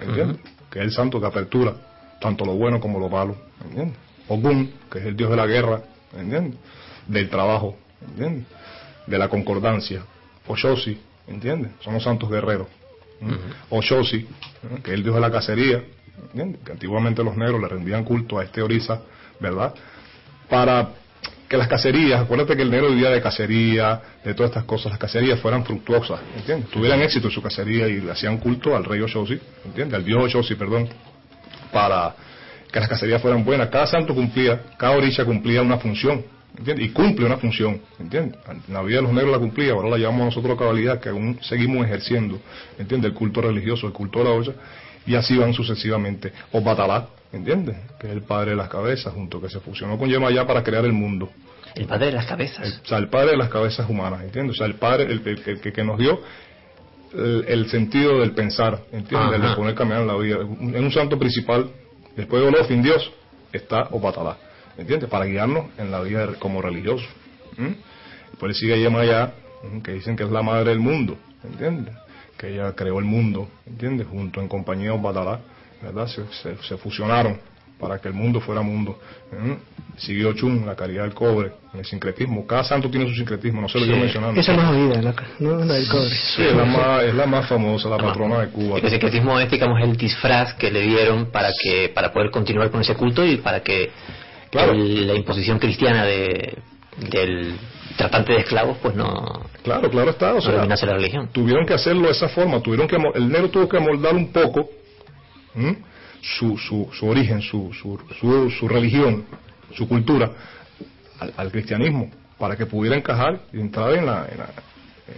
[0.00, 0.38] ¿entiendes?
[0.70, 1.74] Que es el santo que apertura
[2.20, 3.96] tanto lo bueno como lo malo, ¿entiendes?
[4.28, 5.82] Ogún, que es el dios de la guerra,
[6.16, 6.58] ¿entiendes?
[7.06, 7.76] Del trabajo,
[8.06, 8.46] ¿entiendes?
[9.06, 10.02] De la concordancia.
[10.46, 11.72] Oshosi, ¿entiendes?
[11.80, 12.66] Son los santos guerreros.
[13.20, 13.36] ¿m?
[13.70, 14.26] Oshosi, ¿eh?
[14.82, 15.84] que es el dios de la cacería,
[16.26, 16.60] ¿entiendes?
[16.64, 19.02] Que antiguamente los negros le rendían culto a este Orisa,
[19.40, 19.74] ¿verdad?
[20.48, 20.90] Para
[21.48, 24.98] que las cacerías, acuérdate que el negro vivía de cacería, de todas estas cosas, las
[24.98, 26.70] cacerías fueran fructuosas, ¿entiendes?
[26.70, 29.94] Tuvieran éxito en su cacería y le hacían culto al rey Oshosi, ¿entiendes?
[29.94, 30.88] Al dios Oshosi, perdón,
[31.72, 32.14] para
[32.70, 33.70] que las cacerías fueran buenas.
[33.70, 36.22] Cada santo cumplía, cada orilla cumplía una función,
[36.58, 36.86] ¿entiendes?
[36.86, 38.38] Y cumple una función, ¿entiendes?
[38.46, 41.38] En la vida de los negros la cumplía, ahora la llamamos nosotros cabalidad, que aún
[41.40, 42.38] seguimos ejerciendo,
[42.78, 43.10] ¿entiendes?
[43.10, 44.52] El culto religioso, el culto de la olla,
[45.06, 46.30] y así van sucesivamente.
[46.52, 47.76] O Batalá, ¿entiendes?
[47.98, 50.84] Que es el padre de las cabezas, junto que se fusionó con Yemayá para crear
[50.84, 51.30] el mundo.
[51.74, 52.80] El padre de las El- cabezas.
[52.84, 54.56] o sea, el padre de las cabezas humanas, ¿entiendes?
[54.56, 56.20] O sea, el padre, el, el- el que, que nos dio
[57.14, 59.34] el, el sentido del pensar, ¿entiendes?
[59.40, 60.36] El de poner caminar en la vida.
[60.40, 61.70] En un santo principal,
[62.16, 63.12] después de Olofin, Dios,
[63.52, 64.36] está Opatalá,
[64.76, 65.08] ¿entiendes?
[65.08, 67.06] Para guiarnos en la vida como religioso.
[67.56, 67.76] ¿m?
[68.30, 69.32] Después sigue Yemayá,
[69.82, 71.94] que dicen que es la madre del mundo, ¿entiendes?
[72.36, 74.06] Que ella creó el mundo, ¿entiendes?
[74.06, 75.40] Junto en compañía de Opatalá,
[75.82, 76.06] ¿verdad?
[76.06, 77.38] Se, se- se fusionaron
[77.78, 78.98] para que el mundo fuera mundo.
[79.32, 79.56] ¿m?
[79.96, 82.46] Siguió Chun, la caridad del cobre, el sincretismo.
[82.46, 83.90] Cada santo tiene su sincretismo, no se lo Sí.
[83.90, 84.40] yo mencionando.
[84.40, 85.64] Esa más oída, la, ¿no?
[85.64, 86.08] la del cobre.
[86.10, 88.78] Sí, es la más, es la más famosa, la patrona de Cuba.
[88.78, 92.80] El secretismo es, digamos, el disfraz que le dieron para que para poder continuar con
[92.80, 93.90] ese culto y para que
[94.50, 94.72] Claro.
[94.72, 96.58] el- la imposición cristiana de,
[97.10, 97.54] del
[97.96, 100.32] tratante de esclavos pues no, Claro, claro está.
[100.32, 101.28] O no sea, la religión.
[101.32, 102.60] tuvieron que hacerlo de esa forma.
[102.60, 104.68] Tuvieron que, el negro tuvo que moldar un poco
[106.20, 109.24] su, su, su origen, su, su, su, su religión,
[109.74, 110.30] su cultura,
[111.20, 114.50] al, al cristianismo, para que pudiera encajar y entrar en, la, en, la-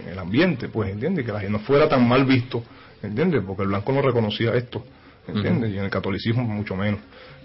[0.03, 1.25] en el ambiente, pues, ¿entiendes?
[1.25, 2.63] Que la gente no fuera tan mal visto,
[3.03, 3.41] ¿entiendes?
[3.45, 4.85] Porque el blanco no reconocía esto,
[5.27, 5.71] ¿entiendes?
[5.73, 6.99] Y en el catolicismo mucho menos.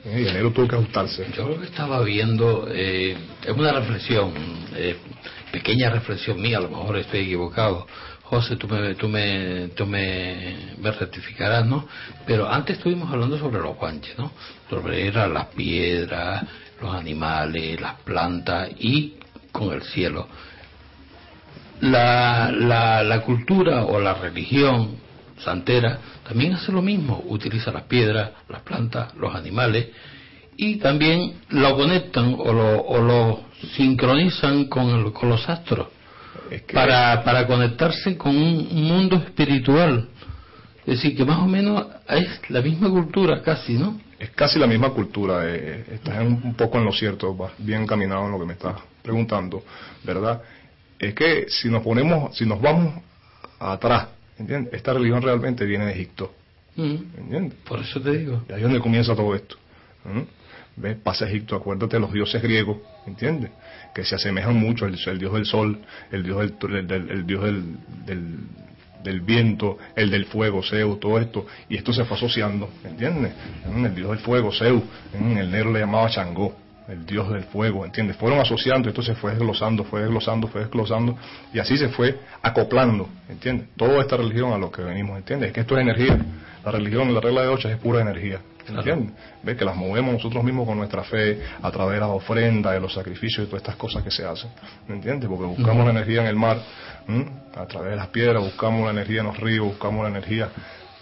[0.05, 0.21] ¿eh?
[0.23, 1.27] Y el negro tuvo que ajustarse.
[1.37, 4.33] Yo lo que estaba viendo eh, es una reflexión,
[4.77, 4.97] eh,
[5.51, 7.87] pequeña reflexión mía, a lo mejor estoy equivocado.
[8.29, 11.87] José, tú me, tú me, tú me, me rectificarás, ¿no?
[12.27, 14.33] Pero antes estuvimos hablando sobre los guanches, ¿no?
[14.69, 16.45] Sobre las piedras,
[16.81, 19.15] los animales, las plantas y
[19.53, 20.27] con el cielo.
[21.81, 24.97] La, la, la cultura o la religión
[25.39, 29.89] santera también hace lo mismo, utiliza las piedras, las plantas, los animales
[30.57, 33.41] y también lo conectan o lo, o lo
[33.77, 35.89] sincronizan con, el- con los astros
[36.51, 40.09] Es que- para, para conectarse con un mundo espiritual.
[40.87, 44.01] Es decir, que más o menos es la misma cultura casi, ¿no?
[44.19, 47.83] es casi la misma cultura, eh, estás en- un poco en lo cierto, vas bien
[47.83, 49.63] encaminado en lo que me estás preguntando,
[50.05, 50.41] ¿verdad?
[50.99, 52.95] Es que si nos ponemos, si nos vamos
[53.59, 54.07] atrás,
[54.39, 54.73] ¿entiendes?
[54.73, 56.33] Esta religión realmente viene de Egipto,
[56.77, 57.59] Mm, ¿entiendes?
[57.69, 58.43] Por eso te digo.
[58.49, 59.57] Y ahí es donde comienza todo esto.
[60.07, 60.25] ¿m?
[60.77, 60.97] ¿Ves?
[61.03, 63.51] Pasa a Egipto, acuérdate de los dioses griegos, ¿entiendes?
[63.97, 65.79] Que se asemejan mucho, el, el dios del sol,
[66.13, 67.63] el dios del, del- el dios del,
[68.05, 68.39] del,
[69.03, 71.47] del viento, el del fuego, Zeus, todo esto.
[71.71, 73.33] Y esto se fue asociando, ¿entiendes?
[73.67, 73.87] ¿Mm?
[73.87, 74.83] El dios del fuego, Zeus,
[75.15, 75.41] ¿m?
[75.41, 76.55] el negro le llamaba Changó,
[76.89, 78.19] el dios del fuego, ¿entiendes?
[78.19, 81.17] Fueron asociando, esto se fue desglosando, fue desglosando, fue desglosando,
[81.55, 83.69] y así se fue acoplando, ¿entiendes?
[83.79, 85.49] Toda esta religión a lo que venimos, ¿entiendes?
[85.49, 86.19] Es que esto es energía.
[86.65, 88.41] La religión, la regla de ocho es pura energía.
[88.69, 89.15] ¿Entiendes?
[89.43, 92.81] Ves que las movemos nosotros mismos con nuestra fe, a través de las ofrendas, de
[92.81, 94.51] los sacrificios y todas estas cosas que se hacen.
[94.89, 95.29] ¿Me entiendes?
[95.29, 96.59] Porque buscamos la energía en el mar,
[97.09, 97.27] ¿m?
[97.55, 100.49] a través de las piedras, buscamos la energía en los ríos, buscamos la energía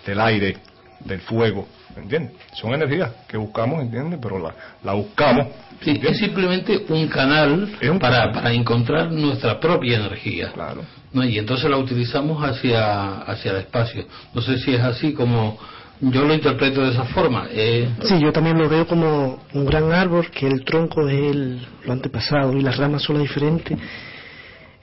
[0.06, 0.56] del aire,
[1.00, 1.66] del fuego.
[1.96, 2.32] ¿Me entiendes?
[2.54, 4.18] Son energías que buscamos, ¿entiendes?
[4.20, 5.46] Pero la, la buscamos.
[5.80, 8.32] Sí, es simplemente un canal un para, canal.
[8.32, 10.50] para encontrar nuestra propia energía.
[10.52, 10.82] Claro.
[11.12, 11.24] ¿no?
[11.24, 14.06] Y entonces la utilizamos hacia, hacia el espacio.
[14.34, 15.58] No sé si es así como
[16.00, 17.46] yo lo interpreto de esa forma.
[17.50, 21.66] Eh, Sí, yo también lo veo como un gran árbol que el tronco es el,
[21.84, 23.78] lo antepasado y las ramas son las diferentes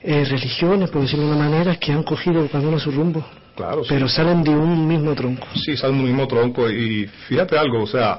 [0.00, 3.24] eh, religiones, por decirlo de una manera, que han cogido cada uno su rumbo,
[3.54, 3.90] Claro, sí.
[3.90, 5.46] pero salen de un mismo tronco.
[5.54, 6.68] Sí, salen del mismo tronco.
[6.70, 8.18] Y fíjate algo, o sea,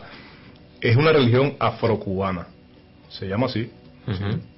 [0.80, 2.48] es una religión afrocubana.
[3.10, 3.70] Se llama así.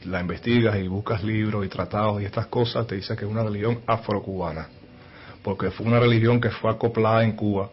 [0.05, 3.43] La investigas y buscas libros y tratados y estas cosas, te dice que es una
[3.43, 4.67] religión afrocubana.
[5.43, 7.69] Porque fue una religión que fue acoplada en Cuba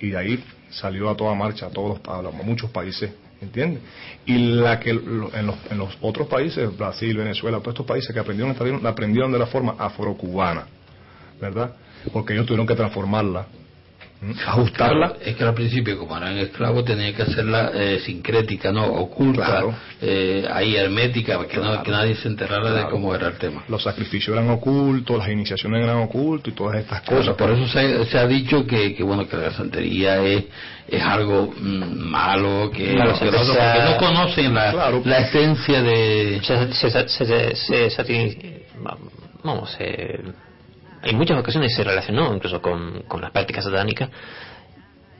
[0.00, 3.12] y de ahí salió a toda marcha a todos los, a muchos países.
[3.40, 3.82] ¿Entiendes?
[4.24, 8.12] Y la que lo- en los, en los otros países, Brasil, Venezuela, todos estos países
[8.14, 10.66] que aprendieron la aprendieron de la forma afrocubana.
[11.40, 11.74] ¿Verdad?
[12.12, 13.46] Porque ellos tuvieron que transformarla.
[14.46, 18.86] Ajustarla Claro, es que al principio, como eran esclavos, tenían que hacerla eh, sincrética, ¿no?
[18.86, 19.74] Oculta, Claro.
[20.00, 21.82] eh, ahí hermética, que, no- Claro.
[21.82, 23.64] que nadie se enterara de cómo era el tema.
[23.68, 27.36] los sacrificios eran ocultos, las iniciaciones eran ocultos y todas estas Claro, cosas.
[27.36, 30.44] por eso se, se ha dicho que, que, bueno que la santería es,
[30.88, 34.72] es algo mm, malo, que, Claro, que se- los otros- se- porque no conocen la,
[34.72, 35.02] Claro.
[35.04, 36.40] la esencia de...
[36.42, 38.64] se, se, se, se- se
[39.42, 40.18] vamos eh,
[41.04, 44.10] en muchas ocasiones se relacionó incluso con, con las prácticas satánicas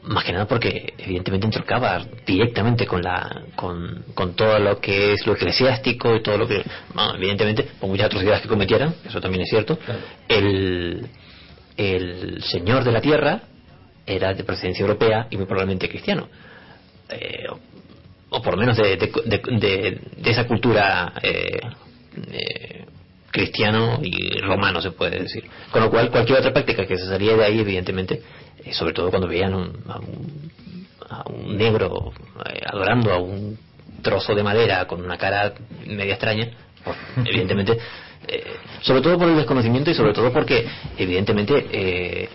[0.03, 5.27] más que nada porque evidentemente entrocaba directamente con la con, con todo lo que es
[5.27, 6.63] lo eclesiástico y todo lo que
[6.93, 9.79] bueno, evidentemente por muchas atrocidades que cometieran eso también es cierto
[10.29, 11.07] el
[11.77, 13.41] el señor de la tierra
[14.07, 16.29] era de procedencia europea y muy probablemente cristiano
[17.09, 17.59] Eh, o,
[18.37, 21.61] o por lo menos de, de, de- de- de esa cultura eh,
[22.33, 22.85] eh,
[23.35, 25.45] cristiano y romano se puede decir.
[25.73, 28.23] Con lo cual cualquier otra práctica que se salía de ahí evidentemente
[28.65, 30.51] eh, sobre todo cuando veían un- a, un,
[31.11, 32.13] a un negro
[32.47, 33.59] eh, adorando a un
[34.03, 35.53] trozo de madera con una cara
[35.85, 36.49] media extraña
[36.85, 36.97] pues,
[37.27, 37.77] evidentemente
[38.29, 38.45] eh,
[38.83, 40.65] sobre todo por el desconocimiento y sobre todo porque
[40.97, 42.29] evidentemente eh,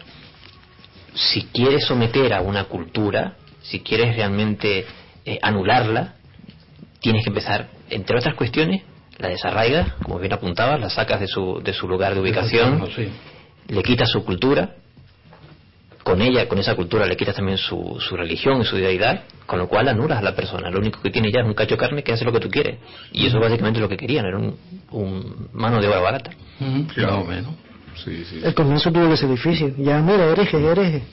[1.13, 4.85] si quieres someter a una cultura, si quieres realmente
[5.41, 6.15] anularla,
[7.01, 8.81] tienes que empezar, entre otras cuestiones,
[9.19, 13.09] la desarraigas, como bien apuntabas, la sacas de su, de su lugar de ubicación, Sí.
[13.67, 14.75] le quitas su cultura,
[16.03, 19.59] con ella, con esa cultura le quitas también su, su religión y su deidad, con
[19.59, 20.69] lo cual anulas a la persona.
[20.71, 22.49] Lo único que tiene ya es un cacho de carne que hace lo que tú
[22.49, 22.79] quieres.
[23.11, 24.55] Y eso es básicamente lo que querían, era un,
[24.91, 26.31] un mano de obra barata.
[26.59, 27.51] Más o menos.
[28.03, 28.39] Sí, sí.
[28.43, 29.75] El comienzo tuvo que ser difícil.
[29.77, 31.03] Ya, mira, hereje, hereje.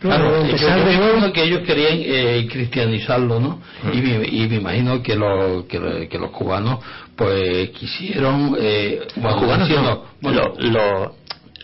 [0.00, 3.60] Claro, Luego yo, que ellos querían eh, cristianizarlo, ¿no?
[3.92, 6.78] Y, me, y me imagino que, lo- que, que los cubanos,
[7.16, 8.56] pues, quisieron...
[8.60, 10.04] Eh, Los cubanos no.
[10.20, 11.14] bueno, Lo- lo-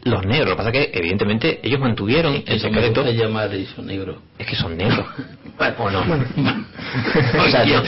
[0.05, 0.51] los negros.
[0.51, 3.03] Lo que pasa es que, evidentemente, ellos mantuvieron el Eso me secreto.
[3.03, 4.23] gusta llamar eso negro.
[4.39, 5.07] Es que son negros.
[5.79, 6.01] ¿O no?
[7.47, 7.81] o sea, yo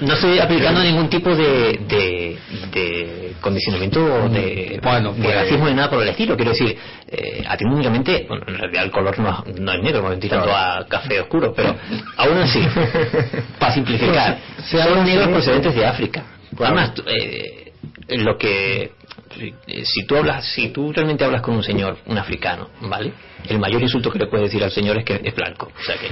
[0.00, 2.38] no estoy aplicando ningún tipo de, de,
[2.72, 6.36] de condicionamiento o de, Bueno, de racismo ni nada por el estilo.
[6.36, 6.74] Quiero decir,
[7.08, 10.30] eh, a ti únicamente, bueno, en realidad el color no, no es negro, me estoy
[10.30, 11.76] tirando a café oscuro, pero
[12.16, 12.60] aún así,
[13.58, 14.38] para simplificar,
[14.70, 16.24] son negros procedentes de África.
[16.58, 17.72] Además, eh,
[18.08, 18.92] lo que
[19.34, 23.12] si- eh, si tú hablas, si tú realmente hablas con un señor, un africano, ¿vale?
[23.48, 25.70] El mayor insulto que le puedes decir al señor es que es blanco.
[25.76, 26.08] O sea que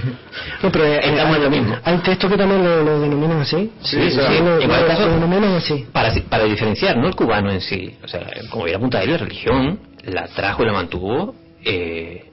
[0.62, 1.76] No, pero eh, Estamos en lo mismo.
[1.84, 3.70] hay textos que también lo, lo denominan así.
[3.82, 4.38] Sí, sí, lo, sí.
[4.38, 5.86] lo- En cualquier lo caso- denominan así.
[5.92, 9.18] para, para diferenciar, no el cubano en sí, o sea, como bien apunta él, la
[9.18, 11.34] religión la trajo y la mantuvo
[11.64, 12.24] eh,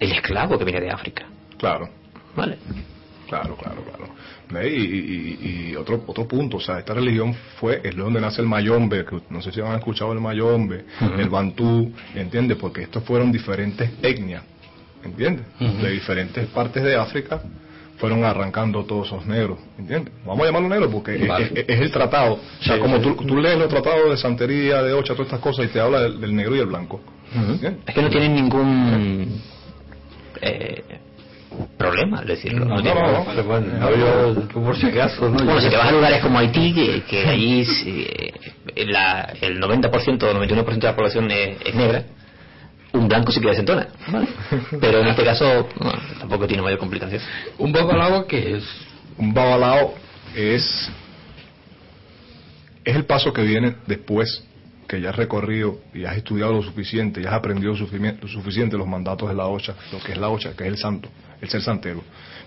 [0.00, 1.26] el esclavo que viene de África,
[1.58, 1.88] Claro,
[2.34, 2.56] ¿vale?
[3.28, 4.12] claro, claro, claro.
[4.52, 8.48] Y, y- y otro otro punto, o sea, esta religión fue, es donde nace el
[8.48, 10.84] mayombe, que no sé si han escuchado el mayombe,
[11.18, 12.56] el bantú, ¿entiendes?
[12.58, 14.42] Porque estos fueron diferentes etnias,
[15.04, 15.44] ¿entiendes?
[15.80, 17.40] De diferentes partes de África
[17.98, 20.12] fueron arrancando todos esos negros, ¿entiendes?
[20.26, 21.44] Vamos a llamarlo negro porque es- Vale.
[21.54, 22.34] es, es el tratado.
[22.34, 23.02] O sea, Sí, como sí.
[23.02, 26.00] tú, tú lees los tratados de santería, de ocha, todas estas cosas y te habla
[26.02, 27.00] del, del negro y el blanco.
[27.86, 29.40] Es que no tienen ningún
[30.40, 30.82] eh,
[31.66, 32.64] problema decirlo.
[32.64, 33.42] No, no tienen- no, no.
[33.44, 35.36] Bueno, no, yo, por si acaso, ¿no?
[35.44, 38.32] Bueno, si te vas a lugares como Haití, que, que allí eh,
[38.86, 42.04] la- el 90% o 99% de la población es, es negra,
[42.92, 43.88] un blanco sí que desentona.
[44.08, 44.26] ¿vale?
[44.80, 47.20] Pero en este caso bueno, tampoco tiene mayor complicación.
[47.58, 48.64] Un babalao que es
[49.18, 49.94] Un babalao
[50.34, 50.90] es
[52.84, 54.42] es el paso que viene después
[54.90, 58.88] que ya has recorrido y has estudiado lo suficiente, ya has aprendido lo suficiente los
[58.88, 61.08] mandatos de la ocha, lo que es la ocha, que es el santo,
[61.40, 62.02] el ser santero.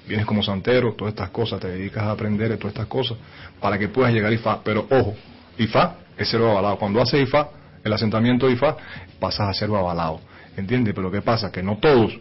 [0.05, 3.17] Vienes como santero, todas estas cosas, te dedicas a aprender de todas estas cosas
[3.61, 4.59] para que puedas llegar a Ifá.
[4.61, 5.15] Pero ojo,
[5.57, 6.77] Ifá es ser babalao.
[6.77, 7.47] Cuando haces Ifá,
[7.81, 8.75] el asentamiento de Ifá,
[9.21, 10.19] pasas a ser babalao.
[10.57, 10.93] ¿Entiendes?
[10.93, 11.49] Pero ¿qué pasa?
[11.49, 12.19] Que no todos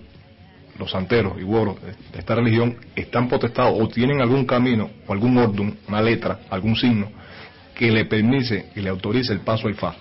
[0.79, 5.37] los santeros y guoros de esta religión están potestados o tienen algún camino o algún
[5.37, 7.11] orden, una letra, algún signo
[7.75, 9.97] que le permite y le autorice el paso a Ifá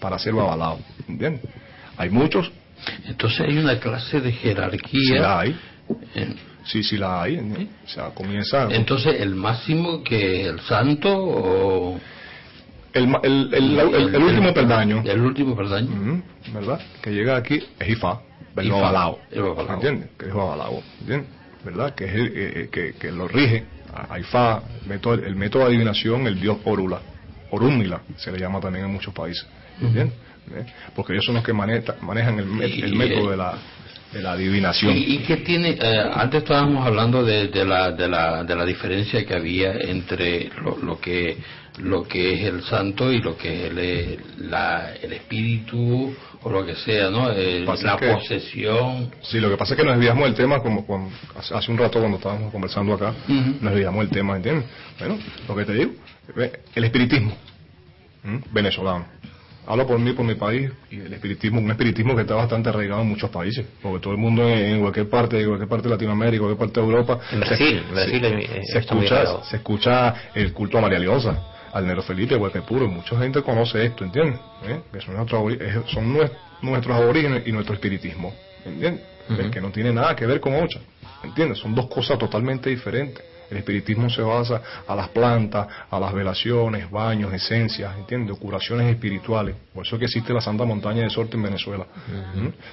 [0.00, 0.78] para ser babalao.
[1.08, 1.42] ¿Entiendes?
[1.96, 2.50] Hay muchos,
[3.06, 5.56] entonces hay una clase de jerarquía sí la hay,
[6.14, 7.36] en- sí, sí la hay.
[7.36, 7.68] ¿entiendes?
[7.86, 12.00] O sea, comienza entonces el máximo que el santo o
[12.92, 13.78] el, el, el,
[14.14, 16.22] el- último peldaño, el último peldaño Ujú,
[16.54, 16.80] ¿verdad?
[17.02, 18.20] Que llega aquí es Ifá,
[18.56, 19.18] el babalao.
[19.70, 20.10] ¿Entiendes?
[20.18, 21.28] Que es babalao, ¿entiendes?
[21.64, 21.94] ¿Verdad?
[21.94, 25.68] Que es el, eh, que, que lo rige a Ifá, el método, el método de
[25.68, 27.00] adivinación, el dios Orula,
[27.50, 29.46] Orúmila, se le llama también en muchos países,
[29.80, 30.14] ¿entiendes?
[30.54, 30.64] ¿Eh?
[30.94, 33.54] Porque ellos son los que manejan el, el y- método de la,
[34.12, 34.96] de la adivinación.
[34.96, 35.70] ¿Y, y qué tiene?
[35.80, 40.50] eh, antes estábamos hablando de, de la, de, la, de la diferencia que había entre
[40.62, 41.36] lo, lo que
[41.78, 46.50] lo que es el santo y lo que es el, eh, la- el espíritu o
[46.50, 47.30] lo que sea, ¿no?
[47.32, 49.10] Eh, Pasa la que- posesión.
[49.20, 51.98] Sí, lo que pasa es que nos desviamos del tema como cuando- hace, un rato
[51.98, 54.64] cuando estábamos conversando acá, nos desviamos del tema, ¿entiendes?
[54.98, 55.90] Bueno, lo que te digo,
[56.74, 57.36] el espiritismo
[58.52, 59.06] venezolano.
[59.66, 63.02] Hablo por mí, por mi país, y el espiritismo, un espiritismo que está bastante arraigado
[63.02, 65.94] en muchos países, porque todo el mundo en, en cualquier parte, en cualquier parte de
[65.94, 69.44] Latinoamérica, en cualquier parte de Europa, En se- Brasil, se- Brasil se escucha, arraigado.
[69.44, 73.84] se escucha el culto a María Liosa, al Nero Felipe, Hueque Puro, mucha gente conoce
[73.84, 74.38] esto, ¿entiendes?
[74.66, 74.80] ¿Eh?
[74.92, 75.42] Que son, nuestros,
[75.92, 76.30] son nues-
[76.62, 78.32] nuestros aborígenes y nuestro espiritismo,
[78.64, 79.02] ¿entiendes?
[79.28, 80.78] El que no tiene nada que ver con Ocha,
[81.24, 81.58] ¿entiendes?
[81.58, 83.24] Son dos cosas totalmente diferentes.
[83.50, 88.36] El espiritismo se basa a las plantas, a las velaciones, baños, esencias, ¿entiendes?
[88.38, 89.54] Curaciones espirituales.
[89.74, 91.86] Por eso que existe la Santa Montaña de Sorte en Venezuela,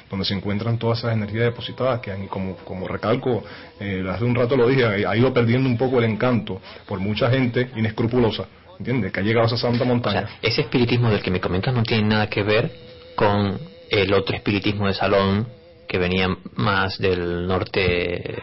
[0.09, 3.43] donde se encuentran todas esas energías depositadas que, como, como recalco,
[3.79, 7.29] eh, hace un rato lo dije, ha ido perdiendo un poco el encanto por mucha
[7.29, 8.45] gente inescrupulosa,
[8.79, 9.11] ¿entiendes?
[9.11, 10.21] Que ha llegado a esa Santa O Montaña.
[10.27, 12.71] sea, ese espiritismo del que me comentas no tiene nada que ver
[13.15, 13.59] con
[13.89, 15.47] el otro espiritismo de salón
[15.93, 18.39] que venía más del norte eh,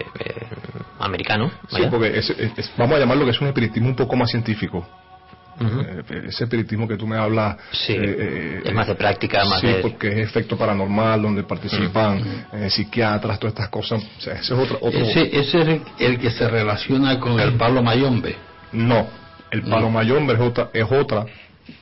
[1.01, 1.51] americano.
[1.69, 1.91] Sí, ¿vaya?
[1.91, 4.87] porque es- es- es- vamos a llamarlo que es un espiritismo un poco más científico.
[5.61, 9.67] Eh, ese espiritismo que tú me hablas Sí, eh, es más de práctica, más sí,
[9.67, 9.75] de...
[9.81, 14.59] porque es efecto paranormal donde participan eh, psiquiatras todas estas cosas o sea, ese es
[14.59, 18.37] otro, otro Ese, ese es el, el que se relaciona con el palo mayombe.
[18.73, 19.07] no
[19.51, 21.27] el palo mayombe es otra es otra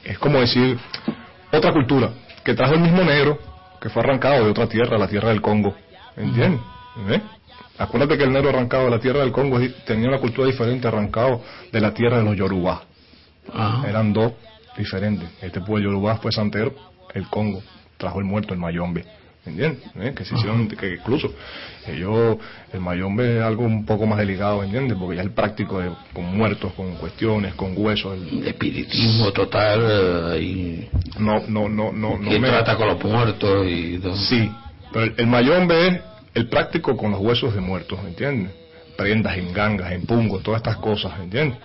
[0.02, 0.76] es como decir
[1.52, 2.10] otra cultura
[2.42, 3.38] que trajo el mismo negro
[3.80, 5.74] que fue arrancado de otra tierra la tierra del Congo
[6.16, 6.60] ¿entiendes?
[7.08, 7.20] ¿Eh?
[7.78, 11.42] acuérdate que el negro arrancado de la tierra del Congo tenía una cultura diferente arrancado
[11.72, 12.82] de la tierra de los Yorubá
[13.52, 13.88] Ajá.
[13.88, 14.32] eran dos
[14.76, 15.28] diferentes.
[15.42, 16.74] Este pueblo Yorubá fue santero,
[17.14, 17.62] el Congo
[17.96, 19.04] trajo el muerto, el mayombe.
[19.48, 19.82] ¿Entiendes?
[19.96, 20.12] ¿Eh?
[20.14, 21.32] Que se hicieron, que incluso
[21.86, 22.38] ellos,
[22.72, 24.96] el mayombe es algo un poco más delicado, ¿entiendes?
[24.98, 29.80] Porque ya el práctico de, con muertos, con cuestiones, con huesos, el, Espiritismo total
[30.36, 30.88] eh, y
[31.18, 34.16] no, no, no, no, no me trata con los muertos y todo.
[34.16, 34.50] Sí,
[34.92, 36.00] pero el, el mayombe es
[36.34, 38.52] el práctico con los huesos de muertos, ¿entiendes?
[38.96, 41.58] Prendas en gangas, en pungos, todas estas cosas, ¿entiendes?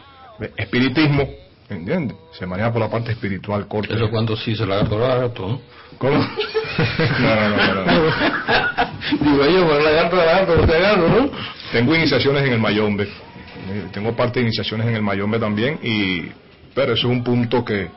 [0.58, 1.28] Espiritismo,
[1.76, 2.18] ¿entiendes?
[2.32, 3.94] Se maneja por la parte espiritual corta.
[3.96, 5.62] Eso cuando sí se la agarró la gato, ¿no?
[5.98, 6.18] ¿Cómo?
[6.18, 6.26] No,
[7.20, 9.22] no, no, no, no.
[9.22, 11.30] Digo yo, por la gato, la gato, la gato, ¿no?
[11.72, 13.04] Tengo iniciaciones en el mayombe.
[13.04, 16.32] Eh, Tengo parte de iniciaciones en el mayombe también, y
[16.74, 17.90] pero eso es un punto que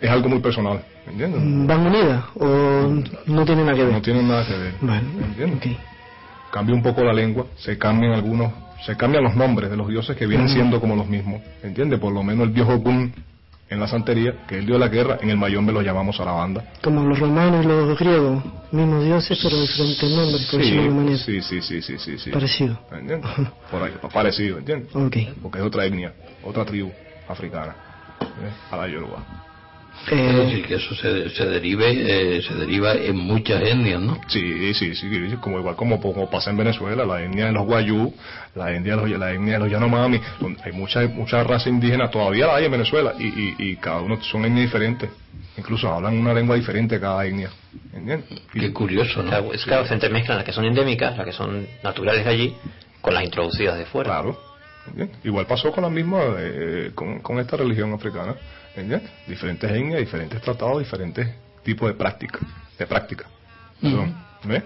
[0.00, 1.40] es algo muy personal, ¿entiendes?
[1.66, 2.46] ¿Van unidas o
[3.26, 3.92] no tienen nada que ver?
[3.92, 4.74] No tiene nada que ver.
[4.80, 5.56] Bueno, ¿entiendes?
[5.74, 5.80] ok.
[6.52, 8.52] Cambia un poco la lengua, se cambian algunos,
[8.84, 11.98] se cambian los nombres de los dioses que vienen siendo como los mismos, ¿entiendes?
[11.98, 13.12] Por lo menos el dios Ogún
[13.70, 16.20] en la santería, que es el dios de la guerra, en el mayombe lo llamamos
[16.20, 16.64] a la banda.
[16.82, 21.18] Como los romanos y los griegos, mismos dioses pero diferentes nombres, por alguna manera.
[21.18, 22.30] sí, sí, sí, sí, sí, sí.
[22.30, 22.78] Parecido.
[22.92, 23.30] ¿Entiendes?
[23.70, 24.90] Por ahí, parecido, ¿entiendes?
[25.42, 26.12] Porque es otra etnia,
[26.44, 26.92] otra tribu
[27.26, 27.74] africana,
[28.20, 28.52] ¿eh?
[28.70, 29.24] a la Yoruba.
[30.06, 34.20] Es Eh, decir, que eso se, se derive, eh, se deriva en muchas etnias, ¿no?
[34.28, 37.64] Sí, sí, sí, sí, como igual como, como pasa en Venezuela, la etnia de los
[37.64, 38.12] Guayú,
[38.54, 42.10] la etnia de los, la etnia de los Yanomami, son- hay muchas muchas razas indígenas,
[42.10, 45.08] todavía la hay en Venezuela, y, y, y cada uno son etnias diferentes,
[45.56, 47.48] incluso hablan una lengua diferente cada etnia,
[48.52, 49.30] Qué curioso, ¿no?
[49.30, 52.54] Claro, es claro, se entremezclan las que son endémicas, las que son naturales de allí,
[53.00, 54.10] con las introducidas de fuera.
[54.10, 54.38] Claro.
[54.88, 55.16] ¿entiendes?
[55.24, 58.34] Igual pasó con la misma, eh, con, con esta religión africana,
[58.76, 59.10] ¿entiendes?
[59.26, 61.28] Diferentes etnias, diferentes tratados, diferentes
[61.62, 62.38] tipos de práctica,
[62.78, 63.26] de práctica.
[63.80, 64.14] Perdón,
[64.44, 64.62] ¿ves?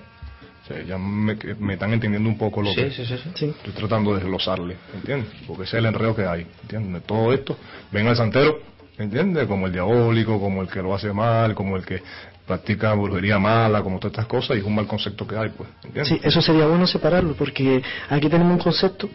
[0.65, 3.47] O sea, ya me, me están entendiendo un poco lo Sí, que sí, sí, sí.
[3.47, 5.31] estoy tratando de desglosarle, ¿entiendes?
[5.47, 6.93] Porque ese es el enredo que hay, ¿entiendes?
[6.93, 7.57] De todo esto,
[7.91, 8.61] ven al santero,
[8.99, 9.47] ¿entiendes?
[9.47, 12.03] Como el diabólico, como el que lo hace mal, como el que
[12.47, 15.69] practica brujería mala, como todas estas cosas, y es un mal concepto que hay, pues,
[15.85, 16.09] ¿entiendes?
[16.09, 19.09] Sí, eso sería bueno separarlo, porque aquí tenemos un concepto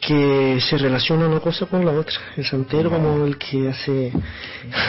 [0.00, 2.14] que se relaciona una cosa con la otra.
[2.36, 4.12] El santero como el que hace...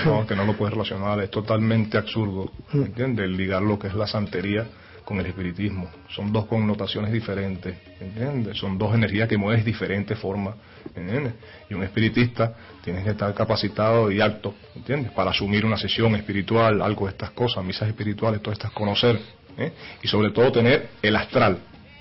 [0.05, 2.83] No, que no lo puedes relacionar, es totalmente absurdo, Mm.
[2.83, 3.29] ¿entiendes?
[3.29, 4.65] Ligar lo que es la santería
[5.03, 5.89] con el espiritismo.
[6.15, 8.57] Son dos connotaciones diferentes, ¿entiendes?
[8.57, 10.55] Son dos energías que mueves de diferentes formas,
[10.95, 11.33] ¿entiendes?
[11.69, 15.11] Y un espiritista tiene que estar capacitado y apto, ¿entiendes?
[15.11, 19.19] Para asumir una sesión espiritual, algo de estas cosas, misas espirituales, todas estas, conocer,
[19.57, 19.73] ¿eh?
[20.01, 21.57] Y sobre todo tener el astral,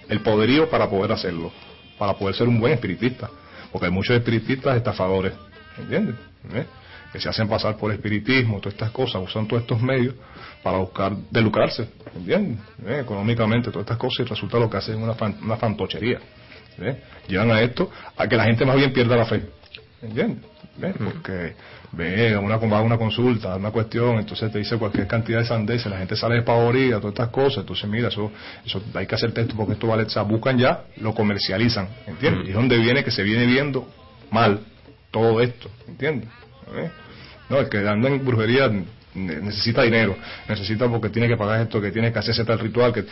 [0.09, 1.51] el poderío para poder hacerlo,
[2.01, 3.28] para poder ser un buen espiritista.
[3.70, 5.35] Porque hay muchos espiritistas estafadores,
[5.78, 6.16] ¿entiendes?
[6.55, 6.64] ¿Eh?
[7.12, 10.14] Que se hacen pasar por espiritismo, todas estas cosas, usan todos estos medios
[10.62, 12.59] para buscar de lucrarse, ¿entiendes?
[12.86, 13.01] ¿Eh?
[13.02, 16.18] Económicamente, todas estas cosas, y resulta lo que hacen es una, fan- una fantochería.
[16.81, 17.02] ¿eh?
[17.28, 19.43] Llevan a esto a que la gente más bien pierda la fe,
[20.02, 20.44] ¿entiendes?
[20.82, 20.94] ¿Eh?
[20.98, 21.55] Porque
[21.93, 25.99] ve una, va una consulta, una cuestión, entonces te dice cualquier cantidad de sandeces, la
[25.99, 28.31] gente sale despavorida, todas estas cosas, entonces mira, eso,
[28.65, 32.47] eso hay que hacer esto porque esto vale, o sea, buscan ya, lo comercializan, ¿entiendes?
[32.47, 33.89] Y es donde viene que se viene viendo
[34.31, 34.61] mal
[35.11, 36.29] todo esto, ¿entiendes?
[36.77, 36.91] ¿Eh?
[37.49, 38.85] No, el que anda en brujería ne-
[39.41, 40.17] necesita dinero,
[40.49, 43.05] necesita porque tiene que pagar esto, que tiene que hacerse tal ritual, que,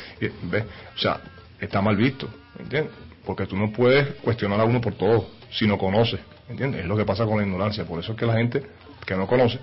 [0.44, 0.64] ¿ves?
[0.94, 1.20] O sea,
[1.60, 2.28] está mal visto,
[2.58, 2.92] ¿entiendes?
[3.26, 6.82] Porque tú no puedes cuestionar a uno por todo, si no conoces, ¿entiendes?
[6.82, 8.62] Es lo que pasa con la ignorancia, por eso es que la gente
[9.06, 9.58] que no conoce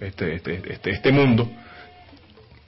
[0.00, 1.48] este, este, este, este mundo,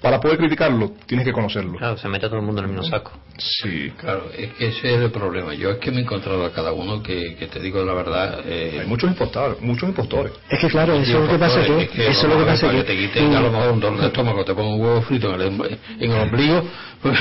[0.04, 1.78] para poder criticarlo, tienes que conocerlo.
[1.78, 3.12] Claro, se mete a todo el mundo en el mismo saco.
[3.38, 5.54] Sí, Claro, es que ese es el problema.
[5.54, 8.40] Yo es que me he encontrado a cada uno que, que te digo la verdad.
[8.44, 10.32] Eh, hay muchos impostores, muchos impostores.
[10.50, 11.72] Es que claro, eso es lo que pasa aquí.
[11.72, 12.02] aquí.
[12.02, 12.76] Eso es lo que pasa aquí.
[12.76, 15.34] que te quiten a lo mejor un dolor de estómago, te pongo un huevo frito
[15.34, 16.62] en el, em- en el ombligo.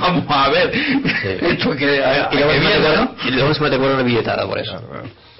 [0.00, 0.70] Vamos a ver.
[0.74, 3.14] Esto que, a Y luego, que se mete con- ¿no?
[3.26, 4.80] y luego se mete con una billetada por eso.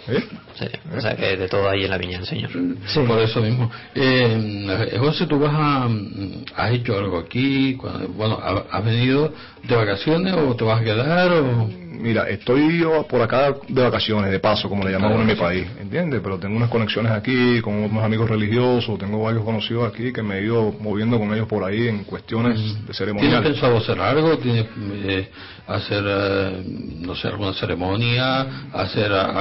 [0.09, 0.23] ¿Eh?
[0.59, 0.67] Sí,
[0.97, 2.51] o sea que de todo ahí en la viña del señor.
[2.87, 3.01] Sí.
[3.07, 3.71] Por eso mismo.
[3.95, 7.75] Eh, José, ¿tú vas a, mm, has hecho algo aquí?
[7.75, 11.33] Cuando- Bueno, ¿ha- ¿has venido de vacaciones o te vas a quedar?
[11.33, 11.69] O...
[11.99, 15.67] Mira, estoy yo por acá de vacaciones, de paso, como le llamamos en mi país,
[15.81, 16.21] ¿entiendes?
[16.23, 20.39] Pero tengo unas conexiones aquí con unos amigos religiosos, tengo varios conocidos aquí que me
[20.39, 23.43] he ido moviendo con ellos por ahí en cuestiones de ¿Tienes ceremonial.
[23.43, 24.37] pensado hacer algo?
[24.37, 24.67] ¿Tienes
[25.07, 25.31] eh,
[25.67, 26.63] hacer, eh,
[27.01, 28.69] no sé, alguna ceremonia?
[28.75, 29.41] ¿Hacer a-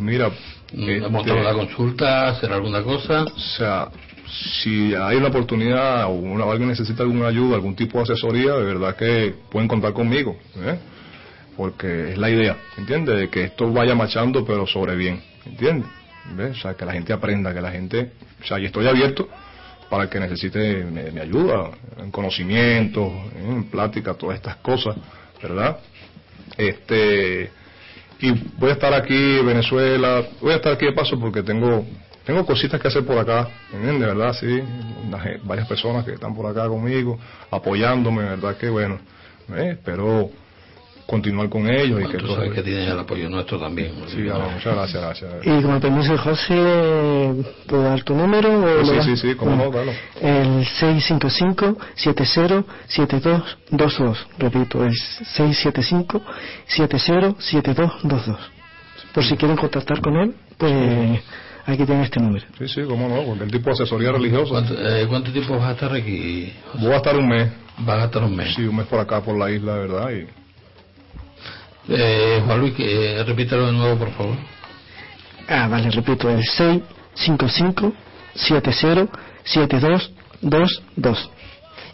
[0.00, 2.28] Mira, mm, este, montar una consulta?
[2.28, 3.22] ¿Hacer alguna cosa?
[3.24, 3.88] o sea,
[4.62, 8.64] si hay una oportunidad o una- alguien necesita alguna ayuda, algún tipo de asesoría, de
[8.64, 10.78] verdad que pueden contar conmigo, ¿eh?
[11.56, 13.16] Porque es la idea, ¿entiendes?
[13.16, 15.88] De que esto vaya marchando, pero sobre bien, ¿entiendes?
[16.36, 16.58] ¿Ves?
[16.58, 18.10] O sea, que la gente aprenda, que la gente,
[18.42, 19.28] o sea, y estoy abierto
[19.90, 24.96] para que necesite mi, mi ayuda, en conocimiento, en plática, todas estas cosas,
[25.40, 25.78] ¿verdad?
[26.56, 27.50] Este,
[28.20, 31.84] y voy a estar aquí en Venezuela, voy a estar aquí de paso porque tengo
[32.24, 34.00] tengo cositas que hacer por acá, ¿entiendes?
[34.00, 34.62] De verdad, sí,
[35.44, 37.18] varias personas que están por acá conmigo,
[37.50, 38.98] apoyándome, verdad que bueno,
[39.54, 39.72] ¿eh?
[39.72, 40.30] espero
[41.06, 43.92] continuar con ellos y que Tú todo- sabes que tienen el apoyo nuestro también.
[44.08, 45.30] Sí, muchas gracias, gracias.
[45.44, 46.54] Y con el permiso de José,
[47.66, 48.48] ¿puedo dar tu número?
[48.80, 49.04] o Sí, das?
[49.04, 49.92] sí, sí, cómo no, Bueno, claro.
[50.20, 50.64] El
[52.88, 54.16] 655-707222.
[54.38, 54.92] Repito, el
[56.68, 58.36] 675-707222.
[59.12, 61.20] Por si quieren contactar con él, pues
[61.66, 62.44] aquí tienen este número.
[62.58, 64.50] Sí, sí, cómo no, porque el tipo de asesoría religiosa.
[64.50, 66.52] ¿Cuánto, eh, cuánto tiempo vas a estar aquí?
[66.80, 67.50] Voy a estar un mes.
[67.78, 68.54] Vas a estar un mes.
[68.54, 70.10] Sí, un mes por acá, por la isla, verdad.
[70.10, 70.26] Y
[71.88, 74.36] Eh, Juan Luis, eh, repítelo de nuevo, por favor.
[75.48, 76.42] Ah, vale, repito, el
[79.52, 81.30] 655-707222.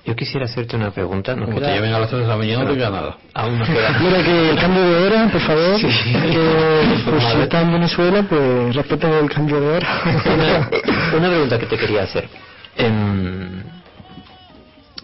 [0.07, 1.35] Yo quisiera hacerte una pregunta.
[1.37, 3.17] Nos Como te queda- lleven a las 3 de la mañana, no diga nada.
[3.35, 3.91] Aún nos queda...
[4.01, 5.89] Mira que el cambio de hora, por favor, Sí.
[5.89, 10.01] que por si está en Venezuela, pues respeten el cambio de hora.
[10.35, 10.71] una,
[11.19, 12.29] una pregunta que te quería hacer.
[12.77, 13.63] Em,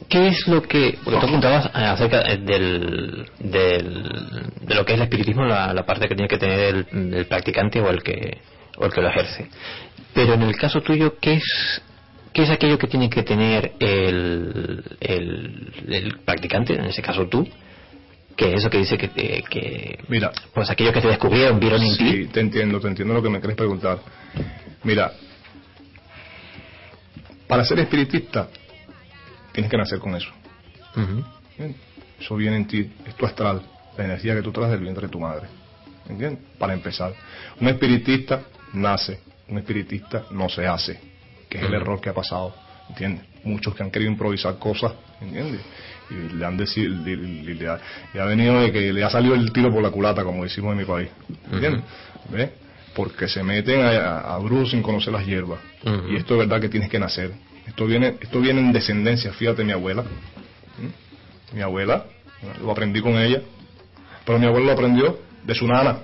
[0.09, 0.99] ¿Qué es lo que...
[1.03, 4.03] Porque tú apuntabas eh, acerca eh, del, del,
[4.61, 7.27] de lo que es el espiritismo, la, la parte que tiene que tener el, el
[7.27, 8.39] practicante o el, que,
[8.77, 9.49] o el que lo ejerce.
[10.15, 11.83] Pero en el caso tuyo, ¿qué es,
[12.33, 17.47] qué es aquello que tiene que tener el, el, el practicante, en ese caso tú?
[18.37, 21.97] Que eso que dice que, te- que Mira, pues aquello que te descubrieron, vieron en
[21.97, 22.12] ti.
[22.12, 23.99] Sí, te entiendo, te entiendo lo que me quieres preguntar.
[24.85, 25.11] Mira,
[27.49, 28.49] para ser espiritista
[29.57, 30.28] tienes que nacer con eso.
[32.20, 33.62] Eso viene en ti, es tu astral,
[33.99, 35.47] la energía que tú traes del vientre de tu madre.
[36.09, 36.41] ¿Entiendes?
[36.59, 37.12] Para empezar.
[37.61, 38.43] Un espiritista
[38.73, 41.01] nace, un espiritista no se hace,
[41.49, 42.55] que es el error que ha pasado.
[42.89, 43.24] ¿Entiendes?
[43.45, 45.61] Muchos que han querido improvisar cosas, ¿entiendes?
[46.11, 47.81] Y le han decidido, le, le- le ha,
[48.15, 50.73] le ha venido de que le ha salido el tiro por la culata, como decimos
[50.73, 51.09] en mi país.
[51.53, 51.83] ¿Entiendes?
[52.31, 52.51] ¿Ves?
[52.97, 55.60] Porque se meten a, a, brujo sin conocer las hierbas.
[56.10, 57.31] Y esto es verdad que tienes que nacer.
[57.66, 60.02] Esto viene, esto viene en descendencia, fíjate mi abuela.
[60.02, 61.56] ¿Mm?
[61.56, 62.06] Mi abuela,
[62.62, 63.43] lo aprendí con ella,
[64.24, 65.98] pero mi abuela lo aprendió de su nana,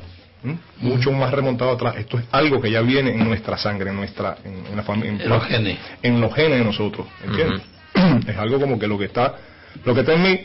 [0.45, 0.59] ¿m?
[0.81, 1.97] mucho más remontado atrás.
[1.97, 5.25] Esto es algo que ya viene en nuestra sangre, en nuestra, en, en la familia,
[5.25, 5.79] En los genes.
[6.03, 7.63] en los genes de nosotros, ¿entiendes?
[8.27, 9.35] Es algo como que lo que está,
[9.85, 10.41] lo que está en mí,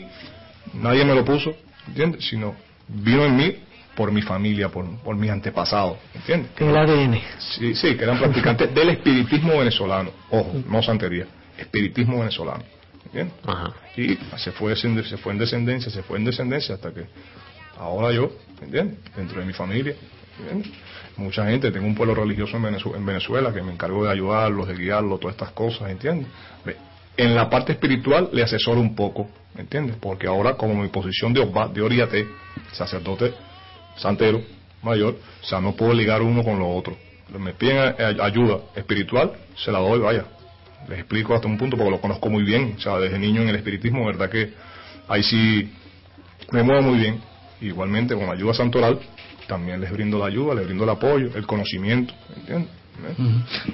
[0.74, 1.54] nadie me lo puso,
[1.86, 2.26] ¿entiendes?
[2.26, 2.54] Sino
[2.88, 3.56] vino en mí
[3.98, 6.52] por mi familia, por, por mis antepasados, ¿entiendes?
[6.58, 7.20] En el ADN.
[7.40, 10.12] Sí, sí, que eran practicantes del espiritismo venezolano.
[10.30, 11.26] Ojo, no santería,
[11.58, 12.62] espiritismo venezolano.
[13.06, 13.34] ¿Entiendes?
[13.44, 13.72] Ajá.
[13.96, 17.06] Y se fue, se fue en descendencia, se fue en descendencia hasta que
[17.76, 18.30] ahora yo,
[18.62, 18.98] ¿entiendes?
[19.16, 19.96] Dentro de mi familia,
[20.38, 20.70] ¿entiendes?
[21.16, 24.68] Mucha gente, tengo un pueblo religioso en Venezu- en Venezuela que me encargo de ayudarlos,
[24.68, 26.28] de guiarlos, todas estas cosas, ¿entiendes?
[27.16, 29.96] En la parte espiritual le asesoro un poco, ¿entiendes?
[30.00, 32.28] Porque ahora, como mi posición de Osba, de Oriate,
[32.70, 33.34] sacerdote
[33.98, 34.42] santero
[34.82, 36.96] mayor, o sea, no puedo ligar uno con lo otro.
[37.38, 40.24] Me piden ayuda espiritual, se la doy, vaya.
[40.88, 43.48] Les explico hasta un punto porque lo conozco muy bien, o sea, desde niño en
[43.48, 44.54] el espiritismo, verdad que
[45.08, 45.70] ahí sí
[46.52, 47.20] me muevo muy bien.
[47.60, 49.00] Igualmente con ayuda santoral,
[49.48, 52.77] también les brindo la ayuda, les brindo el apoyo, el conocimiento, ¿entiendes?
[53.00, 53.14] ¿Eh?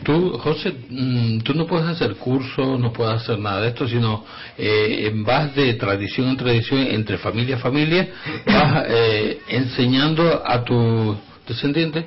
[0.03, 4.25] Tú, José, mm, tú no puedes hacer cursos, no puedes hacer nada de esto, sino
[4.59, 8.09] eh, vas de tradición en tradición, entre familia a familia,
[8.47, 11.17] vas eh, enseñando a tus
[11.49, 12.05] descendientes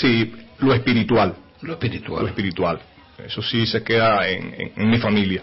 [0.00, 2.26] Sí, lo espiritual, lo lo espiritual.
[2.26, 2.78] espiritual.
[3.24, 5.42] Eso sí se queda en, en- en mi familia,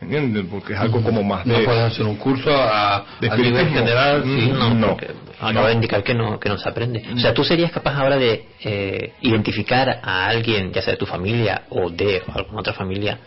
[0.00, 0.44] ¿entiendes?
[0.50, 1.64] Porque es algo como más No de...
[1.64, 4.74] puedes hacer un curso a, de a nivel general, sí, Mm, no.
[4.74, 4.86] no.
[4.88, 5.10] porque
[5.40, 7.02] acaba de indicar que no, que no se aprende.
[7.14, 11.06] O sea, tú serías capaz ahora de eh, identificar a alguien, ya sea de tu
[11.06, 13.18] familia o de alguna otra familia,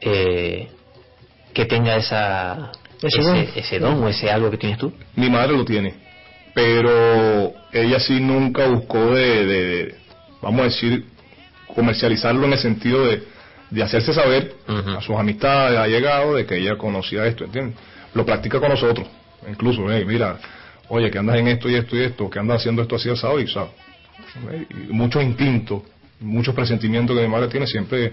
[0.00, 0.68] eh,
[1.52, 3.36] que tenga esa, Ese ese, don.
[3.56, 4.92] ese don o ese algo que tienes tú.
[5.16, 5.94] Mi madre lo tiene,
[6.54, 9.94] pero ella sí nunca buscó de, de- de,
[10.42, 11.04] vamos a decir,
[11.74, 13.22] comercializarlo en el sentido de,
[13.74, 17.76] de hacerse saber a sus amistades, ha llegado de que ella conocía esto, ¿entiendes?
[18.14, 19.06] Lo practica con nosotros,
[19.48, 20.38] incluso, hey, mira,
[20.88, 23.40] oye, que andas en esto y esto y esto, que andas haciendo esto así asado
[23.40, 23.72] y, ¿sabes?
[24.70, 25.82] Y muchos instintos,
[26.20, 28.12] muchos presentimientos que mi madre tiene siempre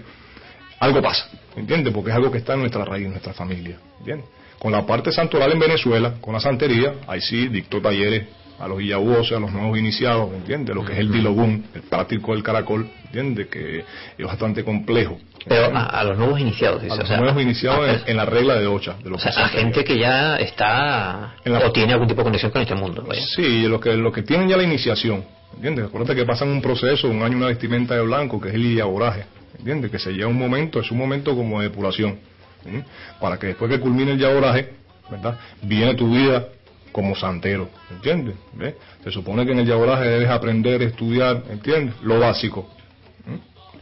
[0.80, 1.94] algo pasa, ¿entiendes?
[1.94, 4.26] Porque es algo que está en nuestra raíz, en nuestra familia, ¿entiendes?
[4.58, 8.26] Con la parte santoral en Venezuela, con la santería, ahí sí dictó talleres
[8.62, 10.74] a los Iyabuose, a los nuevos iniciados, ¿entiendes?
[10.74, 13.48] Lo que es el Dilogún, el práctico del caracol, ¿entiendes?
[13.48, 13.80] Que
[14.16, 15.18] es bastante complejo.
[15.48, 18.00] Pero a, a los nuevos iniciados, A dice, los o sea, nuevos iniciados a- en,
[18.06, 21.52] en la regla de Ocha, de lo o sea, a gente que ya está En
[21.54, 23.02] la- o tiene algún tipo de conexión con este mundo.
[23.06, 23.20] vaya.
[23.34, 25.24] Sí, los que, los que tienen ya la iniciación,
[25.56, 25.86] ¿entiendes?
[25.86, 29.24] Acuérdate que pasan un proceso, un año una vestimenta de blanco, que es el yaboraje,
[29.58, 29.90] ¿entiendes?
[29.90, 32.18] Que se lleva un momento, es un momento como de depuración,
[32.64, 32.80] ¿sí?
[33.20, 34.68] Para que después que culmine el yaboraje,
[35.10, 35.36] ¿verdad?
[35.62, 36.46] Viene tu vida
[36.92, 38.36] como santero, ¿entiendes?
[38.52, 38.74] ¿Ves?
[39.02, 41.94] Se supone que en el yaboraje debes aprender, estudiar, ¿entiendes?
[42.02, 42.68] Lo básico,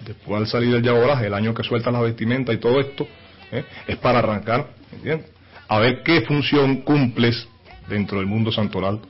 [0.06, 3.06] después al salir del yaboraje, el año que sueltas la vestimenta y todo esto,
[3.52, 3.64] ¿eh?
[3.86, 5.30] es para arrancar, ¿entiendes?
[5.68, 7.46] A ver qué función cumples
[7.88, 9.00] dentro del mundo santoral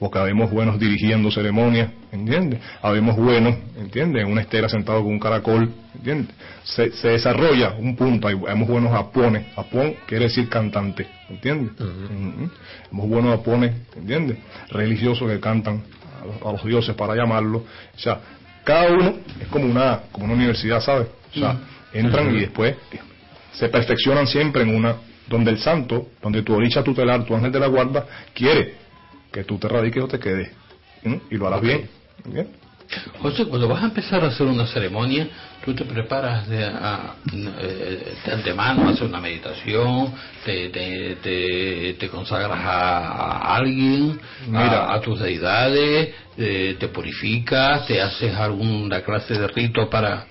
[0.00, 2.58] porque habemos buenos dirigiendo ceremonias, ¿entiendes?
[2.80, 4.24] Habemos buenos, ¿entiendes?
[4.24, 6.34] Una estera sentado con un caracol, ¿entiendes?
[6.64, 11.72] Se, se desarrolla un punto, hay, habemos buenos apones, apón quiere decir cantante, ¿entiendes?
[12.90, 14.38] Hemos buenos apones, ¿entiendes?
[14.70, 15.82] Religiosos que cantan
[16.22, 18.20] a los, a los dioses para llamarlo, o sea,
[18.64, 21.08] cada uno es como una, como una universidad, ¿sabes?
[21.36, 21.58] O sea,
[21.92, 22.74] entran y después
[23.52, 24.96] se perfeccionan siempre en una
[25.28, 28.80] donde el santo, donde tu oricha tutelar, tu ángel de la guarda, quiere
[29.32, 30.50] que tú te radiques o te quedes.
[31.02, 31.20] ¿m?
[31.30, 31.88] Y lo harás bien.
[32.24, 32.48] ¿bien?
[33.20, 35.28] José, cuando vas a empezar a hacer una ceremonia,
[35.64, 40.12] tú te preparas de, a- eh, de antemano, haces una meditación,
[40.44, 44.86] te, te, te, te consagras a, a alguien, Mira.
[44.86, 50.26] a, a tus deidades, eh, te purificas, te haces alguna clase de rito para,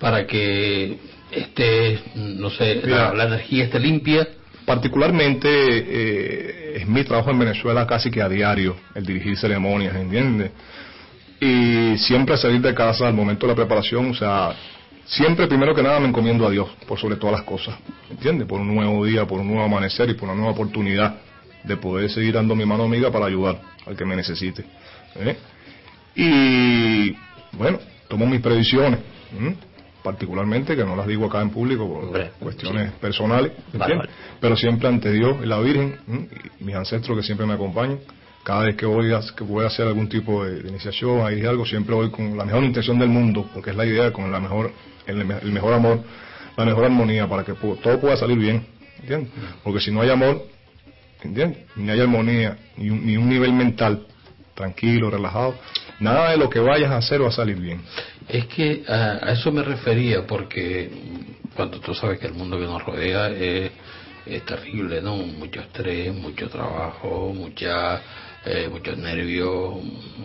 [0.00, 0.98] para que
[1.30, 4.26] esté, no sé, la energía esté limpia.
[4.70, 10.52] Particularmente eh, es mi trabajo en Venezuela casi que a diario, el dirigir ceremonias, ¿entiendes?
[11.40, 14.54] Y siempre salir de casa al momento de la preparación, o sea,
[15.06, 17.74] siempre primero que nada me encomiendo a Dios por sobre todas las cosas,
[18.12, 18.46] ¿entiendes?
[18.46, 21.16] Por un nuevo día, por un nuevo amanecer y por una nueva oportunidad
[21.64, 24.64] de poder seguir dando mi mano amiga para ayudar al que me necesite.
[25.16, 25.36] ¿eh?
[26.14, 27.16] Y
[27.58, 29.00] bueno, tomo mis previsiones.
[30.02, 33.52] Particularmente que no las digo acá en público por Hombre, cuestiones personales.
[33.72, 34.10] Vale, vale.
[34.40, 36.28] pero siempre ante Dios y la Virgen ¿m?
[36.60, 37.98] y mis ancestros que siempre me acompañan.
[38.42, 41.44] Cada vez que voy a, que voy a hacer algún tipo de, de iniciación, ahí
[41.44, 44.40] algo, siempre voy con la mejor intención del mundo, porque es la idea, con la
[44.40, 44.72] mejor,
[45.06, 46.00] el, me- el mejor amor,
[46.56, 48.66] la mejor armonía, para que todo pueda salir bien,
[49.00, 49.30] ¿entiendes?
[49.62, 50.42] Porque si no hay amor,
[51.22, 51.66] ¿entiendes?
[51.76, 54.06] Ni hay armonía, ni un, ni un nivel mental
[54.54, 55.54] tranquilo, relajado,
[56.00, 57.82] nada de lo que vayas a hacer va a salir bien.
[58.32, 60.90] Es que a, a eso me refería, porque
[61.54, 63.70] cuando tú sabes que el mundo que nos rodea es,
[64.26, 65.16] es terrible, ¿no?
[65.16, 68.00] Mucho estrés, mucho trabajo, mucha,
[68.44, 69.74] eh, muchos nervios,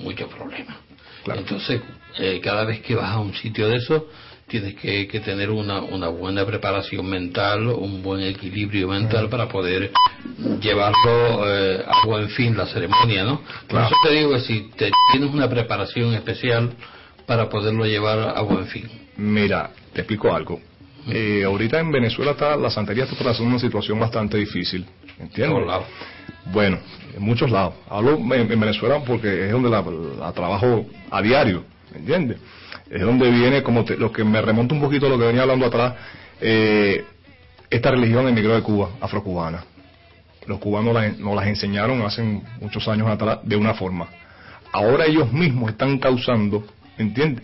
[0.04, 0.78] muchos problemas.
[1.24, 1.40] Claro.
[1.40, 1.82] Entonces,
[2.20, 4.08] eh, cada vez que vas a un sitio de eso,
[4.48, 9.92] tienes que, que tener una, una buena preparación mental, un buen equilibrio mental para poder
[10.62, 13.40] llevarlo eh, a buen fin la ceremonia, ¿no?
[13.40, 13.88] Por Claro.
[13.88, 16.72] eso te digo que si te, tienes una preparación especial
[17.26, 18.90] para poderlo llevar a buen fin.
[19.18, 20.60] Mira, te explico algo.
[21.08, 24.86] Eh, ahorita en Venezuela está la santería está pasando una situación bastante difícil,
[25.20, 25.50] ¿entiendes?
[25.50, 25.86] todos lados.
[26.52, 26.80] Bueno,
[27.16, 27.76] en muchos lados.
[27.90, 29.84] Hablo en, en Venezuela porque es donde la,
[30.20, 32.38] la trabajo a diario, ¿entiendes?
[32.90, 35.44] Es donde viene, como te- lo que me remonta un poquito a lo que venía
[35.44, 35.94] hablando atrás,
[36.42, 37.04] eh,
[37.70, 39.64] esta religión emigró de Cuba, afrocubana.
[40.48, 42.22] Los cubanos la- nos las enseñaron hace
[42.62, 44.08] muchos años atrás de una forma.
[44.72, 46.64] Ahora ellos mismos están causando,
[46.98, 47.44] ¿entiendes?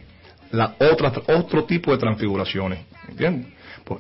[0.51, 3.47] La otra, otro tipo de transfiguraciones, ¿entiendes?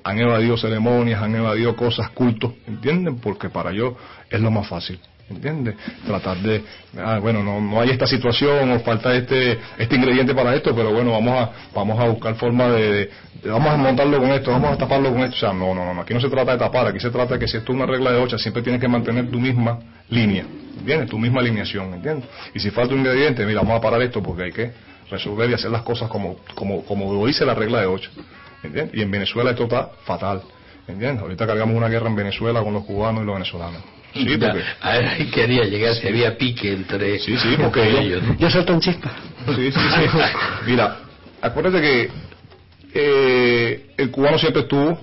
[0.03, 3.17] Han evadido ceremonias, han evadido cosas, cultos, ¿entienden?
[3.19, 3.93] Porque para ellos
[4.29, 4.99] es lo más fácil,
[5.29, 5.75] ¿entiendes?
[6.05, 6.63] Tratar de,
[6.97, 10.93] ah, bueno, no, no hay esta situación o falta este, este ingrediente para esto, pero
[10.93, 13.09] bueno, vamos a, vamos a buscar forma de-
[13.45, 15.35] vamos a montarlo con esto, vamos a taparlo con esto.
[15.35, 17.39] O sea, no, no, no, aquí no se trata de tapar, aquí se trata de
[17.39, 19.79] que si esto es una regla de ocho, siempre tienes que mantener tu misma
[20.09, 20.45] línea,
[20.79, 21.09] ¿entiendes?
[21.09, 22.29] Tu misma alineación, ¿entiendes?
[22.53, 25.53] Y si falta un ingrediente, mira, vamos a parar esto porque hay que resolver y
[25.53, 28.09] hacer las cosas como, como, como lo dice la regla de ocho.
[28.63, 28.95] ¿entiendes?
[28.97, 30.41] Y en Venezuela esto está fatal.
[30.87, 31.21] ¿entiendes?
[31.21, 33.81] Ahorita cargamos una guerra en Venezuela con los cubanos y los venezolanos.
[34.13, 37.81] Sí, Ya, porque, a ver, ahí quería llegar si había pique entre, Sí, sí, porque
[37.83, 38.23] entre ellos-.
[38.23, 38.35] ¿no?
[38.37, 39.11] Ya saltan chispas.
[39.55, 40.19] sí, sí, sí.
[40.65, 40.97] Mira,
[41.41, 42.09] acuérdate que
[42.93, 44.99] eh, el cubano siempre estuvo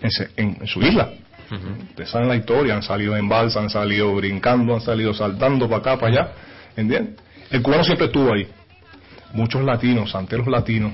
[0.00, 1.10] en, se- en- en su isla.
[1.90, 5.80] Ustedes saben la historia, han salido en balsa, han salido brincando, han salido saltando para
[5.80, 6.32] acá, para allá.
[6.76, 7.14] ¿Entiendes?
[7.50, 8.46] El cubano siempre estuvo ahí.
[9.32, 10.92] Muchos latinos, santeros latinos,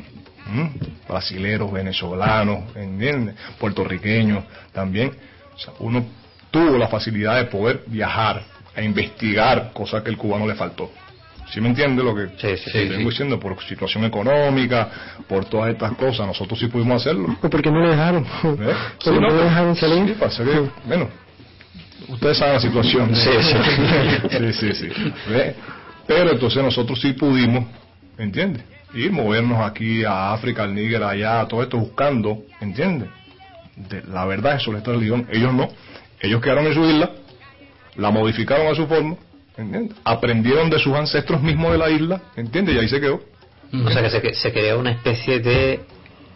[0.52, 0.72] ¿m?
[1.08, 3.34] brasileros, venezolanos, ¿entiendes?
[3.58, 5.12] Puertorriqueños también.
[5.54, 6.04] O sea, uno
[6.50, 8.42] tuvo la facilidad de poder viajar
[8.74, 10.90] a investigar, cosa que el cubano le faltó.
[11.52, 12.78] ¿Sí me entiende lo que Sí, sí.
[13.04, 13.38] diciendo?
[13.38, 14.88] Por situación económica,
[15.28, 17.36] por todas estas cosas, nosotros sí pudimos hacerlo.
[17.40, 18.24] O porque no le dejaron.
[18.24, 18.74] ¿Eh?
[19.04, 20.08] Porque no, le dejaron salir.
[20.08, 21.08] Sí, pasa que, bueno,
[22.08, 23.14] ustedes saben la situación.
[23.14, 24.52] Sí, sí.
[24.52, 25.12] sí, sí, sí.
[25.30, 25.54] ¿Ve?
[26.06, 27.66] Pero entonces nosotros sí pudimos,
[28.18, 28.62] ¿entiendes?
[28.94, 33.08] Ir, movernos aquí a África, al Níger, allá, a todo esto buscando, ¿entiendes?
[33.76, 35.26] De- la verdad es sobre esta religión.
[35.32, 35.68] Ellos no.
[36.20, 37.10] Ellos quedaron en su isla,
[37.96, 39.16] la modificaron a su forma,
[39.56, 39.96] ¿entiendes?
[40.04, 42.76] Aprendieron de sus ancestros mismos de la isla, ¿entiendes?
[42.76, 43.20] Y ahí se quedó.
[43.84, 45.80] O sea que se, se creó una especie de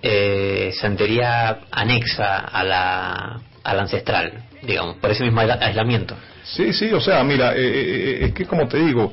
[0.03, 4.33] eh, santería anexa a la, a la ancestral,
[4.63, 6.17] digamos, por ese mismo aisla- aislamiento.
[6.43, 9.13] Sí, sí, o sea, mira, eh, eh, eh, es que como te digo,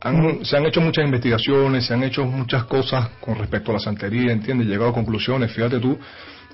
[0.00, 3.80] han- se han hecho muchas investigaciones, se han hecho muchas cosas con respecto a la
[3.80, 4.66] santería, ¿entiendes?
[4.68, 5.98] Llegado a conclusiones, fíjate tú,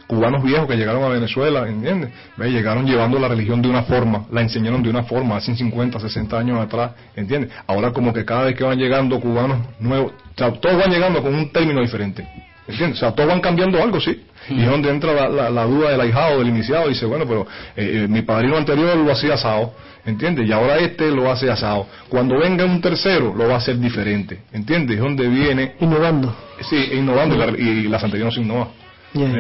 [0.07, 2.11] cubanos viejos que llegaron a Venezuela, ¿entiendes?
[2.37, 5.99] Ve, Llegaron llevando la religión de una forma, la enseñaron de una forma hace 50,
[5.99, 7.51] 60 años atrás, ¿entiendes?
[7.67, 11.51] Ahora como que cada vez que van llegando cubanos nuevos, todos van llegando con un
[11.51, 12.27] término diferente,
[12.69, 12.99] ¿entiendes?
[12.99, 14.25] O sea, todos van cambiando algo, sí.
[14.49, 17.47] Y es donde entra la, la- la duda del ahijado, del iniciado, dice, bueno, pero
[17.77, 19.73] eh, eh, mi padrino anterior lo hacía asado,
[20.05, 20.47] ¿entiendes?
[20.47, 21.87] Y ahora este lo hace asado.
[22.11, 24.97] Cuando venga un tercero, lo va a hacer diferente, ¿entiendes?
[24.97, 26.37] Es donde viene, Innovando.
[26.69, 28.69] sí, innovando, y la, y la santería no se innova.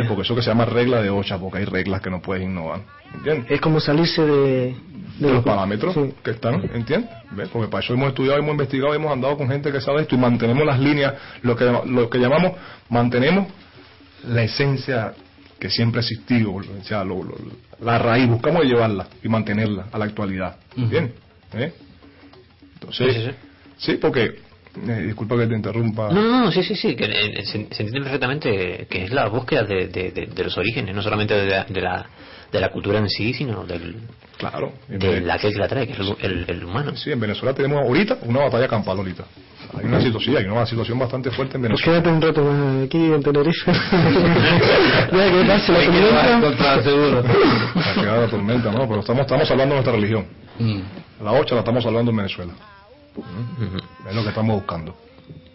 [0.08, 2.80] Porque eso que se llama regla de ocha, porque hay reglas que no puedes innovar,
[3.12, 3.50] ¿entiendes?
[3.50, 4.74] Es como salirse de,
[5.18, 6.12] de los lo- parámetros sí.
[6.22, 7.10] que están, ¿entiendes?
[7.32, 7.48] ¿Ves?
[7.48, 10.18] Porque para eso hemos estudiado, hemos investigado, hemos andado con gente que sabe esto y
[10.18, 12.52] mantenemos las líneas, lo que, lo que llamamos,
[12.88, 13.48] mantenemos
[14.28, 15.12] la esencia
[15.58, 17.36] que siempre ha existido, o sea, lo- lo-
[17.80, 21.12] la raíz, buscamos llevarla y mantenerla a la actualidad, ¿bien?
[21.54, 21.72] ¿Eh?
[22.74, 24.24] Entonces, Sí, sí, sí, porque,
[24.88, 26.10] eh, disculpa que te interrumpa.
[26.12, 29.28] No, no, no, sí, sí, sí, que eh, se, se entiende perfectamente que es la
[29.28, 32.06] búsqueda de, de- de- de los orígenes, no solamente de la, de la,
[32.52, 33.96] de la cultura en sí, sino del,
[34.50, 34.72] Claro.
[34.88, 36.94] en de la que la trae, que es el, el- el humano.
[36.96, 39.24] Sí, en Venezuela tenemos ahorita una batalla campal ahorita.
[39.76, 42.02] Hay una situación, hay una situación bastante fuerte en Pues Venezuela.
[42.02, 43.72] quédate un rato más aquí en Tenerife.
[45.12, 46.82] ya que pase la tormenta.
[46.82, 47.22] Seguro.
[47.96, 48.88] La tormenta, ¿no?
[48.88, 50.26] Pero estamos, estamos hablando de nuestra religión.
[50.58, 50.80] Mm.
[51.24, 52.52] La ocha la estamos hablando en Venezuela.
[54.08, 54.94] Es lo que estamos buscando.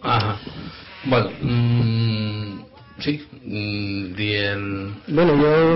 [0.02, 0.36] Ajá.
[1.04, 2.60] Bueno, mm,
[2.98, 4.92] sí, mm, di el...
[5.08, 5.34] Bueno,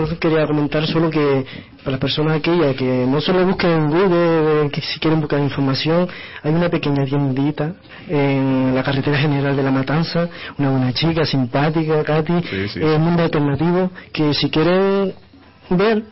[0.09, 1.45] yo quería comentar solo que
[1.85, 5.39] para las personas aquellas que no solo busquen en Google, eh, que si quieren buscar
[5.41, 6.09] información,
[6.43, 7.75] hay una pequeña tiendita
[8.09, 10.29] en la carretera general de La Matanza,
[10.59, 12.81] una buena chica, simpática, Katy, Sí, sí.
[12.83, 15.13] eh, Mundo Alternativo, que si quieren
[15.69, 16.05] ver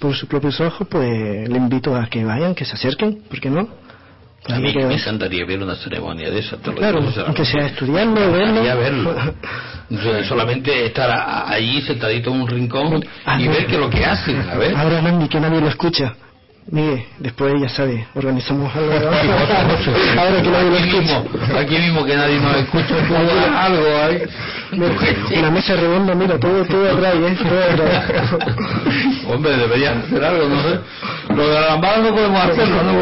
[0.00, 3.50] por sus propios ojos, pues le invito a que vayan, que se acerquen, ¿por qué
[3.50, 3.68] no?
[4.46, 6.56] A mí me encantaría ver una ceremonia de esa.
[6.56, 9.34] Claro, aunque sea estudiarlo, verlo.
[10.24, 11.10] solamente estar
[11.48, 13.04] allí sentadito en un rincón
[13.38, 14.76] y ver que lo que hacen, a ver.
[14.76, 16.14] Ahora Nandi, que nadie lo escucha.
[16.70, 18.92] Miguel, después ya sabe, organizamos algo.
[20.18, 21.20] Ahora que nadie lo aquí escucha.
[21.20, 22.94] mismo, aquí mismo que nadie nos escucha,
[23.64, 24.22] algo ahí.
[24.72, 27.38] Mira, la mesa redonda, mira, todo, todo atrás, ¿eh?
[27.42, 28.04] Todo atrás.
[29.28, 30.80] Hombre, deberías hacer algo, no sé.
[31.34, 32.92] Lo de la lambada no podemos hacerlo, ¿no?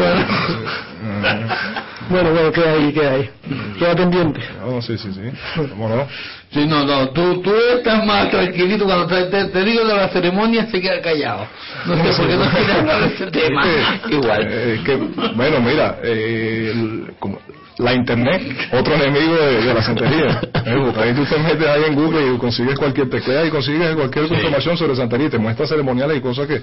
[2.09, 2.31] Bueno.
[2.31, 3.29] Bueno, queda ahí, queda ahí.
[3.77, 4.39] Queda pendiente.
[4.59, 5.21] No, sí, sí, sí.
[5.69, 6.07] ¿Cómo no?
[6.51, 10.07] Sí, no, no, tú, tú estás más tranquilito cuando te, te- te digo de la
[10.09, 11.45] ceremonia se queda callado.
[11.85, 13.65] No sé por qué no quieres hablar de ese tema.
[14.09, 14.47] Igual.
[14.49, 17.39] Eh, es que, bueno, mira, eh, el- como-
[17.77, 18.41] la internet,
[18.71, 20.41] otro enemigo de, de la santería.
[20.65, 24.77] Ahí tú te metes ahí en Google y consigues cualquier teclea y consigues cualquier información
[24.77, 26.61] sobre santería y te muestra ceremoniales y cosas que,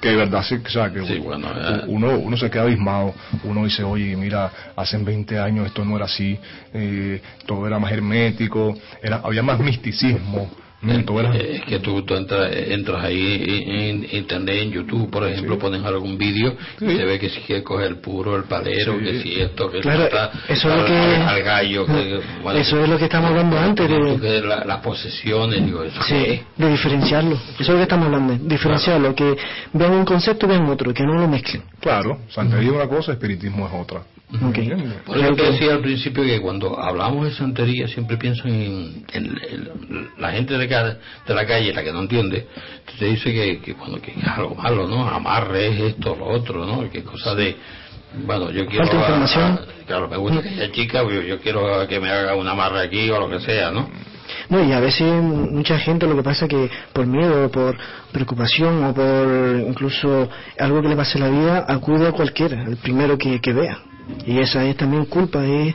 [0.00, 1.82] que de verdad sí, o sea, que Sí, bueno, eh.
[1.88, 3.12] uno, uno se queda abismado.
[3.44, 6.38] Uno dice, oye, mira, hace 20 años esto no era así,
[6.72, 10.48] eh, todo era más hermético, era, había más misticismo.
[10.84, 15.82] Eh, Es que tú, tú entras, entras ahí en, internet, en YouTube, por ejemplo, pones
[15.84, 16.96] algún vídeo y Sí.
[16.96, 19.04] se ve que si que coge el puro, el palero, Sí.
[19.04, 22.20] que si esto, que Claro, está eso es lo al, que- al- al gallo, que,
[22.42, 26.02] bueno, Eso es lo que estamos hablando antes de, que la- las posesiones, digo, eso
[26.02, 27.36] sí, de diferenciarlo.
[27.36, 29.36] Eso es lo que estamos hablando, diferenciarlo, que
[29.72, 31.62] vean un concepto y vean otro, que no lo mezclen.
[31.80, 34.02] Claro, santería es una cosa, espiritismo es otra.
[34.34, 34.58] Ok.
[34.58, 34.94] ¿Entiendes?
[35.04, 39.38] Por eso te decía al principio que cuando hablamos de santería siempre pienso en, en-
[39.50, 40.96] en la gente de, ca-
[41.26, 42.46] de la calle, la que no entiende,
[42.98, 45.06] te dice que, que, bueno, que es algo malo, ¿no?
[45.06, 46.88] Amarres, esto, lo otro, ¿no?
[46.90, 47.56] Que cosa de...
[48.26, 48.86] Bueno, yo quiero...
[48.86, 49.42] Falta a- información.
[49.52, 52.80] a- claro, me gusta que haya chica, yo, yo quiero que me haga un amarre
[52.86, 53.90] aquí o lo que sea, ¿no?
[54.48, 57.76] No, y a veces mucha gente lo que pasa que por miedo, por
[58.12, 60.28] preocupación o por incluso
[60.58, 63.78] algo que le pase en la vida, acude a cualquiera, el primero que, que vea.
[64.26, 65.74] Y esa es también culpa, es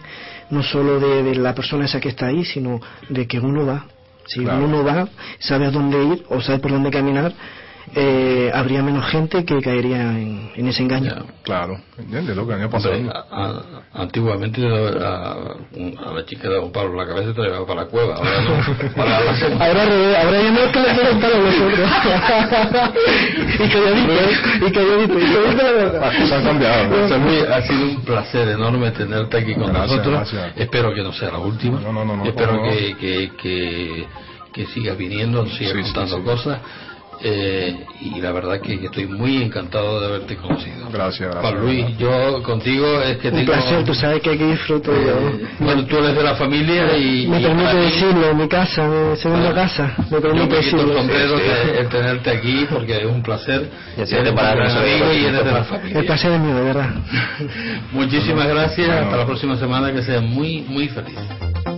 [0.50, 2.80] no solo de, de la persona esa que está ahí, sino
[3.10, 3.86] de que uno va.
[4.26, 4.66] Si Claro.
[4.66, 5.08] uno no va,
[5.40, 7.34] sabe a dónde ir o sabe por dónde caminar,
[7.96, 11.12] eh, habría menos gente que caería en, en ese engaño.
[11.16, 11.24] Ya.
[11.44, 12.36] Claro, ¿entiendes?
[12.36, 12.98] Lo que pasando.
[12.98, 15.32] Hombre, a- a- antiguamente a,
[16.10, 18.90] a la chica de Don Pablo la cabeza te llevaba para la cueva, ahora no.
[18.96, 19.32] Para la.
[19.68, 19.86] Ahora,
[20.42, 21.90] ya no es que le quieren para nosotros.
[23.60, 24.14] y calladito,
[24.68, 26.02] y calladito, y calladito la verdad.
[26.02, 26.88] Las cosas han cambiado.
[27.08, 27.54] ¿no?
[27.56, 30.14] Ha sido un placer enorme tenerte aquí con Gracias, nosotros.
[30.34, 30.54] gracias.
[30.58, 31.80] Espero que no sea la última.
[31.80, 32.72] No, no, no, no, Espero no, no.
[32.72, 34.06] que, que, que,
[34.54, 36.24] que sigas viniendo, sigas Sí, sí, contando sí.
[36.24, 36.60] cosas.
[37.22, 40.90] Eh, y la verdad que, estoy muy encantado de haberte conocido.
[40.92, 41.42] Gracias, gracias.
[41.42, 43.52] Juan Luis, yo contigo es que Un tengo...
[43.54, 45.18] placer, tú sabes que aquí disfruto yo.
[45.18, 47.28] eh, bueno, tú eres de la familia y...
[47.28, 49.54] Me y permite para mí- decirlo, mi casa, mi segunda Ah.
[49.54, 50.98] casa, me Yo permite me quito el decirlo.
[50.98, 53.70] sombrero de, el tenerte aquí porque es un placer.
[53.98, 56.04] Y así Eres de amigo y eres de la El familia.
[56.06, 56.90] placer es mío, de verdad.
[57.92, 58.88] Muchísimas gracias.
[58.88, 59.02] Bueno.
[59.06, 59.92] Hasta la próxima semana.
[59.92, 61.77] Que sean muy, muy felices.